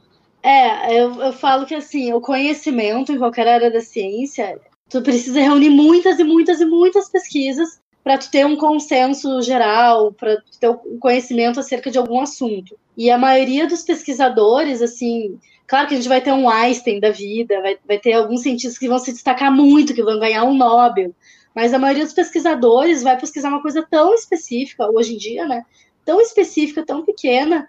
É, 0.42 0.98
eu, 0.98 1.20
eu 1.20 1.32
falo 1.32 1.66
que 1.66 1.74
assim, 1.74 2.12
o 2.12 2.20
conhecimento 2.20 3.12
em 3.12 3.18
qualquer 3.18 3.46
área 3.46 3.70
da 3.70 3.80
ciência, 3.80 4.58
tu 4.88 5.02
precisa 5.02 5.40
reunir 5.40 5.70
muitas 5.70 6.18
e 6.18 6.24
muitas 6.24 6.60
e 6.60 6.64
muitas 6.64 7.08
pesquisas 7.10 7.80
para 8.02 8.16
tu 8.16 8.30
ter 8.30 8.46
um 8.46 8.56
consenso 8.56 9.42
geral, 9.42 10.12
para 10.12 10.42
ter 10.58 10.70
um 10.70 10.98
conhecimento 10.98 11.60
acerca 11.60 11.90
de 11.90 11.98
algum 11.98 12.20
assunto. 12.20 12.78
E 12.96 13.10
a 13.10 13.18
maioria 13.18 13.66
dos 13.66 13.82
pesquisadores, 13.82 14.80
assim, 14.80 15.38
claro 15.68 15.86
que 15.86 15.94
a 15.94 15.96
gente 15.96 16.08
vai 16.08 16.20
ter 16.20 16.32
um 16.32 16.48
Einstein 16.48 16.98
da 16.98 17.10
vida, 17.10 17.60
vai, 17.60 17.78
vai 17.86 17.98
ter 17.98 18.14
alguns 18.14 18.42
cientistas 18.42 18.78
que 18.78 18.88
vão 18.88 18.98
se 18.98 19.12
destacar 19.12 19.52
muito, 19.52 19.94
que 19.94 20.02
vão 20.02 20.18
ganhar 20.18 20.42
um 20.42 20.56
Nobel, 20.56 21.14
mas 21.54 21.72
a 21.72 21.78
maioria 21.78 22.04
dos 22.04 22.14
pesquisadores 22.14 23.02
vai 23.02 23.16
pesquisar 23.18 23.50
uma 23.50 23.62
coisa 23.62 23.86
tão 23.88 24.14
específica, 24.14 24.90
hoje 24.90 25.14
em 25.14 25.18
dia, 25.18 25.46
né? 25.46 25.62
Tão 26.04 26.20
específica, 26.20 26.84
tão 26.84 27.04
pequena, 27.04 27.68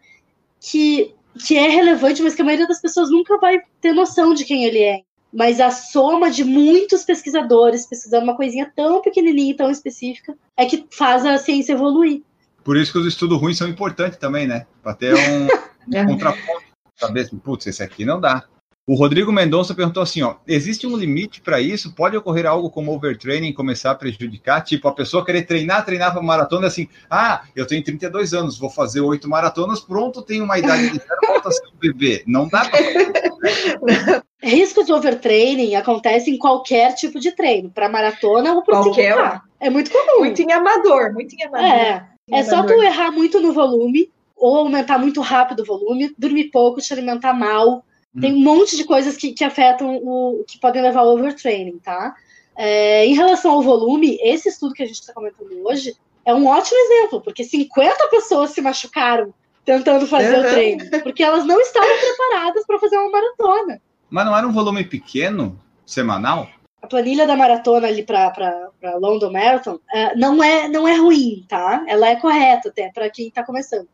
que, 0.59 1.13
que 1.45 1.57
é 1.57 1.67
relevante, 1.67 2.23
mas 2.23 2.33
que 2.33 2.41
a 2.41 2.45
maioria 2.45 2.67
das 2.67 2.81
pessoas 2.81 3.11
nunca 3.11 3.37
vai 3.37 3.59
ter 3.81 3.93
noção 3.93 4.33
de 4.33 4.45
quem 4.45 4.63
ele 4.63 4.81
é 4.81 5.01
mas 5.31 5.59
a 5.59 5.69
soma 5.69 6.31
de 6.31 6.43
muitos 6.43 7.03
pesquisadores 7.03 7.85
pesquisando 7.85 8.23
uma 8.23 8.35
coisinha 8.35 8.71
tão 8.75 9.01
pequenininha 9.01 9.51
e 9.51 9.55
tão 9.55 9.69
específica 9.69 10.35
é 10.57 10.65
que 10.65 10.87
faz 10.91 11.25
a 11.25 11.37
ciência 11.37 11.73
evoluir. 11.73 12.23
Por 12.63 12.75
isso 12.75 12.91
que 12.91 12.97
os 12.97 13.05
estudos 13.05 13.39
ruins 13.39 13.57
são 13.57 13.67
importantes 13.67 14.17
também, 14.17 14.47
né? 14.47 14.65
Para 14.81 14.93
ter 14.95 15.13
um, 15.13 15.47
é. 15.95 16.05
contraponto. 16.05 16.68
Saber 16.99 17.21
assim, 17.21 17.37
putz, 17.37 17.65
esse 17.67 17.81
aqui 17.81 18.03
não 18.03 18.19
dá. 18.19 18.43
O 18.89 18.95
Rodrigo 18.95 19.31
Mendonça 19.31 19.75
perguntou 19.75 20.01
assim: 20.01 20.23
ó, 20.23 20.37
existe 20.47 20.87
um 20.87 20.97
limite 20.97 21.41
para 21.41 21.61
isso? 21.61 21.93
Pode 21.93 22.17
ocorrer 22.17 22.47
algo 22.47 22.71
como 22.71 22.91
overtraining 22.91 23.53
começar 23.53 23.91
a 23.91 23.95
prejudicar? 23.95 24.63
Tipo, 24.63 24.87
a 24.87 24.93
pessoa 24.93 25.23
querer 25.23 25.43
treinar, 25.43 25.85
treinar 25.85 26.11
para 26.11 26.23
maratona 26.23 26.65
assim, 26.65 26.89
ah, 27.07 27.43
eu 27.55 27.67
tenho 27.67 27.83
32 27.83 28.33
anos, 28.33 28.57
vou 28.57 28.67
fazer 28.67 29.01
oito 29.01 29.29
maratonas, 29.29 29.79
pronto, 29.79 30.23
tenho 30.23 30.43
uma 30.43 30.57
idade 30.57 30.89
de 30.89 30.97
zero, 30.97 31.19
volta 31.27 31.49
a 31.49 31.51
ser 31.51 31.67
um 31.67 31.79
bebê. 31.79 32.23
Não 32.25 32.47
dá 32.47 32.67
para 32.67 32.79
Riscos 34.41 34.87
de 34.87 34.93
overtraining 34.93 35.75
acontecem 35.75 36.33
em 36.33 36.39
qualquer 36.39 36.95
tipo 36.95 37.19
de 37.19 37.31
treino, 37.33 37.69
para 37.69 37.89
maratona 37.89 38.53
ou 38.53 38.63
para 38.63 38.81
qualquer. 38.81 39.39
É 39.59 39.69
muito 39.69 39.91
comum. 39.91 40.19
Muito 40.19 40.41
em 40.41 40.51
amador, 40.51 41.13
muito 41.13 41.35
em 41.35 41.43
amador. 41.45 41.67
É, 41.67 42.07
é 42.31 42.43
só 42.43 42.63
tu 42.63 42.73
errar 42.81 43.11
muito 43.11 43.39
no 43.39 43.53
volume 43.53 44.09
ou 44.39 44.57
aumentar 44.57 44.97
muito 44.97 45.21
rápido 45.21 45.61
o 45.61 45.65
volume, 45.65 46.13
dormir 46.17 46.45
pouco, 46.45 46.81
te 46.81 46.93
alimentar 46.93 47.33
mal. 47.33 47.83
Hum. 48.15 48.21
Tem 48.21 48.33
um 48.33 48.39
monte 48.39 48.75
de 48.77 48.83
coisas 48.83 49.17
que, 49.17 49.33
que 49.33 49.43
afetam 49.43 49.97
o 49.97 50.43
que 50.47 50.59
podem 50.59 50.81
levar 50.81 51.01
ao 51.01 51.13
overtraining, 51.13 51.77
tá? 51.79 52.15
É, 52.55 53.05
em 53.05 53.13
relação 53.13 53.51
ao 53.51 53.61
volume, 53.61 54.17
esse 54.21 54.49
estudo 54.49 54.73
que 54.73 54.83
a 54.83 54.85
gente 54.85 54.99
está 54.99 55.13
comentando 55.13 55.49
hoje 55.65 55.95
é 56.25 56.33
um 56.33 56.47
ótimo 56.47 56.77
exemplo, 56.77 57.21
porque 57.21 57.43
50 57.43 58.07
pessoas 58.09 58.51
se 58.51 58.61
machucaram 58.61 59.33
tentando 59.63 60.07
fazer 60.07 60.39
uhum. 60.39 60.45
o 60.45 60.49
treino, 60.49 60.89
porque 61.03 61.23
elas 61.23 61.45
não 61.45 61.59
estavam 61.59 61.95
preparadas 61.97 62.65
para 62.65 62.79
fazer 62.79 62.97
uma 62.97 63.11
maratona. 63.11 63.81
Mas 64.09 64.25
não 64.25 64.35
era 64.35 64.47
um 64.47 64.51
volume 64.51 64.83
pequeno, 64.83 65.59
semanal? 65.85 66.49
A 66.81 66.87
planilha 66.87 67.27
da 67.27 67.35
maratona 67.35 67.87
ali 67.87 68.03
para 68.03 68.71
London 68.99 69.31
Marathon 69.31 69.75
uh, 69.75 70.17
não, 70.17 70.41
é, 70.41 70.67
não 70.67 70.87
é 70.87 70.95
ruim, 70.95 71.45
tá? 71.47 71.83
Ela 71.87 72.09
é 72.09 72.15
correta 72.15 72.69
até 72.69 72.89
para 72.91 73.09
quem 73.09 73.27
está 73.27 73.43
começando. 73.43 73.87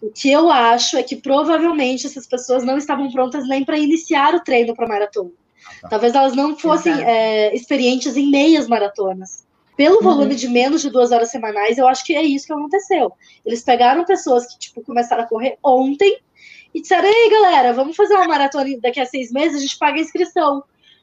O 0.00 0.10
que 0.10 0.30
eu 0.30 0.50
acho 0.50 0.96
é 0.96 1.02
que 1.02 1.16
provavelmente 1.16 2.06
essas 2.06 2.26
pessoas 2.26 2.64
não 2.64 2.78
estavam 2.78 3.10
prontas 3.12 3.46
nem 3.46 3.64
para 3.64 3.78
iniciar 3.78 4.34
o 4.34 4.40
treino 4.40 4.74
para 4.74 4.88
maratona. 4.88 5.30
Ah, 5.66 5.80
tá. 5.82 5.88
Talvez 5.90 6.14
elas 6.14 6.34
não 6.34 6.56
fossem 6.56 6.92
é, 7.04 7.54
experientes 7.54 8.16
em 8.16 8.30
meias 8.30 8.66
maratonas. 8.66 9.44
Pelo 9.76 9.96
uhum. 9.96 10.02
volume 10.02 10.34
de 10.34 10.48
menos 10.48 10.82
de 10.82 10.90
duas 10.90 11.12
horas 11.12 11.30
semanais, 11.30 11.78
eu 11.78 11.86
acho 11.86 12.04
que 12.04 12.14
é 12.14 12.22
isso 12.22 12.46
que 12.46 12.52
aconteceu. 12.52 13.12
Eles 13.44 13.62
pegaram 13.62 14.04
pessoas 14.04 14.46
que 14.46 14.58
tipo 14.58 14.82
começaram 14.82 15.24
a 15.24 15.26
correr 15.26 15.58
ontem 15.62 16.18
e 16.74 16.80
disseram: 16.80 17.08
Ei, 17.08 17.30
galera, 17.30 17.72
vamos 17.72 17.96
fazer 17.96 18.14
uma 18.14 18.28
maratona 18.28 18.68
daqui 18.80 19.00
a 19.00 19.06
seis 19.06 19.30
meses, 19.30 19.56
a 19.56 19.60
gente 19.60 19.78
paga 19.78 19.98
a 19.98 20.02
inscrição. 20.02 20.62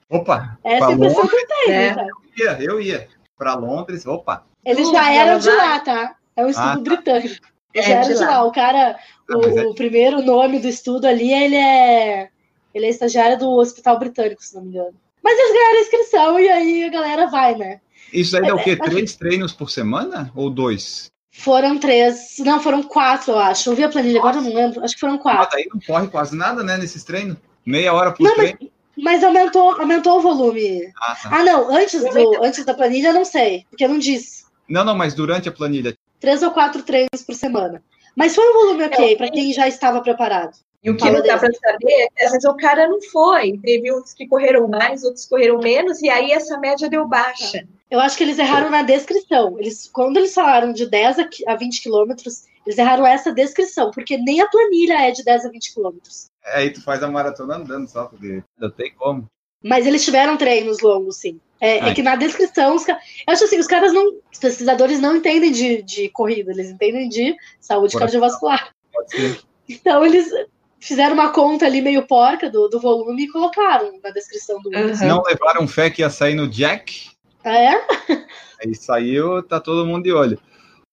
Opa! 0.10 0.58
Essa 0.64 0.86
é 0.86 0.88
a 0.88 0.92
impressão 0.92 1.28
que 1.28 1.36
eu 1.36 1.48
tenho. 1.48 1.74
É. 1.74 2.08
Eu 2.38 2.46
ia, 2.46 2.64
eu 2.64 2.82
ia. 2.82 3.08
Para 3.38 3.56
Londres, 3.56 4.06
opa. 4.06 4.46
Eles 4.66 4.90
já 4.90 5.14
eram 5.14 5.40
de 5.40 5.50
lá, 5.50 5.80
tá? 5.80 6.16
É 6.36 6.46
um 6.46 6.50
estudo 6.50 6.68
ah, 6.68 6.76
tá. 6.76 6.82
britânico. 6.82 7.28
Eles 7.28 7.42
é, 7.80 7.84
já 7.84 7.94
eram 7.96 8.08
de 8.08 8.14
lá. 8.16 8.30
lá. 8.30 8.44
O 8.46 8.52
cara, 8.52 9.00
ah, 9.30 9.38
o, 9.38 9.60
é... 9.60 9.66
o, 9.66 9.74
primeiro 9.74 10.22
nome 10.22 10.60
do 10.60 10.68
estudo 10.68 11.06
ali, 11.06 11.34
ele 11.34 11.56
é. 11.56 12.30
Ele 12.74 12.86
é 12.86 12.90
estagiário 12.90 13.40
do 13.40 13.50
Hospital 13.50 13.98
Britânico, 13.98 14.44
se 14.44 14.56
não 14.56 14.62
me 14.62 14.70
engano. 14.70 14.94
Mas 15.24 15.40
eles 15.40 15.54
ganharam 15.54 15.78
a 15.78 15.82
inscrição 15.82 16.40
e 16.40 16.50
aí 16.50 16.84
a 16.84 16.90
galera 16.90 17.28
vai, 17.28 17.56
né? 17.56 17.80
Isso 18.14 18.38
aí 18.38 18.46
é, 18.46 18.50
é 18.50 18.54
o 18.54 18.64
quê? 18.64 18.76
Três 18.76 19.16
treinos 19.16 19.52
por 19.52 19.70
semana 19.70 20.32
ou 20.36 20.50
dois? 20.50 21.12
Foram 21.32 21.78
três, 21.78 22.36
não, 22.40 22.60
foram 22.60 22.82
quatro, 22.82 23.34
eu 23.34 23.40
acho. 23.40 23.70
Eu 23.70 23.76
vi 23.76 23.84
a 23.84 23.90
planilha, 23.90 24.20
agora 24.20 24.38
eu 24.38 24.42
não 24.42 24.54
lembro. 24.54 24.84
Acho 24.84 24.96
que 24.96 25.00
foram 25.00 25.18
quatro. 25.18 25.46
Mas 25.46 25.54
aí 25.54 25.68
não 25.72 25.80
corre 25.80 26.08
quase 26.08 26.36
nada, 26.36 26.64
né, 26.64 26.78
nesses 26.78 27.04
treinos? 27.04 27.38
Meia 27.66 27.94
hora 27.94 28.12
por 28.12 28.24
não, 28.24 28.36
treino. 28.36 28.58
Mas, 28.60 28.72
mas, 28.98 29.24
aumentou, 29.24 29.80
aumentou 29.80 30.18
o 30.18 30.22
volume. 30.22 30.92
Ah, 30.98 31.16
tá. 31.16 31.30
ah 31.32 31.44
não, 31.44 31.76
antes, 31.76 32.02
do, 32.02 32.44
antes 32.44 32.66
da 32.66 32.74
planilha 32.74 33.10
eu 33.10 33.14
não 33.14 33.26
sei, 33.26 33.66
porque 33.70 33.88
não 33.88 34.00
disse. 34.00 34.46
Não, 34.68 34.84
não, 34.84 34.96
mas 34.96 35.14
durante 35.14 35.48
a 35.48 35.52
planilha. 35.52 35.96
Três 36.20 36.44
ou 36.44 36.52
quatro 36.52 36.84
treinos 36.84 37.24
por 37.26 37.36
semana. 37.36 37.84
Mas 38.16 38.36
foi 38.36 38.50
um 38.50 38.54
volume 38.54 38.86
ok, 38.86 39.16
para 39.16 39.30
quem 39.30 39.54
já 39.54 39.68
estava 39.68 40.02
preparado. 40.02 40.58
E 40.84 40.90
o 40.90 40.98
que 40.98 41.10
não 41.10 41.22
dá 41.22 41.38
para 41.38 41.52
saber 41.54 41.92
é 41.92 42.08
que 42.08 42.24
às 42.24 42.32
vezes 42.32 42.46
o 42.46 42.56
cara 42.56 42.88
não 42.88 43.02
foi. 43.02 43.60
Teve 43.64 43.94
uns 43.94 44.14
que 44.14 44.28
correram 44.28 44.68
mais, 44.68 45.04
outros 45.04 45.26
correram 45.26 45.60
menos, 45.60 46.02
e 46.02 46.10
aí 46.10 46.32
essa 46.32 46.58
média 46.60 46.90
deu 46.90 47.08
baixa. 47.08 47.68
Eu 47.90 48.00
acho 48.00 48.18
que 48.18 48.24
eles 48.24 48.40
erraram 48.40 48.70
na 48.70 48.84
descrição. 48.84 49.58
Eles, 49.60 49.90
quando 49.92 50.18
eles 50.18 50.34
falaram 50.34 50.74
de 50.74 50.90
10 50.90 51.18
a 51.48 51.56
20 51.56 51.82
quilômetros, 51.82 52.46
eles 52.66 52.78
erraram 52.78 53.06
essa 53.06 53.34
descrição, 53.34 53.92
porque 53.92 54.18
nem 54.18 54.42
a 54.42 54.48
planilha 54.48 55.08
é 55.08 55.12
de 55.12 55.24
10 55.24 55.46
a 55.46 55.50
20 55.50 55.74
quilômetros. 55.74 56.30
É, 56.44 56.60
aí 56.60 56.70
tu 56.70 56.82
faz 56.82 57.02
a 57.02 57.08
maratona 57.10 57.56
andando 57.56 57.88
só, 57.88 58.06
porque 58.06 58.44
não 58.58 58.70
tem 58.70 58.94
como. 58.94 59.26
Mas 59.64 59.86
eles 59.86 60.04
tiveram 60.04 60.38
treinos 60.38 60.80
longos, 60.82 61.18
sim. 61.18 61.40
É, 61.60 61.90
é 61.90 61.94
que 61.94 62.04
na 62.04 62.16
descrição, 62.16 62.76
os, 62.76 62.88
eu 62.88 62.96
acho 63.28 63.44
assim, 63.44 63.58
os 63.58 63.66
caras 63.66 63.92
não, 63.92 64.20
os 64.32 64.40
pesquisadores 64.40 65.00
não 65.00 65.16
entendem 65.16 65.52
de, 65.52 65.82
de 65.82 66.10
corrida, 66.10 66.52
eles 66.52 66.70
entendem 66.70 67.10
de 67.10 67.36
saúde 67.60 67.94
Pode 67.94 68.04
cardiovascular. 68.04 68.72
Pode 68.94 69.12
ser. 69.12 69.40
Então 69.70 70.06
eles 70.06 70.32
fizeram 70.80 71.14
uma 71.14 71.30
conta 71.30 71.66
ali 71.66 71.82
meio 71.82 72.08
porca 72.08 72.50
do, 72.50 72.70
do 72.70 72.80
volume 72.80 73.26
e 73.26 73.28
colocaram 73.28 74.00
na 74.02 74.12
descrição 74.12 74.62
do 74.62 74.70
uhum. 74.70 75.08
Não 75.08 75.22
levaram 75.24 75.68
fé 75.68 75.90
que 75.90 76.02
ia 76.02 76.10
sair 76.10 76.36
no 76.36 76.48
Jack? 76.48 77.10
É? 77.44 77.72
Aí 78.64 78.74
saiu, 78.74 79.44
tá 79.44 79.60
todo 79.60 79.86
mundo 79.86 80.04
de 80.04 80.14
olho. 80.14 80.40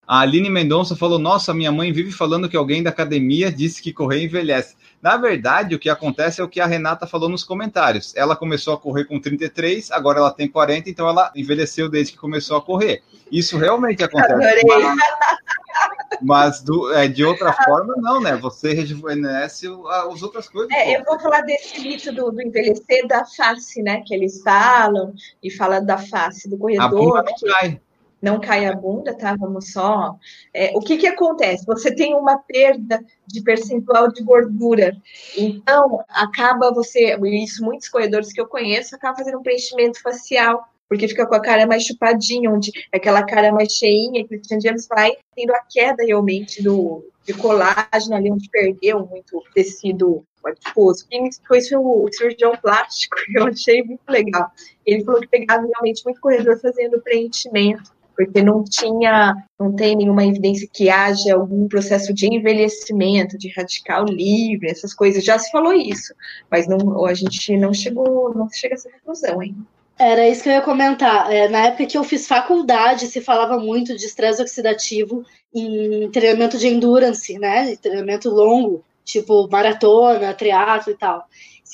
A 0.07 0.21
Aline 0.21 0.51
Mendonça 0.51 0.97
falou: 0.97 1.19
Nossa, 1.19 1.55
minha 1.55 1.73
mãe 1.73 1.93
vive 1.93 2.13
falando 2.13 2.49
que 2.49 2.57
alguém 2.57 2.83
da 2.83 2.91
academia 2.91 3.51
disse 3.51 3.81
que 3.81 3.93
correr 3.93 4.23
envelhece. 4.23 4.75
Na 5.05 5.19
verdade, 5.19 5.75
o 5.75 5.79
que 5.79 5.91
acontece 5.91 6.41
é 6.41 6.45
o 6.45 6.49
que 6.49 6.59
a 6.59 6.65
Renata 6.65 7.07
falou 7.07 7.29
nos 7.29 7.45
comentários. 7.45 8.17
Ela 8.17 8.35
começou 8.35 8.73
a 8.73 8.79
correr 8.79 9.05
com 9.05 9.21
33, 9.21 9.91
agora 9.91 10.19
ela 10.19 10.31
tem 10.31 10.49
40, 10.49 10.89
então 10.89 11.07
ela 11.07 11.31
envelheceu 11.37 11.91
desde 11.91 12.15
que 12.15 12.19
começou 12.19 12.57
a 12.57 12.63
correr. 12.63 13.03
Isso 13.31 13.59
realmente 13.59 14.03
acontece. 14.03 14.33
Adorei. 14.33 14.63
Mas 16.23 16.63
do, 16.63 16.91
é, 16.95 17.07
de 17.07 17.23
outra 17.23 17.53
forma, 17.53 17.95
não, 17.99 18.19
né? 18.19 18.35
Você 18.37 18.73
rejuvenesce 18.73 19.67
as 20.07 20.23
outras 20.23 20.49
coisas. 20.49 20.73
É, 20.73 20.97
eu 20.97 21.05
vou 21.05 21.21
falar 21.21 21.43
desse 21.43 21.83
mito 21.83 22.11
do, 22.11 22.31
do, 22.31 22.41
envelhecer 22.41 23.07
da 23.07 23.27
face, 23.27 23.83
né? 23.83 24.03
Que 24.07 24.15
eles 24.15 24.41
falam 24.41 25.13
e 25.43 25.51
fala 25.51 25.81
da 25.81 25.99
face 25.99 26.49
do 26.49 26.57
corredor. 26.57 26.87
A 26.87 26.89
bunda 26.89 27.25
não 27.25 27.53
cai. 27.53 27.81
Não 28.25 28.41
cai 28.41 28.65
a 28.65 28.75
bunda, 28.75 29.15
tá? 29.15 29.37
Vamos 29.39 29.71
só. 29.71 30.17
É, 30.55 30.73
o 30.75 30.81
que 30.81 30.97
que 30.97 31.07
acontece? 31.07 31.67
Você 31.67 31.95
tem 31.95 32.15
uma 32.15 32.39
perda 32.39 33.05
de 33.27 33.43
percentual 33.43 34.11
de 34.11 34.23
gordura. 34.23 34.97
Então, 35.37 36.03
acaba 36.09 36.73
você. 36.73 37.19
Isso, 37.23 37.63
muitos 37.63 37.89
corredores 37.91 38.33
que 38.33 38.41
eu 38.41 38.49
conheço 38.49 38.97
acabam 38.97 39.19
fazendo 39.19 39.39
um 39.39 39.43
preenchimento 39.43 40.01
facial 40.01 40.67
porque 40.89 41.09
fica 41.09 41.27
com 41.27 41.35
a 41.35 41.41
cara 41.41 41.67
mais 41.67 41.83
chupadinha, 41.83 42.51
onde 42.51 42.71
aquela 42.93 43.25
cara 43.25 43.51
mais 43.51 43.73
cheinha, 43.73 44.27
que 44.27 44.37
o 44.37 44.61
James 44.61 44.87
vai 44.87 45.13
tendo 45.35 45.51
a 45.53 45.61
queda 45.69 46.05
realmente 46.05 46.63
do 46.63 47.05
de 47.25 47.33
colágeno 47.33 48.15
ali, 48.15 48.31
onde 48.31 48.51
perdeu 48.51 49.07
muito 49.07 49.43
tecido 49.55 50.25
adiposo. 50.45 51.07
Quem 51.09 51.31
foi 51.47 51.59
isso 51.59 51.79
o, 51.79 52.05
o 52.05 52.13
cirurgião 52.13 52.55
plástico, 52.57 53.17
eu 53.35 53.47
achei 53.47 53.83
muito 53.83 54.03
legal. 54.09 54.51
Ele 54.85 55.05
falou 55.05 55.21
que 55.21 55.29
pegava 55.29 55.67
realmente 55.67 56.05
muito 56.05 56.21
corredor 56.21 56.61
fazendo 56.61 57.01
preenchimento, 57.01 57.93
porque 58.17 58.43
não 58.43 58.63
tinha, 58.65 59.35
não 59.59 59.75
tem 59.75 59.97
nenhuma 59.97 60.25
evidência 60.25 60.69
que 60.73 60.89
haja 60.89 61.35
algum 61.35 61.69
processo 61.69 62.13
de 62.13 62.27
envelhecimento, 62.27 63.37
de 63.37 63.49
radical 63.49 64.05
livre, 64.05 64.71
essas 64.71 64.95
coisas. 64.95 65.25
Já 65.25 65.39
se 65.39 65.51
falou 65.51 65.73
isso, 65.73 66.15
mas 66.51 66.67
não, 66.67 67.05
a 67.05 67.15
gente 67.15 67.57
não 67.57 67.75
chegou, 67.75 68.35
não 68.35 68.49
chega 68.51 68.75
a 68.75 68.77
essa 68.77 68.91
conclusão 68.91 69.41
ainda. 69.41 69.59
Era 69.99 70.29
isso 70.29 70.43
que 70.43 70.49
eu 70.49 70.55
ia 70.55 70.61
comentar. 70.61 71.33
É, 71.33 71.49
na 71.49 71.67
época 71.67 71.87
que 71.87 71.97
eu 71.97 72.03
fiz 72.03 72.27
faculdade, 72.27 73.07
se 73.07 73.21
falava 73.21 73.59
muito 73.59 73.97
de 73.97 74.05
estresse 74.05 74.43
oxidativo 74.43 75.25
em 75.55 76.11
treinamento 76.11 76.59
de 76.59 76.67
endurance, 76.67 77.39
né? 77.39 77.77
treinamento 77.77 78.29
longo, 78.29 78.85
tipo 79.05 79.49
maratona, 79.49 80.35
triatlo 80.35 80.93
e 80.93 80.97
tal. 80.97 81.25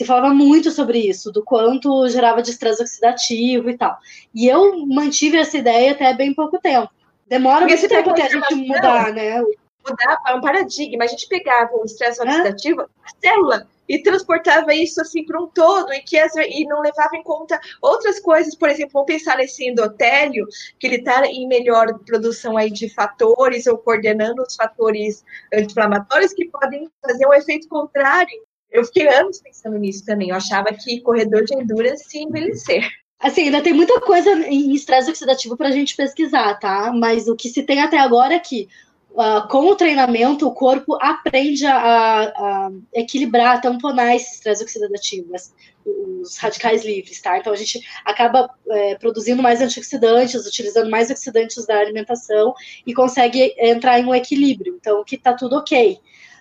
Se 0.00 0.06
falava 0.06 0.32
muito 0.32 0.70
sobre 0.70 0.98
isso, 0.98 1.30
do 1.30 1.44
quanto 1.44 2.08
gerava 2.08 2.40
de 2.40 2.48
estresse 2.48 2.80
oxidativo 2.80 3.68
e 3.68 3.76
tal. 3.76 3.98
E 4.34 4.48
eu 4.48 4.86
mantive 4.86 5.36
essa 5.36 5.58
ideia 5.58 5.92
até 5.92 6.14
bem 6.14 6.32
pouco 6.32 6.58
tempo. 6.58 6.88
Demora 7.28 7.66
Porque 7.66 7.76
muito 7.76 7.88
tempo 7.90 8.08
até 8.08 8.22
a 8.22 8.28
gente 8.30 8.54
mudar, 8.54 9.12
né? 9.12 9.42
Mudar 9.42 10.22
é 10.26 10.34
um 10.34 10.40
paradigma. 10.40 11.04
A 11.04 11.06
gente 11.06 11.28
pegava 11.28 11.76
o 11.76 11.84
estresse 11.84 12.18
oxidativo, 12.22 12.80
a 12.80 13.20
célula 13.20 13.68
e 13.86 14.02
transportava 14.02 14.72
isso 14.72 15.02
assim 15.02 15.22
para 15.22 15.38
um 15.38 15.48
todo 15.48 15.92
e 15.92 16.00
que 16.00 16.16
as, 16.16 16.34
e 16.34 16.64
não 16.64 16.80
levava 16.80 17.14
em 17.14 17.22
conta 17.22 17.60
outras 17.82 18.18
coisas, 18.20 18.54
por 18.54 18.70
exemplo, 18.70 18.92
vamos 18.94 19.06
pensar 19.06 19.36
nesse 19.36 19.68
endotélio, 19.68 20.46
que 20.78 20.86
ele 20.86 20.96
está 20.96 21.26
em 21.26 21.46
melhor 21.46 21.98
produção 22.06 22.56
aí 22.56 22.70
de 22.70 22.88
fatores 22.88 23.66
ou 23.66 23.76
coordenando 23.76 24.40
os 24.40 24.56
fatores 24.56 25.22
anti-inflamatórios 25.52 26.32
que 26.32 26.46
podem 26.46 26.88
fazer 27.02 27.26
um 27.26 27.34
efeito 27.34 27.68
contrário. 27.68 28.49
Eu 28.70 28.84
fiquei 28.84 29.08
anos 29.08 29.40
pensando 29.40 29.78
nisso 29.78 30.04
também. 30.04 30.30
Eu 30.30 30.36
achava 30.36 30.72
que 30.72 31.00
corredor 31.00 31.44
de 31.44 31.54
endurance 31.54 32.04
se 32.04 32.18
envelhecer. 32.18 32.88
Assim, 33.18 33.42
ainda 33.42 33.60
tem 33.60 33.74
muita 33.74 34.00
coisa 34.00 34.30
em 34.30 34.72
estresse 34.72 35.10
oxidativo 35.10 35.56
para 35.56 35.68
a 35.68 35.72
gente 35.72 35.94
pesquisar, 35.94 36.54
tá? 36.54 36.90
Mas 36.92 37.28
o 37.28 37.36
que 37.36 37.50
se 37.50 37.62
tem 37.62 37.82
até 37.82 37.98
agora 37.98 38.34
é 38.34 38.38
que 38.38 38.66
uh, 39.10 39.46
com 39.48 39.66
o 39.66 39.76
treinamento, 39.76 40.46
o 40.46 40.54
corpo 40.54 40.96
aprende 41.00 41.66
a, 41.66 41.74
a 41.76 42.70
equilibrar, 42.94 43.56
a 43.56 43.60
tamponar 43.60 44.16
esse 44.16 44.36
estresse 44.36 44.62
oxidativo, 44.62 45.34
os 45.84 46.38
radicais 46.38 46.82
livres, 46.84 47.20
tá? 47.20 47.38
Então 47.38 47.52
a 47.52 47.56
gente 47.56 47.80
acaba 48.04 48.48
é, 48.70 48.94
produzindo 48.96 49.42
mais 49.42 49.60
antioxidantes, 49.60 50.46
utilizando 50.46 50.90
mais 50.90 51.10
oxidantes 51.10 51.66
da 51.66 51.78
alimentação 51.78 52.54
e 52.86 52.94
consegue 52.94 53.54
entrar 53.58 53.98
em 53.98 54.06
um 54.06 54.14
equilíbrio. 54.14 54.76
Então, 54.80 55.04
que 55.04 55.18
tá 55.18 55.34
tudo 55.34 55.56
ok. 55.56 55.98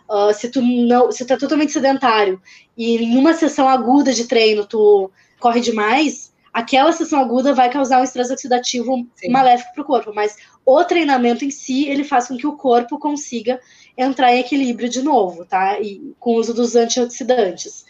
Uh, 0.10 0.34
se 0.34 0.50
tu 0.50 0.62
não, 0.62 1.12
se 1.12 1.24
tu 1.24 1.34
é 1.34 1.38
totalmente 1.38 1.72
sedentário 1.72 2.42
e 2.76 2.98
em 2.98 3.18
uma 3.18 3.34
sessão 3.34 3.70
aguda 3.70 4.12
de 4.12 4.26
treino 4.26 4.66
tu 4.66 5.12
corre 5.40 5.62
demais, 5.62 6.34
aquela 6.52 6.92
sessão 6.92 7.20
aguda 7.20 7.54
vai 7.54 7.70
causar 7.70 8.02
um 8.02 8.04
estresse 8.04 8.34
oxidativo 8.34 9.08
Sim. 9.16 9.30
maléfico 9.30 9.72
para 9.74 9.82
o 9.84 9.86
corpo, 9.86 10.12
mas 10.14 10.36
o 10.66 10.84
treinamento 10.84 11.46
em 11.46 11.52
si, 11.52 11.88
ele 11.88 12.04
faz 12.04 12.28
com 12.28 12.38
que 12.38 12.48
o 12.48 12.58
corpo 12.58 12.98
consiga 12.98 13.60
entrar 13.98 14.34
em 14.34 14.40
equilíbrio 14.40 14.90
de 14.90 15.02
novo, 15.02 15.46
tá? 15.46 15.80
E 15.80 16.14
com 16.20 16.32
o 16.32 16.40
uso 16.40 16.54
dos 16.54 16.76
antioxidantes. 16.76 17.86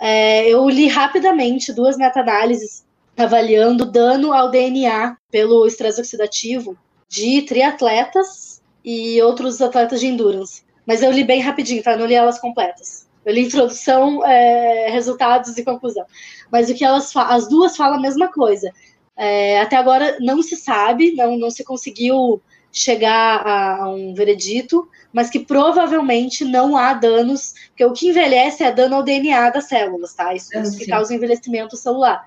É, 0.00 0.48
eu 0.48 0.68
li 0.68 0.88
rapidamente 0.88 1.72
duas 1.72 1.96
meta-análises 1.96 2.84
avaliando 3.16 3.84
dano 3.84 4.32
ao 4.32 4.50
DNA 4.50 5.16
pelo 5.30 5.66
estresse 5.66 6.00
oxidativo 6.00 6.76
de 7.08 7.42
triatletas 7.42 8.62
e 8.84 9.20
outros 9.22 9.60
atletas 9.60 10.00
de 10.00 10.06
endurance. 10.06 10.64
Mas 10.86 11.02
eu 11.02 11.10
li 11.10 11.24
bem 11.24 11.40
rapidinho, 11.40 11.82
tá? 11.82 11.96
Não 11.96 12.06
li 12.06 12.14
elas 12.14 12.40
completas. 12.40 13.06
Eu 13.24 13.32
li 13.32 13.42
introdução, 13.42 14.24
é, 14.26 14.88
resultados 14.90 15.56
e 15.56 15.64
conclusão. 15.64 16.04
Mas 16.50 16.68
o 16.68 16.74
que 16.74 16.84
elas 16.84 17.14
as 17.16 17.48
duas 17.48 17.76
falam 17.76 17.98
a 17.98 18.00
mesma 18.00 18.28
coisa. 18.32 18.70
É, 19.16 19.60
até 19.60 19.76
agora 19.76 20.16
não 20.20 20.42
se 20.42 20.56
sabe, 20.56 21.12
não, 21.12 21.36
não 21.36 21.50
se 21.50 21.62
conseguiu 21.62 22.42
chegar 22.72 23.46
a, 23.46 23.82
a, 23.82 23.88
um 23.90 24.14
veredito, 24.14 24.88
mas 25.12 25.28
que 25.28 25.40
provavelmente 25.40 26.42
não 26.44 26.76
há 26.76 26.94
danos, 26.94 27.54
porque 27.68 27.84
o 27.84 27.92
que 27.92 28.08
envelhece 28.08 28.64
é 28.64 28.72
dano 28.72 28.96
ao 28.96 29.02
DNA 29.02 29.50
das 29.50 29.68
células, 29.68 30.14
tá? 30.14 30.34
Isso, 30.34 30.48
isso 30.58 30.78
que 30.78 30.86
causa 30.86 31.14
envelhecimento 31.14 31.76
celular. 31.76 32.26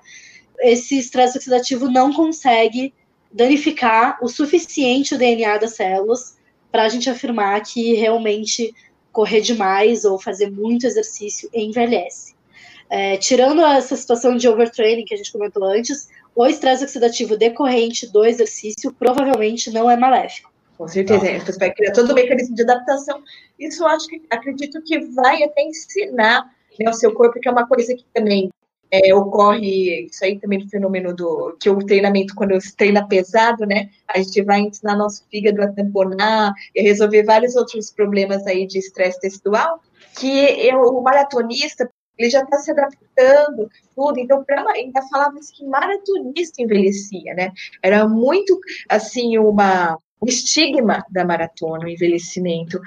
Esse 0.60 0.96
estresse 0.96 1.36
oxidativo 1.36 1.90
não 1.90 2.12
consegue 2.12 2.94
danificar 3.30 4.18
o 4.22 4.28
suficiente 4.28 5.14
o 5.14 5.18
DNA 5.18 5.58
das 5.58 5.74
células 5.74 6.36
para 6.76 6.84
a 6.84 6.88
gente 6.90 7.08
afirmar 7.08 7.58
que 7.62 7.94
realmente 7.94 8.70
correr 9.10 9.40
demais 9.40 10.04
ou 10.04 10.18
fazer 10.18 10.50
muito 10.50 10.86
exercício 10.86 11.48
envelhece. 11.54 12.34
É, 12.90 13.16
tirando 13.16 13.64
essa 13.64 13.96
situação 13.96 14.36
de 14.36 14.46
overtraining 14.46 15.06
que 15.06 15.14
a 15.14 15.16
gente 15.16 15.32
comentou 15.32 15.64
antes, 15.64 16.10
o 16.34 16.44
estresse 16.44 16.84
oxidativo 16.84 17.34
decorrente 17.34 18.06
do 18.12 18.26
exercício 18.26 18.92
provavelmente 18.92 19.70
não 19.70 19.90
é 19.90 19.96
maléfico. 19.96 20.52
Com 20.76 20.86
certeza, 20.86 21.32
não. 21.32 21.40
você 21.40 21.58
vai 21.58 21.72
criar 21.72 21.92
todo 21.92 22.10
o 22.10 22.14
mecanismo 22.14 22.54
de 22.54 22.60
adaptação. 22.60 23.22
Isso 23.58 23.82
eu 23.82 23.88
acho 23.88 24.06
que 24.06 24.20
acredito 24.28 24.82
que 24.82 24.98
vai 24.98 25.44
até 25.44 25.62
ensinar 25.62 26.44
né, 26.78 26.90
o 26.90 26.92
seu 26.92 27.10
corpo, 27.14 27.40
que 27.40 27.48
é 27.48 27.52
uma 27.52 27.66
coisa 27.66 27.94
que 27.94 28.04
também 28.12 28.50
é, 28.90 29.14
ocorre, 29.14 30.06
isso 30.06 30.24
aí 30.24 30.38
também 30.38 30.60
no 30.60 30.68
fenômeno 30.68 31.14
do 31.14 31.56
que 31.60 31.68
o 31.68 31.78
treinamento, 31.78 32.34
quando 32.34 32.60
se 32.60 32.74
treina 32.76 33.06
pesado, 33.06 33.66
né? 33.66 33.90
A 34.08 34.18
gente 34.18 34.42
vai 34.42 34.60
ensinar 34.60 34.96
nosso 34.96 35.24
fígado 35.30 35.62
a 35.62 35.72
tamponar 35.72 36.52
e 36.74 36.82
resolver 36.82 37.24
vários 37.24 37.56
outros 37.56 37.90
problemas 37.90 38.46
aí 38.46 38.66
de 38.66 38.78
estresse 38.78 39.20
tecidual, 39.20 39.80
que 40.18 40.28
eu, 40.28 40.80
o 40.80 41.02
maratonista, 41.02 41.88
ele 42.16 42.30
já 42.30 42.42
está 42.42 42.58
se 42.58 42.70
adaptando, 42.70 43.68
tudo. 43.94 44.18
Então, 44.18 44.42
pra, 44.44 44.64
ainda 44.72 45.02
falava-se 45.10 45.52
que 45.52 45.64
maratonista 45.64 46.62
envelhecia, 46.62 47.34
né? 47.34 47.52
Era 47.82 48.08
muito, 48.08 48.58
assim, 48.88 49.36
uma, 49.38 49.98
um 50.20 50.26
estigma 50.26 51.04
da 51.10 51.24
maratona, 51.24 51.84
o 51.84 51.88
envelhecimento. 51.88 52.80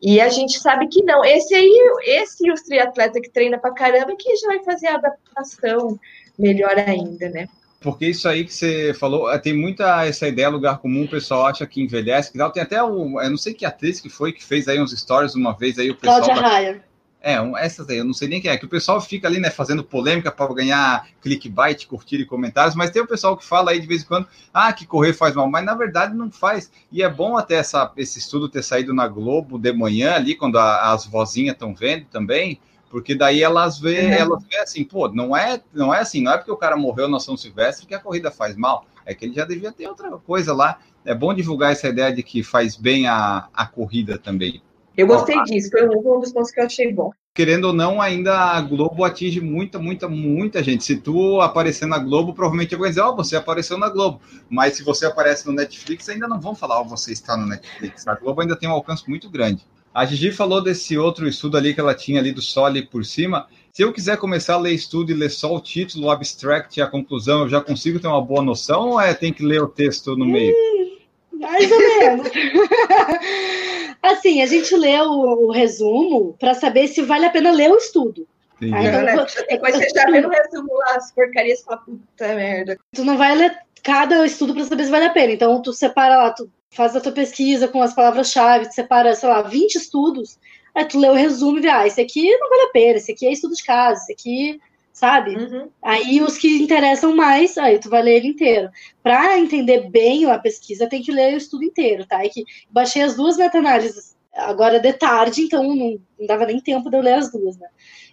E 0.00 0.20
a 0.20 0.28
gente 0.28 0.58
sabe 0.58 0.88
que 0.88 1.02
não. 1.02 1.24
Esse 1.24 1.54
aí, 1.54 1.92
esse 2.04 2.50
os 2.50 2.62
triatleta 2.62 3.20
que 3.20 3.30
treina 3.30 3.58
pra 3.58 3.72
caramba, 3.72 4.16
que 4.16 4.36
já 4.36 4.48
vai 4.48 4.62
fazer 4.64 4.88
a 4.88 4.94
adaptação 4.96 5.98
melhor 6.38 6.76
ainda, 6.78 7.28
né? 7.28 7.48
Porque 7.80 8.06
isso 8.06 8.28
aí 8.28 8.44
que 8.44 8.54
você 8.54 8.94
falou, 8.94 9.30
é, 9.30 9.38
tem 9.38 9.52
muita 9.52 10.06
essa 10.06 10.28
ideia, 10.28 10.48
lugar 10.48 10.78
comum, 10.78 11.04
o 11.04 11.10
pessoal 11.10 11.46
acha 11.46 11.66
que 11.66 11.82
envelhece, 11.82 12.30
que 12.30 12.38
tal. 12.38 12.52
Tem 12.52 12.62
até 12.62 12.82
o, 12.82 13.20
eu 13.20 13.30
não 13.30 13.36
sei 13.36 13.54
que 13.54 13.64
atriz 13.64 14.00
que 14.00 14.08
foi 14.08 14.32
que 14.32 14.44
fez 14.44 14.68
aí 14.68 14.80
uns 14.80 14.92
stories 14.92 15.34
uma 15.34 15.56
vez 15.56 15.78
aí 15.78 15.90
o 15.90 15.96
pessoal. 15.96 16.22
Cláudia 16.22 16.42
Raia. 16.42 16.91
É, 17.24 17.36
essas 17.64 17.88
aí, 17.88 17.98
eu 17.98 18.04
não 18.04 18.12
sei 18.12 18.26
nem 18.26 18.40
quem 18.40 18.50
é, 18.50 18.56
que 18.56 18.64
o 18.64 18.68
pessoal 18.68 19.00
fica 19.00 19.28
ali, 19.28 19.38
né, 19.38 19.48
fazendo 19.48 19.84
polêmica 19.84 20.32
para 20.32 20.52
ganhar 20.52 21.06
clickbait, 21.20 21.86
curtir 21.86 22.16
e 22.16 22.26
comentários, 22.26 22.74
mas 22.74 22.90
tem 22.90 23.00
o 23.00 23.06
pessoal 23.06 23.36
que 23.36 23.44
fala 23.44 23.70
aí 23.70 23.80
de 23.80 23.86
vez 23.86 24.02
em 24.02 24.06
quando, 24.06 24.26
ah, 24.52 24.72
que 24.72 24.84
correr 24.84 25.12
faz 25.12 25.32
mal, 25.36 25.48
mas 25.48 25.64
na 25.64 25.74
verdade 25.74 26.16
não 26.16 26.32
faz. 26.32 26.68
E 26.90 27.00
é 27.00 27.08
bom 27.08 27.36
até 27.36 27.54
essa, 27.54 27.92
esse 27.96 28.18
estudo 28.18 28.48
ter 28.48 28.64
saído 28.64 28.92
na 28.92 29.06
Globo 29.06 29.56
de 29.56 29.72
manhã 29.72 30.14
ali, 30.14 30.34
quando 30.34 30.58
a, 30.58 30.92
as 30.92 31.06
vozinhas 31.06 31.54
estão 31.54 31.72
vendo 31.72 32.06
também, 32.06 32.60
porque 32.90 33.14
daí 33.14 33.40
elas 33.40 33.78
vê, 33.78 34.00
uhum. 34.00 34.12
elas 34.12 34.44
vê 34.50 34.58
assim, 34.58 34.82
pô, 34.82 35.08
não 35.08 35.36
é, 35.36 35.62
não 35.72 35.94
é 35.94 36.00
assim, 36.00 36.20
não 36.20 36.32
é 36.32 36.36
porque 36.36 36.50
o 36.50 36.56
cara 36.56 36.76
morreu 36.76 37.08
na 37.08 37.20
São 37.20 37.36
Silvestre 37.36 37.86
que 37.86 37.94
a 37.94 38.00
corrida 38.00 38.32
faz 38.32 38.56
mal, 38.56 38.84
é 39.06 39.14
que 39.14 39.24
ele 39.24 39.34
já 39.34 39.44
devia 39.44 39.70
ter 39.70 39.86
outra 39.86 40.10
coisa 40.18 40.52
lá. 40.52 40.78
É 41.04 41.14
bom 41.14 41.32
divulgar 41.32 41.72
essa 41.72 41.88
ideia 41.88 42.12
de 42.12 42.22
que 42.22 42.42
faz 42.42 42.76
bem 42.76 43.06
a, 43.06 43.48
a 43.54 43.66
corrida 43.66 44.18
também. 44.18 44.60
Eu 44.96 45.06
gostei 45.06 45.42
disso, 45.44 45.70
foi 45.70 45.88
um 45.88 46.20
dos 46.20 46.32
pontos 46.32 46.50
que 46.50 46.60
eu 46.60 46.66
achei 46.66 46.92
bom. 46.92 47.10
Querendo 47.34 47.64
ou 47.64 47.72
não, 47.72 48.00
ainda 48.00 48.36
a 48.36 48.60
Globo 48.60 49.04
atinge 49.04 49.40
muita, 49.40 49.78
muita, 49.78 50.06
muita 50.06 50.62
gente. 50.62 50.84
Se 50.84 50.96
tu 50.96 51.40
aparecer 51.40 51.86
na 51.86 51.98
Globo, 51.98 52.34
provavelmente 52.34 52.72
eu 52.72 52.78
vou 52.78 52.86
dizer, 52.86 53.00
ó, 53.00 53.10
oh, 53.10 53.16
você 53.16 53.34
apareceu 53.36 53.78
na 53.78 53.88
Globo. 53.88 54.20
Mas 54.50 54.76
se 54.76 54.82
você 54.82 55.06
aparece 55.06 55.46
no 55.46 55.52
Netflix, 55.52 56.10
ainda 56.10 56.28
não 56.28 56.38
vão 56.38 56.54
falar, 56.54 56.78
ó, 56.78 56.82
oh, 56.82 56.88
você 56.88 57.10
está 57.12 57.34
no 57.34 57.46
Netflix. 57.46 58.06
A 58.06 58.14
Globo 58.14 58.42
ainda 58.42 58.54
tem 58.54 58.68
um 58.68 58.72
alcance 58.72 59.08
muito 59.08 59.30
grande. 59.30 59.66
A 59.94 60.04
Gigi 60.04 60.30
falou 60.30 60.62
desse 60.62 60.98
outro 60.98 61.26
estudo 61.26 61.56
ali 61.56 61.72
que 61.72 61.80
ela 61.80 61.94
tinha 61.94 62.20
ali 62.20 62.32
do 62.32 62.42
Sol 62.42 62.66
ali 62.66 62.82
por 62.84 63.02
cima. 63.02 63.46
Se 63.72 63.82
eu 63.82 63.92
quiser 63.94 64.18
começar 64.18 64.54
a 64.54 64.58
ler 64.58 64.72
estudo 64.72 65.10
e 65.10 65.14
ler 65.14 65.30
só 65.30 65.54
o 65.54 65.60
título, 65.60 66.06
o 66.06 66.10
abstract 66.10 66.78
e 66.78 66.82
a 66.82 66.86
conclusão, 66.86 67.42
eu 67.42 67.48
já 67.48 67.62
consigo 67.62 67.98
ter 67.98 68.08
uma 68.08 68.20
boa 68.20 68.42
noção 68.42 68.90
ou 68.90 69.00
é 69.00 69.14
tem 69.14 69.32
que 69.32 69.42
ler 69.42 69.62
o 69.62 69.68
texto 69.68 70.14
no 70.16 70.26
meio? 70.26 70.54
Hum, 70.54 71.38
mais 71.40 71.72
ou 71.72 71.78
menos. 71.78 72.28
Assim, 74.02 74.42
a 74.42 74.46
gente 74.46 74.74
lê 74.76 75.00
o, 75.00 75.46
o 75.46 75.50
resumo 75.52 76.34
para 76.38 76.54
saber 76.54 76.88
se 76.88 77.02
vale 77.02 77.26
a 77.26 77.30
pena 77.30 77.52
ler 77.52 77.70
o 77.70 77.76
estudo. 77.76 78.26
Sim, 78.58 78.74
ah, 78.74 78.82
então, 78.82 79.00
é. 79.00 79.26
Depois 79.48 79.76
você 79.76 79.88
já 79.90 80.06
vê 80.06 80.20
no 80.20 80.28
resumo 80.28 80.74
lá 80.74 80.96
as 80.96 81.12
porcarias 81.12 81.60
e 81.60 81.64
fala, 81.64 81.78
puta 81.78 82.34
merda. 82.34 82.78
Tu 82.92 83.04
não 83.04 83.16
vai 83.16 83.34
ler 83.36 83.56
cada 83.82 84.24
estudo 84.26 84.54
para 84.54 84.64
saber 84.64 84.84
se 84.84 84.90
vale 84.90 85.04
a 85.06 85.10
pena. 85.10 85.32
Então, 85.32 85.62
tu 85.62 85.72
separa 85.72 86.16
lá, 86.16 86.30
tu 86.30 86.50
faz 86.70 86.96
a 86.96 87.00
tua 87.00 87.12
pesquisa 87.12 87.68
com 87.68 87.82
as 87.82 87.94
palavras-chave, 87.94 88.68
tu 88.68 88.74
separa, 88.74 89.14
sei 89.14 89.28
lá, 89.28 89.42
20 89.42 89.74
estudos, 89.74 90.38
aí 90.74 90.84
tu 90.84 90.98
lê 90.98 91.08
o 91.08 91.14
resumo 91.14 91.58
e 91.58 91.62
vê, 91.62 91.68
ah, 91.68 91.86
esse 91.86 92.00
aqui 92.00 92.34
não 92.38 92.48
vale 92.48 92.62
a 92.62 92.70
pena, 92.70 92.96
esse 92.96 93.12
aqui 93.12 93.26
é 93.26 93.32
estudo 93.32 93.54
de 93.54 93.62
caso, 93.62 94.02
esse 94.02 94.12
aqui 94.12 94.60
sabe? 95.02 95.34
Uhum. 95.34 95.68
Aí 95.82 96.22
os 96.22 96.38
que 96.38 96.62
interessam 96.62 97.16
mais, 97.16 97.58
aí 97.58 97.80
tu 97.80 97.90
vai 97.90 98.02
ler 98.02 98.18
ele 98.18 98.28
inteiro. 98.28 98.70
Para 99.02 99.36
entender 99.36 99.90
bem 99.90 100.30
a 100.30 100.38
pesquisa, 100.38 100.88
tem 100.88 101.02
que 101.02 101.10
ler 101.10 101.34
o 101.34 101.38
estudo 101.38 101.64
inteiro, 101.64 102.06
tá? 102.06 102.24
E 102.24 102.30
que 102.30 102.44
baixei 102.70 103.02
as 103.02 103.16
duas 103.16 103.36
meta-análises 103.36 104.14
agora 104.32 104.78
de 104.78 104.92
tarde, 104.92 105.42
então 105.42 105.64
não, 105.64 105.74
não, 105.74 106.26
dava 106.26 106.46
nem 106.46 106.60
tempo 106.60 106.88
de 106.88 106.96
eu 106.96 107.02
ler 107.02 107.14
as 107.14 107.32
duas, 107.32 107.58
né? 107.58 107.66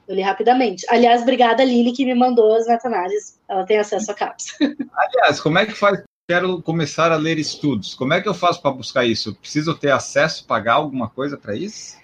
Eu 0.08 0.16
li 0.16 0.24
rapidamente. 0.24 0.84
Aliás, 0.90 1.22
obrigada, 1.22 1.62
Aline, 1.62 1.94
que 1.94 2.04
me 2.04 2.16
mandou 2.16 2.56
as 2.56 2.66
meta-análises. 2.66 3.40
Ela 3.48 3.68
tem 3.68 3.78
acesso 3.78 4.10
à 4.10 4.16
CAPS. 4.16 4.58
Aliás, 4.98 5.40
como 5.40 5.60
é 5.60 5.68
que 5.68 5.74
faz? 5.74 6.02
Quero 6.28 6.60
começar 6.64 7.12
a 7.12 7.18
ler 7.18 7.38
estudos. 7.38 7.94
Como 7.94 8.14
é 8.14 8.22
que 8.22 8.28
eu 8.28 8.34
faço 8.34 8.60
para 8.64 8.72
buscar 8.72 9.06
isso? 9.06 9.36
Preciso 9.36 9.76
ter 9.76 9.92
acesso, 9.92 10.48
pagar 10.48 10.74
alguma 10.74 11.08
coisa 11.08 11.38
para 11.38 11.56
isso? 11.56 12.00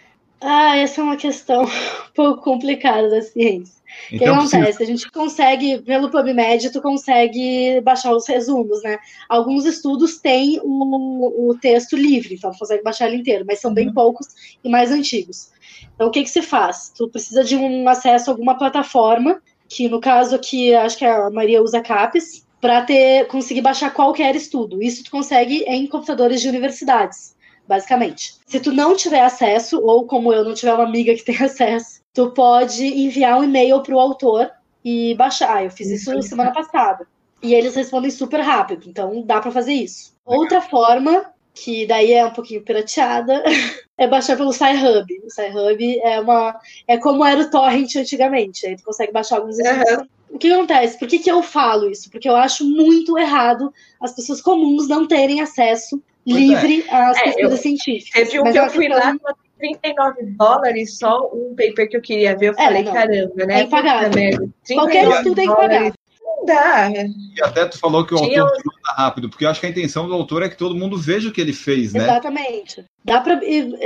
Ah, 0.47 0.77
essa 0.77 1.01
é 1.01 1.03
uma 1.03 1.17
questão 1.17 1.63
um 1.65 2.13
pouco 2.13 2.43
complicada 2.43 3.09
da 3.09 3.21
ciência. 3.21 3.73
O 4.11 4.15
então, 4.15 4.19
que 4.19 4.25
acontece? 4.25 4.59
Precisa... 4.59 4.83
A 4.83 4.85
gente 4.85 5.11
consegue, 5.11 5.79
pelo 5.79 6.11
PubMed, 6.11 6.69
tu 6.69 6.81
consegue 6.81 7.81
baixar 7.81 8.13
os 8.13 8.27
resumos, 8.27 8.83
né? 8.83 8.99
Alguns 9.27 9.65
estudos 9.65 10.19
têm 10.19 10.59
o, 10.63 11.49
o 11.49 11.57
texto 11.57 11.95
livre, 11.95 12.35
então 12.35 12.51
tu 12.51 12.59
consegue 12.59 12.83
baixar 12.83 13.07
ele 13.07 13.17
inteiro, 13.17 13.43
mas 13.47 13.59
são 13.59 13.73
bem 13.73 13.87
uhum. 13.87 13.93
poucos 13.93 14.27
e 14.63 14.69
mais 14.69 14.91
antigos. 14.91 15.49
Então, 15.95 16.07
o 16.07 16.11
que 16.11 16.23
que 16.23 16.29
se 16.29 16.43
faz? 16.43 16.91
Tu 16.95 17.07
precisa 17.07 17.43
de 17.43 17.55
um 17.55 17.89
acesso 17.89 18.29
a 18.29 18.33
alguma 18.33 18.55
plataforma, 18.55 19.41
que 19.67 19.89
no 19.89 19.99
caso 19.99 20.35
aqui, 20.35 20.75
acho 20.75 20.97
que 20.97 21.05
a 21.05 21.31
Maria 21.31 21.63
usa 21.63 21.81
CAPES, 21.81 22.45
para 22.61 22.85
conseguir 23.25 23.61
baixar 23.61 23.93
qualquer 23.93 24.35
estudo. 24.35 24.81
Isso 24.81 25.03
tu 25.03 25.11
consegue 25.11 25.63
em 25.67 25.87
computadores 25.87 26.41
de 26.41 26.49
universidades 26.49 27.34
basicamente. 27.67 28.35
Se 28.45 28.59
tu 28.59 28.71
não 28.71 28.95
tiver 28.95 29.21
acesso, 29.21 29.79
ou 29.81 30.05
como 30.05 30.33
eu 30.33 30.43
não 30.43 30.53
tiver 30.53 30.73
uma 30.73 30.83
amiga 30.83 31.13
que 31.15 31.23
tem 31.25 31.37
acesso, 31.41 32.01
tu 32.13 32.31
pode 32.31 32.85
enviar 32.85 33.39
um 33.39 33.43
e-mail 33.43 33.81
para 33.81 33.95
o 33.95 33.99
autor 33.99 34.51
e 34.83 35.15
baixar. 35.15 35.63
Eu 35.63 35.71
fiz 35.71 35.89
isso 35.89 36.21
semana 36.21 36.51
passada. 36.51 37.07
E 37.41 37.53
eles 37.53 37.75
respondem 37.75 38.09
super 38.09 38.39
rápido, 38.39 38.89
então 38.89 39.21
dá 39.23 39.39
para 39.39 39.51
fazer 39.51 39.73
isso. 39.73 40.15
Outra 40.25 40.61
forma, 40.61 41.25
que 41.53 41.85
daí 41.85 42.13
é 42.13 42.25
um 42.25 42.31
pouquinho 42.31 42.63
pirateada, 42.63 43.43
é 43.97 44.07
baixar 44.07 44.37
pelo 44.37 44.53
Sci-Hub. 44.53 45.21
O 45.23 45.29
Sci-Hub 45.29 45.99
é 45.99 46.19
uma 46.19 46.59
é 46.87 46.97
como 46.97 47.23
era 47.23 47.41
o 47.41 47.49
torrent 47.49 47.95
antigamente, 47.95 48.65
aí 48.65 48.75
tu 48.75 48.83
consegue 48.83 49.11
baixar 49.11 49.37
alguns 49.37 49.57
uhum. 49.57 50.07
O 50.29 50.37
que 50.37 50.51
acontece? 50.51 50.99
Por 50.99 51.07
que, 51.07 51.19
que 51.19 51.31
eu 51.31 51.41
falo 51.41 51.89
isso? 51.89 52.09
Porque 52.09 52.27
eu 52.27 52.35
acho 52.35 52.65
muito 52.65 53.17
errado 53.17 53.71
as 54.01 54.13
pessoas 54.13 54.41
comuns 54.41 54.87
não 54.87 55.07
terem 55.07 55.39
acesso 55.39 56.01
Pois 56.25 56.37
livre 56.37 56.85
é. 56.87 56.95
às 56.95 57.17
é, 57.17 57.23
pesquisas 57.23 57.59
científicas. 57.59 58.29
Teve 58.29 58.39
um 58.39 58.51
que 58.51 58.57
eu 58.57 58.69
fui 58.69 58.87
lá, 58.87 59.15
39 59.59 60.23
dólares 60.37 60.97
só 60.97 61.29
um 61.33 61.55
paper 61.55 61.89
que 61.89 61.97
eu 61.97 62.01
queria 62.01 62.35
ver. 62.35 62.47
Eu 62.47 62.53
é, 62.53 62.65
falei, 62.65 62.83
não, 62.83 62.93
caramba, 62.93 63.45
né? 63.45 63.59
É 63.59 63.63
impagável. 63.63 64.51
Qualquer 64.73 65.07
estudo 65.09 65.39
é 65.39 65.43
impagável. 65.45 65.93
Não 66.21 66.45
dá. 66.45 66.91
E 66.91 67.43
até 67.43 67.65
tu 67.65 67.79
falou 67.79 68.05
que 68.05 68.13
o 68.13 68.17
Tinha... 68.17 68.41
autor 68.41 68.73
tá 68.83 68.93
rápido, 68.97 69.29
porque 69.29 69.45
eu 69.45 69.49
acho 69.49 69.59
que 69.59 69.67
a 69.67 69.69
intenção 69.69 70.07
do 70.07 70.13
autor 70.13 70.43
é 70.43 70.49
que 70.49 70.57
todo 70.57 70.75
mundo 70.75 70.97
veja 70.97 71.29
o 71.29 71.31
que 71.31 71.39
ele 71.39 71.53
fez, 71.53 71.93
né? 71.93 72.03
Exatamente. 72.03 72.83
Dá 73.03 73.21
para 73.21 73.39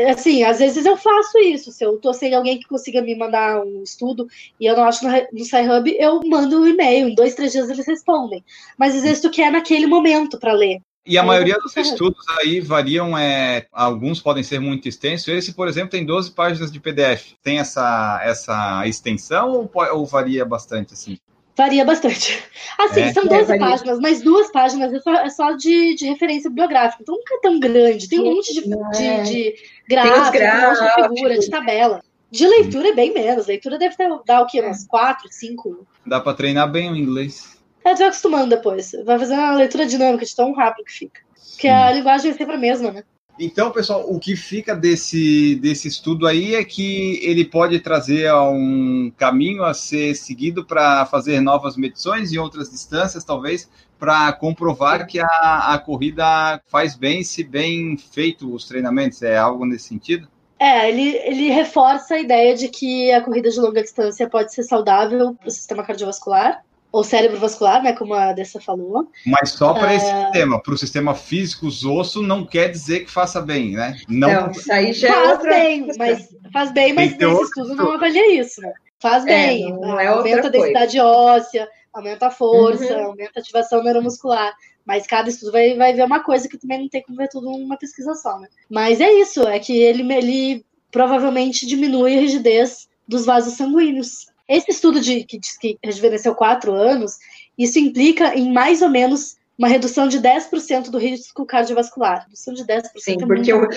assim, 0.10 0.44
às 0.44 0.60
vezes 0.60 0.86
eu 0.86 0.98
faço 0.98 1.38
isso. 1.40 1.72
Se 1.72 1.84
eu 1.84 1.98
tô 1.98 2.14
sem 2.14 2.34
alguém 2.34 2.58
que 2.58 2.68
consiga 2.68 3.02
me 3.02 3.16
mandar 3.16 3.62
um 3.64 3.84
estudo 3.84 4.28
e 4.60 4.66
eu 4.66 4.76
não 4.76 4.86
acho 4.86 5.06
no, 5.06 5.12
no 5.12 5.46
SciHub, 5.46 5.96
eu 6.00 6.22
mando 6.26 6.62
um 6.62 6.68
e-mail. 6.68 7.10
Em 7.10 7.16
dois, 7.16 7.36
três 7.36 7.52
dias 7.52 7.70
eles 7.70 7.86
respondem. 7.86 8.44
Mas 8.78 8.96
às 8.96 9.04
vezes 9.04 9.22
tu 9.22 9.30
quer 9.30 9.52
naquele 9.52 9.86
momento 9.86 10.40
para 10.40 10.54
ler. 10.54 10.80
E 11.06 11.18
a 11.18 11.24
maioria 11.24 11.58
dos 11.58 11.76
estudos 11.76 12.24
aí 12.38 12.60
variam, 12.60 13.18
é, 13.18 13.66
alguns 13.72 14.22
podem 14.22 14.44
ser 14.44 14.60
muito 14.60 14.88
extensos. 14.88 15.28
Esse, 15.28 15.54
por 15.54 15.68
exemplo, 15.68 15.90
tem 15.90 16.06
12 16.06 16.32
páginas 16.32 16.72
de 16.72 16.80
PDF. 16.80 17.34
Tem 17.42 17.58
essa, 17.58 18.20
essa 18.24 18.86
extensão 18.86 19.52
ou, 19.52 19.72
ou 19.94 20.06
varia 20.06 20.46
bastante 20.46 20.94
assim? 20.94 21.18
Varia 21.60 21.84
bastante. 21.84 22.42
Assim, 22.78 23.02
é, 23.02 23.14
são 23.14 23.26
12 23.26 23.52
é, 23.52 23.60
páginas, 23.60 24.00
mas 24.00 24.22
duas 24.22 24.50
páginas 24.50 24.94
é 24.94 25.00
só, 25.02 25.14
é 25.14 25.30
só 25.30 25.52
de, 25.52 25.96
de, 25.96 26.06
referência 26.06 26.50
bibliográfica. 26.50 27.04
Então 27.04 27.16
nunca 27.16 27.36
é 27.36 27.40
tão 27.40 27.60
grande. 27.60 28.08
Tem 28.08 28.20
um 28.20 28.36
monte 28.36 28.54
de, 28.54 28.62
de, 28.62 29.04
é. 29.04 29.24
de 29.24 29.56
gráfico, 29.90 30.38
um 30.38 30.62
monte 30.62 30.80
de 30.80 31.16
figura, 31.16 31.40
de 31.40 31.50
tabela. 31.50 32.02
De 32.32 32.48
leitura 32.48 32.90
é 32.90 32.94
bem 32.94 33.14
menos. 33.14 33.48
Leitura 33.48 33.78
deve 33.78 33.98
ter, 33.98 34.08
dar 34.26 34.42
o 34.42 34.46
quê? 34.46 34.62
Umas 34.62 34.88
4, 34.88 35.28
5? 35.30 35.86
Dá 36.06 36.22
para 36.22 36.34
treinar 36.34 36.72
bem 36.72 36.92
o 36.92 36.96
inglês. 36.96 37.59
É, 37.90 37.94
tu 37.96 38.00
vai 38.00 38.08
acostumando 38.08 38.50
depois. 38.50 38.92
Vai 39.04 39.18
fazer 39.18 39.34
uma 39.34 39.56
leitura 39.56 39.86
dinâmica 39.86 40.26
de 40.26 40.36
tão 40.36 40.54
rápido 40.54 40.86
que 40.86 40.92
fica. 40.92 41.22
Porque 41.34 41.68
Sim. 41.68 41.74
a 41.74 41.92
linguagem 41.92 42.32
é 42.32 42.34
sempre 42.36 42.56
a 42.56 42.60
mesma, 42.60 42.92
né? 42.92 43.04
Então, 43.40 43.72
pessoal, 43.72 44.06
o 44.06 44.20
que 44.20 44.36
fica 44.36 44.76
desse, 44.76 45.56
desse 45.56 45.88
estudo 45.88 46.28
aí 46.28 46.56
é 46.56 46.64
que 46.64 47.20
ele 47.24 47.46
pode 47.46 47.80
trazer 47.80 48.32
um 48.34 49.12
caminho 49.18 49.64
a 49.64 49.74
ser 49.74 50.14
seguido 50.14 50.66
para 50.66 51.06
fazer 51.06 51.40
novas 51.40 51.78
medições 51.78 52.34
em 52.34 52.38
outras 52.38 52.70
distâncias, 52.70 53.24
talvez, 53.24 53.70
para 53.98 54.34
comprovar 54.34 55.08
que 55.08 55.20
a, 55.20 55.74
a 55.74 55.80
corrida 55.80 56.62
faz 56.68 56.96
bem 56.96 57.24
se 57.24 57.44
bem 57.44 57.98
feito 57.98 58.54
os 58.54 58.68
treinamentos. 58.68 59.24
É 59.24 59.38
algo 59.38 59.66
nesse 59.66 59.88
sentido? 59.88 60.28
É, 60.60 60.90
ele, 60.90 61.16
ele 61.24 61.50
reforça 61.50 62.16
a 62.16 62.20
ideia 62.20 62.54
de 62.54 62.68
que 62.68 63.10
a 63.14 63.22
corrida 63.22 63.50
de 63.50 63.60
longa 63.60 63.82
distância 63.82 64.30
pode 64.30 64.54
ser 64.54 64.64
saudável 64.64 65.34
para 65.34 65.48
o 65.48 65.52
sistema 65.52 65.84
cardiovascular 65.84 66.62
ou 66.92 67.04
cérebro 67.04 67.40
vascular, 67.40 67.84
né, 67.84 67.94
como 67.94 68.14
a 68.14 68.34
Dessa 68.34 68.60
falou. 68.60 69.10
Mas 69.26 69.52
só 69.52 69.74
para 69.74 69.94
é... 69.94 69.96
esse 69.98 70.06
sistema, 70.06 70.62
para 70.62 70.74
o 70.74 70.78
sistema 70.78 71.16
físico, 71.16 71.68
os 71.68 71.86
ossos 71.86 72.28
não 72.28 72.46
quer 72.46 72.70
dizer 72.70 73.02
que 73.02 73.12
faça 73.12 73.42
bem, 73.42 73.74
né? 73.74 73.96
Não, 74.08 74.30
não 74.30 74.52
isso 74.52 74.72
aí 74.72 74.94
já 74.94 75.08
é 75.08 75.12
faz 75.12 75.30
outra... 75.32 75.50
bem, 75.52 75.88
mas 75.98 76.36
faz 76.52 76.72
bem, 76.72 76.94
mas 76.94 77.14
esse 77.14 77.44
estudo 77.44 77.76
não 77.76 77.92
avalia 77.92 78.40
isso, 78.40 78.62
né? 78.62 78.74
Faz 79.00 79.24
é, 79.26 79.28
bem, 79.28 79.72
não, 79.80 80.00
é 80.00 80.08
aumenta 80.08 80.48
a 80.48 80.52
densidade 80.52 81.00
óssea, 81.00 81.70
aumenta 81.94 82.28
a 82.28 82.32
força, 82.32 82.98
uhum. 82.98 83.06
aumenta 83.06 83.34
a 83.38 83.40
ativação 83.40 83.84
neuromuscular. 83.84 84.54
Mas 84.86 85.06
cada 85.06 85.30
estudo 85.30 85.52
vai, 85.52 85.76
vai 85.76 85.94
ver 85.94 86.04
uma 86.04 86.24
coisa 86.24 86.50
que 86.50 86.58
também 86.58 86.80
não 86.80 86.90
tem 86.90 87.04
como 87.04 87.18
ver 87.18 87.30
tudo 87.30 87.46
numa 87.52 87.78
pesquisa 87.78 88.16
só, 88.16 88.40
né? 88.40 88.48
Mas 88.68 89.00
é 89.00 89.12
isso, 89.14 89.48
é 89.48 89.60
que 89.60 89.78
ele, 89.78 90.02
ele 90.12 90.66
provavelmente 90.92 91.68
diminui 91.68 92.18
a 92.18 92.20
rigidez 92.20 92.90
dos 93.08 93.26
vasos 93.26 93.54
sanguíneos. 93.54 94.29
Esse 94.50 94.72
estudo 94.72 95.00
de, 95.00 95.24
que 95.24 95.38
diz 95.38 95.56
que 95.58 95.78
rejuvenesceu 95.84 96.34
quatro 96.34 96.74
anos, 96.74 97.18
isso 97.56 97.78
implica 97.78 98.36
em 98.36 98.52
mais 98.52 98.82
ou 98.82 98.90
menos 98.90 99.38
uma 99.56 99.68
redução 99.68 100.08
de 100.08 100.20
10% 100.20 100.90
do 100.90 100.98
risco 100.98 101.46
cardiovascular. 101.46 102.24
Redução 102.24 102.54
de 102.54 102.64
10%. 102.64 102.90
Sim, 102.98 103.18
é 103.22 103.26
porque 103.28 103.52
eu, 103.54 103.68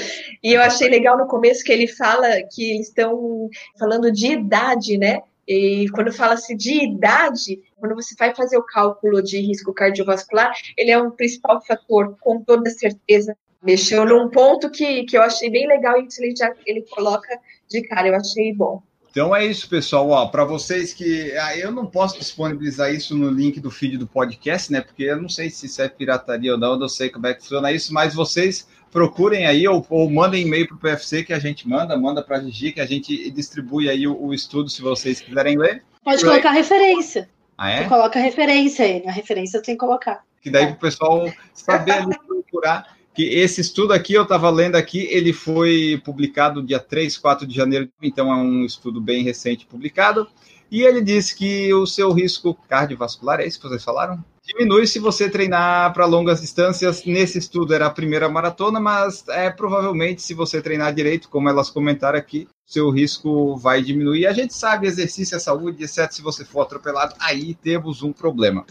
e 0.43 0.55
eu 0.55 0.63
achei 0.63 0.89
legal 0.89 1.19
no 1.19 1.27
começo 1.27 1.63
que 1.63 1.73
ele 1.73 1.87
fala 1.87 2.27
que 2.51 2.71
eles 2.71 2.89
estão 2.89 3.51
falando 3.79 4.11
de 4.11 4.29
idade, 4.29 4.97
né? 4.97 5.21
E 5.47 5.89
quando 5.91 6.13
fala-se 6.13 6.57
de 6.57 6.85
idade, 6.85 7.61
quando 7.77 7.97
você 7.97 8.15
vai 8.17 8.33
fazer 8.35 8.57
o 8.57 8.63
cálculo 8.63 9.21
de 9.21 9.39
risco 9.39 9.75
cardiovascular, 9.75 10.53
ele 10.77 10.93
é 10.93 11.03
um 11.03 11.11
principal 11.11 11.61
fator, 11.61 12.17
com 12.21 12.41
toda 12.41 12.71
certeza. 12.71 13.37
Mexeu 13.61 14.07
num 14.07 14.31
ponto 14.31 14.71
que, 14.71 15.05
que 15.05 15.19
eu 15.19 15.23
achei 15.23 15.51
bem 15.51 15.67
legal 15.67 16.01
e 16.01 16.07
ele 16.19 16.35
já 16.35 16.55
ele 16.65 16.83
coloca 16.89 17.29
de 17.69 17.83
cara, 17.83 18.09
eu 18.09 18.15
achei 18.15 18.55
bom. 18.55 18.83
Então 19.13 19.37
é 19.37 19.45
isso, 19.45 19.69
pessoal. 19.69 20.31
Para 20.31 20.43
vocês 20.43 20.95
que. 20.95 21.37
Ah, 21.37 21.55
eu 21.55 21.71
não 21.71 21.85
posso 21.85 22.19
disponibilizar 22.19 22.91
isso 22.95 23.15
no 23.15 23.31
link 23.31 23.61
do 23.61 23.71
feed 23.71 23.99
do 23.99 24.07
podcast, 24.07 24.73
né? 24.73 24.81
Porque 24.81 25.03
eu 25.03 25.21
não 25.21 25.29
sei 25.29 25.51
se 25.51 25.67
isso 25.67 25.83
é 25.83 25.89
pirataria 25.89 26.53
ou 26.53 26.59
não, 26.59 26.73
eu 26.73 26.79
não 26.79 26.89
sei 26.89 27.11
como 27.11 27.27
é 27.27 27.35
que 27.35 27.43
funciona 27.43 27.71
isso, 27.71 27.93
mas 27.93 28.15
vocês 28.15 28.67
procurem 28.91 29.45
aí 29.45 29.69
ou, 29.69 29.85
ou 29.91 30.11
mandem 30.11 30.47
e-mail 30.47 30.67
para 30.67 30.77
o 30.77 30.79
PFC 30.79 31.25
que 31.25 31.35
a 31.35 31.39
gente 31.39 31.69
manda, 31.69 31.95
manda 31.95 32.23
para 32.23 32.39
a 32.39 32.41
Gigi, 32.41 32.73
que 32.73 32.81
a 32.81 32.87
gente 32.87 33.31
distribui 33.31 33.91
aí 33.91 34.07
o, 34.07 34.19
o, 34.19 34.33
estudo 34.33 34.71
se 34.71 34.81
vocês 34.81 35.21
quiserem 35.21 35.59
ler. 35.59 35.85
Pode 36.03 36.25
colocar 36.25 36.51
referência. 36.51 37.29
Ah, 37.57 37.71
é? 37.71 37.83
Você 37.83 37.89
coloca 37.91 38.19
referência 38.19 38.87
aí, 38.87 39.05
na 39.05 39.13
referência 39.13 39.61
tem 39.61 39.75
que 39.75 39.81
colocar. 39.81 40.25
Que 40.41 40.51
daí 40.51 40.65
é. 40.65 40.71
o 40.71 40.77
pessoal 40.77 41.31
saber 41.53 42.03
procurar 42.27 42.97
que 43.15 43.23
esse 43.23 43.61
estudo 43.61 43.93
aqui, 43.93 44.15
eu 44.15 44.23
estava 44.23 44.49
lendo 44.51 44.77
aqui, 44.77 45.07
ele 45.11 45.33
foi 45.33 46.01
publicado 46.05 46.63
dia 46.63 46.79
3, 46.79 47.17
4 47.19 47.47
de 47.47 47.55
janeiro, 47.55 47.89
então 48.03 48.33
é 48.33 48.37
um 48.37 48.65
estudo 48.65 49.01
bem 49.01 49.23
recente 49.23 49.67
publicado, 49.67 50.27
e 50.71 50.83
ele 50.83 51.03
diz 51.03 51.33
que 51.33 51.73
o 51.75 51.87
seu 51.87 52.13
risco 52.13 52.57
cardiovascular, 52.69 53.41
é 53.41 53.47
isso 53.47 53.61
que 53.61 53.69
vocês 53.69 53.85
falaram? 53.85 54.25
Diminui 54.45 54.87
se 54.89 54.99
você 54.99 55.29
treinar 55.31 55.93
para 55.95 56.05
longas 56.05 56.41
distâncias. 56.41 57.05
Nesse 57.05 57.39
estudo 57.39 57.73
era 57.75 57.87
a 57.87 57.91
primeira 57.91 58.29
maratona, 58.29 58.81
mas 58.81 59.25
é 59.29 59.51
provavelmente 59.51 60.21
se 60.21 60.35
você 60.35 60.61
treinar 60.61 60.93
direito, 60.93 61.29
como 61.29 61.49
elas 61.49 61.71
comentaram 61.71 62.19
aqui, 62.19 62.49
seu 62.67 62.91
risco 62.91 63.57
vai 63.57 63.83
diminuir. 63.83 64.27
A 64.27 64.33
gente 64.33 64.53
sabe, 64.53 64.89
exercício 64.89 65.37
é 65.37 65.39
saúde, 65.39 65.85
exceto 65.85 66.15
se 66.15 66.23
você 66.23 66.45
for 66.45 66.63
atropelado, 66.63 67.15
aí 67.21 67.55
temos 67.55 68.03
um 68.03 68.13
problema. 68.13 68.65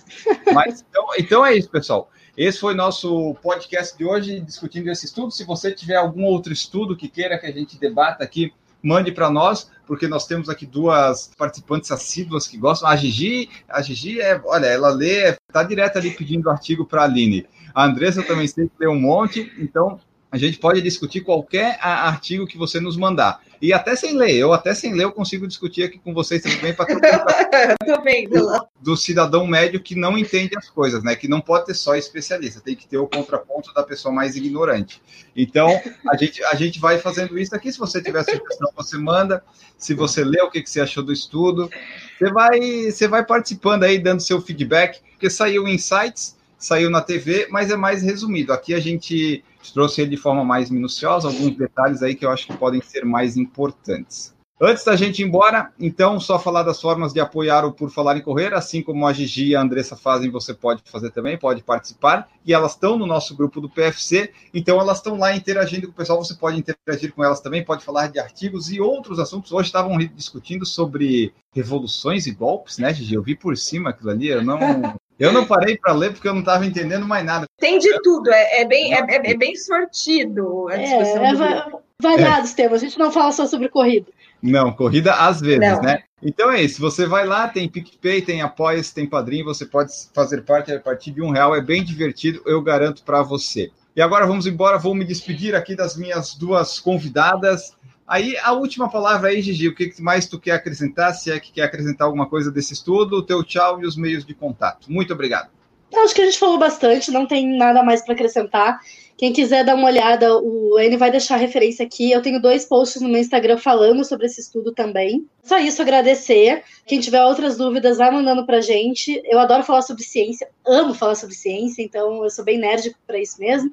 Mas 0.54 0.84
então, 0.90 1.06
então 1.18 1.46
é 1.46 1.56
isso, 1.56 1.70
pessoal. 1.70 2.10
Esse 2.36 2.60
foi 2.60 2.74
nosso 2.74 3.36
podcast 3.44 3.98
de 3.98 4.06
hoje, 4.06 4.40
discutindo 4.40 4.90
esse 4.90 5.06
estudo. 5.06 5.32
Se 5.32 5.44
você 5.44 5.70
tiver 5.72 5.98
algum 5.98 6.24
outro 6.24 6.54
estudo 6.54 6.96
que 6.96 7.10
queira 7.10 7.38
que 7.38 7.46
a 7.46 7.52
gente 7.52 7.78
debata 7.78 8.24
aqui, 8.24 8.54
mande 8.82 9.12
para 9.12 9.30
nós, 9.30 9.70
porque 9.86 10.08
nós 10.08 10.26
temos 10.26 10.48
aqui 10.48 10.66
duas 10.66 11.30
participantes 11.38 11.92
assíduas 11.92 12.48
que 12.48 12.58
gostam. 12.58 12.88
A 12.88 12.96
Gigi, 12.96 13.50
a 13.68 13.82
Gigi 13.82 14.22
é, 14.22 14.42
olha, 14.46 14.66
ela 14.68 14.90
lê, 14.90 15.32
está 15.32 15.62
direto 15.64 15.98
ali 15.98 16.12
pedindo 16.12 16.50
artigo 16.50 16.86
para 16.86 17.02
a 17.02 17.06
Aline. 17.06 17.46
A 17.76 17.86
Andressa 17.86 18.24
também 18.24 18.48
sempre 18.48 18.72
lê 18.80 18.88
um 18.88 19.00
monte, 19.00 19.52
então 19.58 20.00
a 20.32 20.38
gente 20.38 20.58
pode 20.58 20.82
discutir 20.82 21.22
qualquer 21.22 21.78
artigo 21.82 22.48
que 22.48 22.58
você 22.58 22.80
nos 22.80 22.96
mandar. 22.96 23.42
E 23.62 23.72
até 23.72 23.96
sem 23.96 24.18
ler, 24.18 24.34
eu 24.34 24.52
até 24.54 24.74
sem 24.74 24.94
ler 24.94 25.04
eu 25.04 25.12
consigo 25.12 25.48
discutir 25.48 25.84
aqui 25.84 26.00
com 26.00 26.16
vocês 26.16 26.42
também 26.42 26.74
para 26.74 26.88
do, 28.28 28.68
do 28.82 28.98
cidadão 28.98 29.46
médio 29.46 29.80
que 29.80 29.94
não 29.94 30.18
entende 30.18 30.58
as 30.58 30.68
coisas, 30.68 31.04
né? 31.04 31.16
Que 31.16 31.28
não 31.28 31.40
pode 31.40 31.68
ter 31.68 31.76
só 31.76 31.96
especialista, 31.96 32.60
tem 32.60 32.76
que 32.76 32.88
ter 32.88 32.98
o 32.98 33.08
contraponto 33.08 33.72
da 33.72 33.84
pessoa 33.84 34.12
mais 34.12 34.36
ignorante. 34.36 35.00
Então, 35.36 35.70
a 36.10 36.18
gente, 36.18 36.44
a 36.46 36.56
gente 36.56 36.80
vai 36.80 36.98
fazendo 36.98 37.38
isso 37.38 37.56
aqui. 37.56 37.72
Se 37.72 37.78
você 37.78 38.02
tiver 38.02 38.24
sugestão, 38.24 38.72
você 38.76 38.98
manda. 38.98 39.44
Se 39.78 39.94
você 39.94 40.24
lê 40.24 40.42
o 40.42 40.50
que, 40.50 40.64
que 40.64 40.70
você 40.70 40.82
achou 40.82 41.04
do 41.04 41.14
estudo, 41.14 41.70
você 42.18 42.32
vai, 42.32 42.60
você 42.92 43.08
vai 43.08 43.24
participando 43.24 43.84
aí, 43.84 44.00
dando 44.00 44.22
seu 44.22 44.42
feedback, 44.42 45.00
porque 45.12 45.30
saiu 45.30 45.68
insights 45.68 46.36
saiu 46.62 46.90
na 46.90 47.02
TV, 47.02 47.48
mas 47.50 47.72
é 47.72 47.76
mais 47.76 48.02
resumido. 48.04 48.54
Aqui 48.54 48.74
a 48.74 48.80
gente 48.80 49.44
trouxe 49.74 50.02
ele 50.02 50.12
de 50.12 50.18
forma 50.18 50.44
mais 50.44 50.70
minuciosa, 50.70 51.28
alguns 51.28 51.58
detalhes 51.58 52.02
aí 52.02 52.16
que 52.16 52.26
eu 52.26 52.32
acho 52.32 52.48
que 52.48 52.56
podem 52.56 52.82
ser 52.82 53.04
mais 53.04 53.36
importantes. 53.36 54.34
Antes 54.64 54.84
da 54.84 54.96
gente 54.96 55.24
ir 55.24 55.26
embora, 55.26 55.74
então, 55.80 56.20
só 56.20 56.38
falar 56.38 56.62
das 56.62 56.80
formas 56.80 57.12
de 57.12 57.20
apoiar 57.20 57.66
o 57.66 57.72
Por 57.72 57.90
Falar 57.90 58.16
em 58.16 58.22
Correr, 58.22 58.54
assim 58.54 58.84
como 58.84 59.08
a 59.08 59.12
Gigi 59.12 59.48
e 59.48 59.56
a 59.56 59.62
Andressa 59.62 59.96
fazem, 59.96 60.30
você 60.30 60.54
pode 60.54 60.84
fazer 60.86 61.10
também, 61.10 61.36
pode 61.36 61.64
participar, 61.64 62.30
e 62.46 62.54
elas 62.54 62.74
estão 62.74 62.96
no 62.96 63.08
nosso 63.08 63.36
grupo 63.36 63.60
do 63.60 63.68
PFC, 63.68 64.32
então 64.54 64.80
elas 64.80 64.98
estão 64.98 65.18
lá 65.18 65.36
interagindo 65.36 65.88
com 65.88 65.94
o 65.94 65.96
pessoal, 65.96 66.24
você 66.24 66.36
pode 66.36 66.60
interagir 66.60 67.12
com 67.12 67.24
elas 67.24 67.42
também, 67.42 67.66
pode 67.66 67.84
falar 67.84 68.06
de 68.06 68.20
artigos 68.20 68.72
e 68.72 68.80
outros 68.80 69.18
assuntos. 69.18 69.52
Hoje 69.52 69.70
estavam 69.70 69.98
discutindo 69.98 70.64
sobre 70.64 71.34
revoluções 71.52 72.28
e 72.28 72.32
golpes, 72.32 72.78
né, 72.78 72.94
Gigi? 72.94 73.16
Eu 73.16 73.24
vi 73.24 73.36
por 73.36 73.58
cima 73.58 73.90
aquilo 73.90 74.12
ali, 74.12 74.28
eu 74.28 74.44
não, 74.44 74.94
eu 75.22 75.32
não 75.32 75.46
parei 75.46 75.78
para 75.78 75.94
ler 75.94 76.14
porque 76.14 76.28
eu 76.28 76.34
não 76.34 76.40
estava 76.40 76.66
entendendo 76.66 77.08
mais 77.08 77.24
nada. 77.24 77.46
Tem 77.60 77.78
de 77.78 78.02
tudo, 78.02 78.32
é, 78.32 78.62
é 78.62 78.66
bem, 78.66 78.94
é, 78.94 79.00
é, 79.00 79.32
é, 79.32 79.38
bem 79.38 79.56
sortido 79.56 80.68
a 80.70 80.78
discussão. 80.78 81.24
É, 81.24 81.30
é 81.30 81.82
variados 82.02 82.54
temas, 82.54 82.82
a 82.82 82.86
gente 82.86 82.98
não 82.98 83.12
fala 83.12 83.32
só 83.32 83.46
sobre 83.46 83.70
corrida. 83.70 84.08
Não, 84.42 84.74
corrida 84.74 85.14
às 85.14 85.40
vezes, 85.40 85.60
não. 85.60 85.82
né? 85.82 86.04
Então 86.24 86.52
é 86.52 86.62
isso. 86.62 86.82
Você 86.82 87.06
vai 87.06 87.26
lá, 87.26 87.48
tem 87.48 87.70
PicPay, 87.70 88.22
tem 88.24 88.42
apoia 88.42 88.82
tem 88.94 89.06
padrinho, 89.06 89.46
você 89.46 89.66
pode 89.66 89.92
fazer 90.14 90.42
parte 90.42 90.72
a 90.74 90.80
partir 90.80 91.12
de 91.12 91.22
um 91.22 91.30
real. 91.30 91.56
É 91.56 91.62
bem 91.62 91.84
divertido, 91.84 92.42
eu 92.46 92.62
garanto 92.62 93.04
para 93.04 93.22
você. 93.22 93.72
E 93.96 94.02
agora 94.02 94.26
vamos 94.26 94.48
embora, 94.48 94.78
vou 94.78 94.96
me 94.96 95.04
despedir 95.04 95.54
aqui 95.54 95.76
das 95.76 95.98
minhas 95.98 96.34
duas 96.34 96.80
convidadas. 96.80 97.76
Aí 98.12 98.36
a 98.44 98.52
última 98.52 98.92
palavra 98.92 99.30
aí, 99.30 99.42
Gigi, 99.42 99.70
o 99.70 99.74
que 99.74 99.90
mais 100.02 100.28
tu 100.28 100.38
quer 100.38 100.52
acrescentar? 100.52 101.14
Se 101.14 101.32
é 101.32 101.40
que 101.40 101.54
quer 101.54 101.62
acrescentar 101.62 102.06
alguma 102.06 102.28
coisa 102.28 102.52
desse 102.52 102.74
estudo, 102.74 103.16
o 103.16 103.24
teu 103.26 103.42
tchau 103.42 103.82
e 103.82 103.86
os 103.86 103.96
meios 103.96 104.26
de 104.26 104.34
contato. 104.34 104.92
Muito 104.92 105.14
obrigado. 105.14 105.50
Acho 105.96 106.14
que 106.14 106.22
a 106.22 106.26
gente 106.26 106.38
falou 106.38 106.60
bastante, 106.60 107.10
não 107.10 107.26
tem 107.26 107.58
nada 107.58 107.82
mais 107.84 108.04
para 108.04 108.14
acrescentar. 108.14 108.82
Quem 109.18 109.32
quiser 109.32 109.64
dar 109.64 109.76
uma 109.76 109.88
olhada, 109.88 110.38
o 110.38 110.78
N 110.78 110.98
vai 110.98 111.10
deixar 111.10 111.36
a 111.36 111.38
referência 111.38 111.86
aqui. 111.86 112.12
Eu 112.12 112.22
tenho 112.22 112.42
dois 112.42 112.66
posts 112.66 113.02
no 113.02 113.08
meu 113.08 113.22
Instagram 113.22 113.58
falando 113.58 114.04
sobre 114.04 114.26
esse 114.26 114.42
estudo 114.42 114.74
também. 114.74 115.26
Só 115.42 115.58
isso, 115.58 115.82
agradecer. 115.82 116.64
Quem 116.86 117.00
tiver 117.00 117.24
outras 117.24 117.56
dúvidas, 117.56 117.98
vai 117.98 118.12
mandando 118.12 118.46
pra 118.46 118.60
gente. 118.60 119.22
Eu 119.24 119.40
adoro 119.40 119.64
falar 119.64 119.84
sobre 119.84 120.04
ciência, 120.04 120.50
amo 120.68 120.94
falar 120.94 121.16
sobre 121.16 121.34
ciência, 121.34 121.82
então 121.82 122.22
eu 122.26 122.30
sou 122.30 122.44
bem 122.44 122.58
nerd 122.58 122.94
para 123.08 123.18
isso 123.18 123.40
mesmo. 123.40 123.72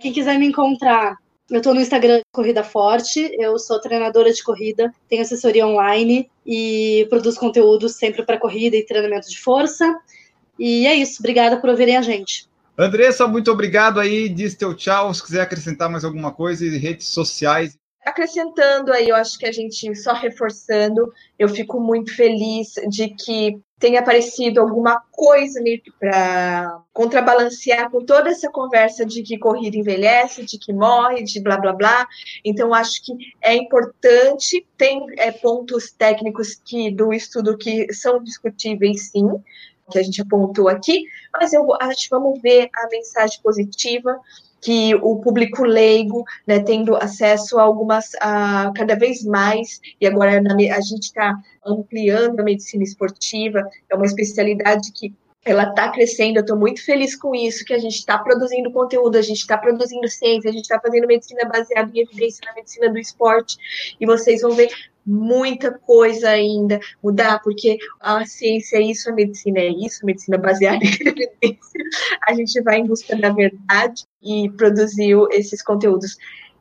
Quem 0.00 0.12
quiser 0.12 0.36
me 0.36 0.46
encontrar, 0.46 1.16
eu 1.50 1.58
estou 1.58 1.72
no 1.72 1.80
Instagram 1.80 2.20
Corrida 2.32 2.62
Forte, 2.62 3.30
eu 3.38 3.58
sou 3.58 3.80
treinadora 3.80 4.32
de 4.32 4.42
corrida, 4.42 4.92
tenho 5.08 5.22
assessoria 5.22 5.66
online 5.66 6.30
e 6.46 7.06
produzo 7.08 7.40
conteúdo 7.40 7.88
sempre 7.88 8.24
para 8.24 8.38
corrida 8.38 8.76
e 8.76 8.84
treinamento 8.84 9.28
de 9.28 9.40
força. 9.40 9.98
E 10.58 10.86
é 10.86 10.94
isso, 10.94 11.20
obrigada 11.20 11.58
por 11.60 11.70
ouvirem 11.70 11.96
a 11.96 12.02
gente. 12.02 12.46
Andressa, 12.76 13.26
muito 13.26 13.50
obrigado 13.50 13.98
aí. 13.98 14.28
Diz 14.28 14.54
teu 14.54 14.74
tchau. 14.74 15.12
Se 15.12 15.24
quiser 15.24 15.40
acrescentar 15.40 15.90
mais 15.90 16.04
alguma 16.04 16.32
coisa, 16.32 16.64
e 16.64 16.78
redes 16.78 17.08
sociais. 17.08 17.76
Acrescentando 18.04 18.92
aí, 18.92 19.08
eu 19.08 19.16
acho 19.16 19.38
que 19.38 19.46
a 19.46 19.52
gente 19.52 19.94
só 19.96 20.12
reforçando, 20.12 21.12
eu 21.38 21.48
fico 21.48 21.80
muito 21.80 22.14
feliz 22.14 22.74
de 22.88 23.08
que 23.08 23.58
tenha 23.78 24.00
aparecido 24.00 24.60
alguma 24.60 25.00
coisa 25.12 25.60
para 26.00 26.80
contrabalancear 26.92 27.90
com 27.90 28.04
toda 28.04 28.30
essa 28.30 28.50
conversa 28.50 29.06
de 29.06 29.22
que 29.22 29.38
corrida 29.38 29.76
envelhece, 29.76 30.44
de 30.44 30.58
que 30.58 30.72
morre, 30.72 31.22
de 31.22 31.40
blá 31.40 31.56
blá 31.56 31.72
blá. 31.72 32.08
Então, 32.44 32.74
acho 32.74 33.04
que 33.04 33.12
é 33.40 33.54
importante, 33.54 34.66
tem 34.76 35.06
é, 35.16 35.30
pontos 35.30 35.92
técnicos 35.92 36.56
que 36.56 36.90
do 36.90 37.12
estudo 37.12 37.56
que 37.56 37.92
são 37.92 38.22
discutíveis, 38.22 39.10
sim, 39.10 39.28
que 39.90 39.98
a 39.98 40.02
gente 40.02 40.20
apontou 40.20 40.68
aqui, 40.68 41.04
mas 41.32 41.52
eu 41.52 41.66
acho 41.80 42.04
que 42.04 42.10
vamos 42.10 42.40
ver 42.42 42.68
a 42.74 42.88
mensagem 42.88 43.40
positiva 43.42 44.20
que 44.60 44.94
o 44.96 45.16
público 45.16 45.64
leigo, 45.64 46.24
né, 46.46 46.60
tendo 46.60 46.96
acesso 46.96 47.58
a 47.58 47.62
algumas, 47.62 48.14
a, 48.20 48.72
cada 48.74 48.96
vez 48.96 49.22
mais, 49.24 49.80
e 50.00 50.06
agora 50.06 50.40
na, 50.40 50.54
a 50.54 50.80
gente 50.80 51.04
está 51.04 51.36
ampliando 51.64 52.40
a 52.40 52.44
medicina 52.44 52.82
esportiva, 52.82 53.68
é 53.90 53.94
uma 53.94 54.06
especialidade 54.06 54.92
que 54.92 55.12
ela 55.50 55.70
está 55.70 55.90
crescendo, 55.90 56.36
eu 56.36 56.42
estou 56.42 56.56
muito 56.56 56.84
feliz 56.84 57.16
com 57.16 57.34
isso, 57.34 57.64
que 57.64 57.72
a 57.72 57.78
gente 57.78 57.96
está 57.96 58.18
produzindo 58.18 58.70
conteúdo, 58.70 59.16
a 59.16 59.22
gente 59.22 59.38
está 59.38 59.56
produzindo 59.56 60.06
ciência, 60.08 60.50
a 60.50 60.52
gente 60.52 60.64
está 60.64 60.80
fazendo 60.80 61.06
medicina 61.06 61.48
baseada 61.48 61.90
em 61.94 62.00
evidência 62.00 62.42
na 62.46 62.54
medicina 62.54 62.90
do 62.90 62.98
esporte, 62.98 63.56
e 63.98 64.06
vocês 64.06 64.42
vão 64.42 64.52
ver 64.52 64.70
muita 65.06 65.72
coisa 65.72 66.28
ainda 66.28 66.78
mudar, 67.02 67.40
porque 67.42 67.78
a 67.98 68.26
ciência 68.26 68.76
é 68.76 68.82
isso, 68.82 69.08
a 69.08 69.14
medicina 69.14 69.58
é 69.60 69.68
isso, 69.68 70.00
a 70.02 70.06
medicina 70.06 70.36
baseada 70.36 70.80
em 70.84 71.08
evidência. 71.08 71.80
A 72.26 72.34
gente 72.34 72.60
vai 72.60 72.80
em 72.80 72.86
busca 72.86 73.16
da 73.16 73.30
verdade 73.30 74.04
e 74.22 74.50
produziu 74.50 75.26
esses 75.30 75.62
conteúdos. 75.62 76.18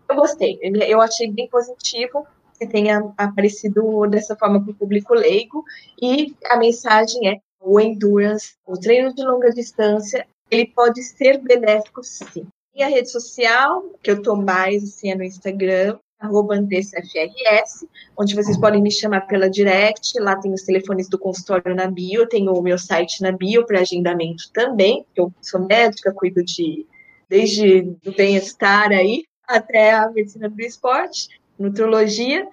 Eu 0.10 0.16
gostei, 0.16 0.58
eu 0.62 1.02
achei 1.02 1.30
bem 1.30 1.50
positivo 1.50 2.26
que 2.58 2.66
tenha 2.66 3.14
aparecido 3.18 4.08
dessa 4.08 4.36
forma 4.36 4.64
para 4.64 4.72
o 4.72 4.76
público 4.76 5.14
leigo, 5.14 5.64
e 6.02 6.34
a 6.46 6.58
mensagem 6.58 7.28
é 7.28 7.47
o 7.68 7.80
endurance, 7.80 8.56
o 8.66 8.78
treino 8.78 9.14
de 9.14 9.22
longa 9.24 9.50
distância, 9.52 10.26
ele 10.50 10.68
pode 10.68 11.04
ser 11.04 11.40
benéfico 11.40 12.02
sim. 12.02 12.48
E 12.74 12.82
a 12.82 12.88
rede 12.88 13.12
social, 13.12 13.84
que 14.02 14.10
eu 14.10 14.18
estou 14.18 14.38
mais 14.38 14.84
assim, 14.84 15.12
é 15.12 15.16
no 15.16 15.24
Instagram, 15.24 16.00
arroba 16.20 16.56
FRS, 16.56 17.88
onde 18.18 18.36
vocês 18.36 18.58
podem 18.58 18.82
me 18.82 18.92
chamar 18.92 19.22
pela 19.22 19.50
direct, 19.50 20.18
lá 20.20 20.36
tem 20.38 20.54
os 20.54 20.64
telefones 20.64 21.10
do 21.10 21.20
consultório 21.20 21.76
na 21.76 21.88
bio, 21.88 22.28
tem 22.28 22.48
o 22.50 22.62
meu 22.62 22.78
site 22.78 23.22
na 23.22 23.32
bio 23.32 23.66
para 23.66 23.82
agendamento 23.82 24.50
também, 24.54 25.06
eu 25.16 25.32
sou 25.42 25.60
médica, 25.60 26.14
cuido 26.14 26.44
de 26.44 26.86
desde 27.30 27.94
o 28.06 28.12
bem-estar 28.16 28.92
aí 28.92 29.26
até 29.46 29.92
a 29.92 30.10
medicina 30.10 30.50
do 30.50 30.62
esporte, 30.62 31.28
nutrologia, 31.60 32.48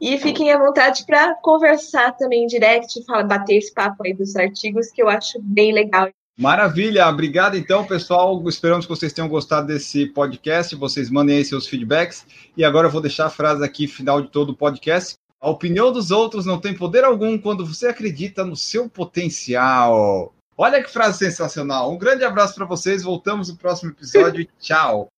e 0.00 0.16
fiquem 0.18 0.50
à 0.50 0.58
vontade 0.58 1.04
para 1.04 1.34
conversar 1.36 2.16
também 2.16 2.44
em 2.44 2.46
direct, 2.46 3.04
falar, 3.04 3.24
bater 3.24 3.58
esse 3.58 3.72
papo 3.74 4.02
aí 4.04 4.14
dos 4.14 4.34
artigos, 4.34 4.90
que 4.90 5.02
eu 5.02 5.08
acho 5.08 5.38
bem 5.42 5.72
legal. 5.72 6.08
Maravilha, 6.38 7.06
obrigado 7.06 7.54
então, 7.54 7.84
pessoal. 7.84 8.42
Esperamos 8.48 8.86
que 8.86 8.90
vocês 8.90 9.12
tenham 9.12 9.28
gostado 9.28 9.66
desse 9.66 10.06
podcast. 10.06 10.74
Vocês 10.74 11.10
mandem 11.10 11.36
aí 11.36 11.44
seus 11.44 11.66
feedbacks. 11.66 12.24
E 12.56 12.64
agora 12.64 12.86
eu 12.88 12.90
vou 12.90 13.02
deixar 13.02 13.26
a 13.26 13.30
frase 13.30 13.62
aqui, 13.62 13.86
final 13.86 14.22
de 14.22 14.28
todo 14.28 14.50
o 14.50 14.56
podcast. 14.56 15.16
A 15.38 15.50
opinião 15.50 15.92
dos 15.92 16.10
outros 16.10 16.46
não 16.46 16.58
tem 16.58 16.74
poder 16.74 17.04
algum 17.04 17.36
quando 17.36 17.66
você 17.66 17.88
acredita 17.88 18.42
no 18.42 18.56
seu 18.56 18.88
potencial. 18.88 20.32
Olha 20.56 20.82
que 20.82 20.90
frase 20.90 21.18
sensacional. 21.18 21.92
Um 21.92 21.98
grande 21.98 22.24
abraço 22.24 22.54
para 22.54 22.64
vocês. 22.64 23.02
Voltamos 23.02 23.50
no 23.50 23.56
próximo 23.56 23.90
episódio. 23.90 24.48
Tchau. 24.58 25.08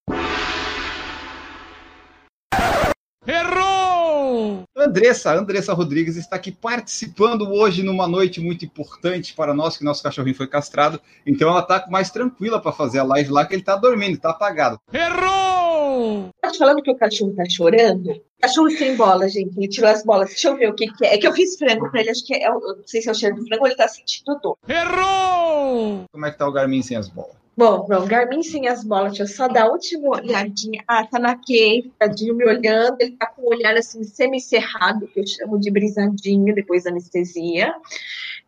Andressa, 4.82 5.32
Andressa 5.32 5.72
Rodrigues 5.72 6.16
está 6.16 6.36
aqui 6.36 6.50
participando 6.50 7.48
hoje 7.50 7.82
numa 7.82 8.08
noite 8.08 8.40
muito 8.40 8.64
importante 8.64 9.32
para 9.34 9.54
nós, 9.54 9.76
que 9.76 9.84
nosso 9.84 10.02
cachorrinho 10.02 10.36
foi 10.36 10.48
castrado. 10.48 11.00
Então 11.26 11.48
ela 11.48 11.60
está 11.60 11.86
mais 11.88 12.10
tranquila 12.10 12.60
para 12.60 12.72
fazer 12.72 12.98
a 12.98 13.04
live 13.04 13.30
lá, 13.30 13.46
que 13.46 13.54
ele 13.54 13.62
está 13.62 13.76
dormindo, 13.76 14.14
está 14.14 14.30
apagado. 14.30 14.80
Errou! 14.92 16.30
Tá 16.40 16.52
falando 16.52 16.82
que 16.82 16.90
o 16.90 16.96
cachorro 16.96 17.30
está 17.30 17.44
chorando? 17.48 18.20
Cachorro 18.40 18.70
sem 18.70 18.96
bola, 18.96 19.28
gente. 19.28 19.56
Ele 19.56 19.68
tirou 19.68 19.88
as 19.88 20.04
bolas. 20.04 20.30
Deixa 20.30 20.48
eu 20.48 20.56
ver 20.56 20.68
o 20.68 20.74
que, 20.74 20.86
que 20.92 21.06
é. 21.06 21.14
É 21.14 21.18
que 21.18 21.26
eu 21.26 21.32
fiz 21.32 21.56
frango 21.56 21.88
para 21.90 22.00
ele, 22.00 22.10
acho 22.10 22.26
que 22.26 22.34
é. 22.34 22.48
Eu 22.48 22.54
não 22.54 22.86
sei 22.86 23.00
se 23.00 23.08
é 23.08 23.12
o 23.12 23.14
cheiro 23.14 23.36
do 23.36 23.46
frango 23.46 23.62
ou 23.62 23.66
ele 23.68 23.74
está 23.74 23.86
sentindo 23.86 24.38
dor. 24.42 24.56
Errou! 24.68 26.04
Como 26.10 26.26
é 26.26 26.30
que 26.30 26.38
tá 26.38 26.48
o 26.48 26.52
Garmin 26.52 26.82
sem 26.82 26.96
as 26.96 27.08
bolas? 27.08 27.41
Bom, 27.54 27.86
bom, 27.86 28.06
Garmin 28.06 28.42
sem 28.42 28.66
as 28.66 28.82
bolas, 28.82 29.12
deixa 29.12 29.24
eu 29.24 29.26
só 29.26 29.46
dar 29.46 29.64
a 29.64 29.70
última 29.70 30.08
olhadinha. 30.08 30.82
Ah, 30.88 31.06
tá 31.06 31.18
na 31.18 31.36
cave, 31.36 31.92
tadinho 31.98 32.34
me 32.34 32.46
olhando, 32.46 32.96
ele 32.98 33.12
tá 33.12 33.26
com 33.26 33.42
o 33.42 33.50
olhar 33.50 33.76
assim 33.76 34.02
semi-cerrado, 34.04 35.06
que 35.08 35.20
eu 35.20 35.26
chamo 35.26 35.60
de 35.60 35.70
brisadinho 35.70 36.54
depois 36.54 36.84
da 36.84 36.90
anestesia. 36.90 37.74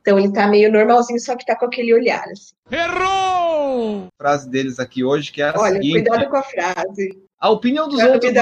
Então 0.00 0.18
ele 0.18 0.32
tá 0.32 0.46
meio 0.46 0.72
normalzinho, 0.72 1.20
só 1.20 1.36
que 1.36 1.44
tá 1.44 1.54
com 1.54 1.66
aquele 1.66 1.92
olhar 1.92 2.24
assim. 2.30 2.54
Errou! 2.70 4.06
Frase 4.18 4.48
deles 4.48 4.80
aqui 4.80 5.04
hoje 5.04 5.30
que 5.30 5.42
é 5.42 5.48
a 5.50 5.54
Olha, 5.54 5.74
seguinte, 5.74 5.92
cuidado 5.92 6.30
com 6.30 6.36
a 6.36 6.42
frase. 6.42 7.22
A 7.38 7.50
opinião 7.50 7.88
dos 7.88 8.02
outros. 8.02 8.32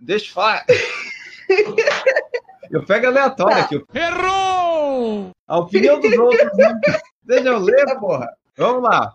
Deixa 0.00 0.26
eu 0.26 0.32
falar. 0.32 0.64
eu 2.70 2.84
pego 2.84 3.06
aleatório 3.06 3.56
tá. 3.56 3.62
aqui. 3.62 3.84
Errou! 3.94 5.30
A 5.46 5.58
opinião 5.58 6.00
dos 6.00 6.12
outros. 6.18 6.50
Deixa 7.22 7.48
eu 7.48 7.58
ler, 7.58 7.86
porra. 8.00 8.36
Vamos 8.56 8.82
lá. 8.82 9.14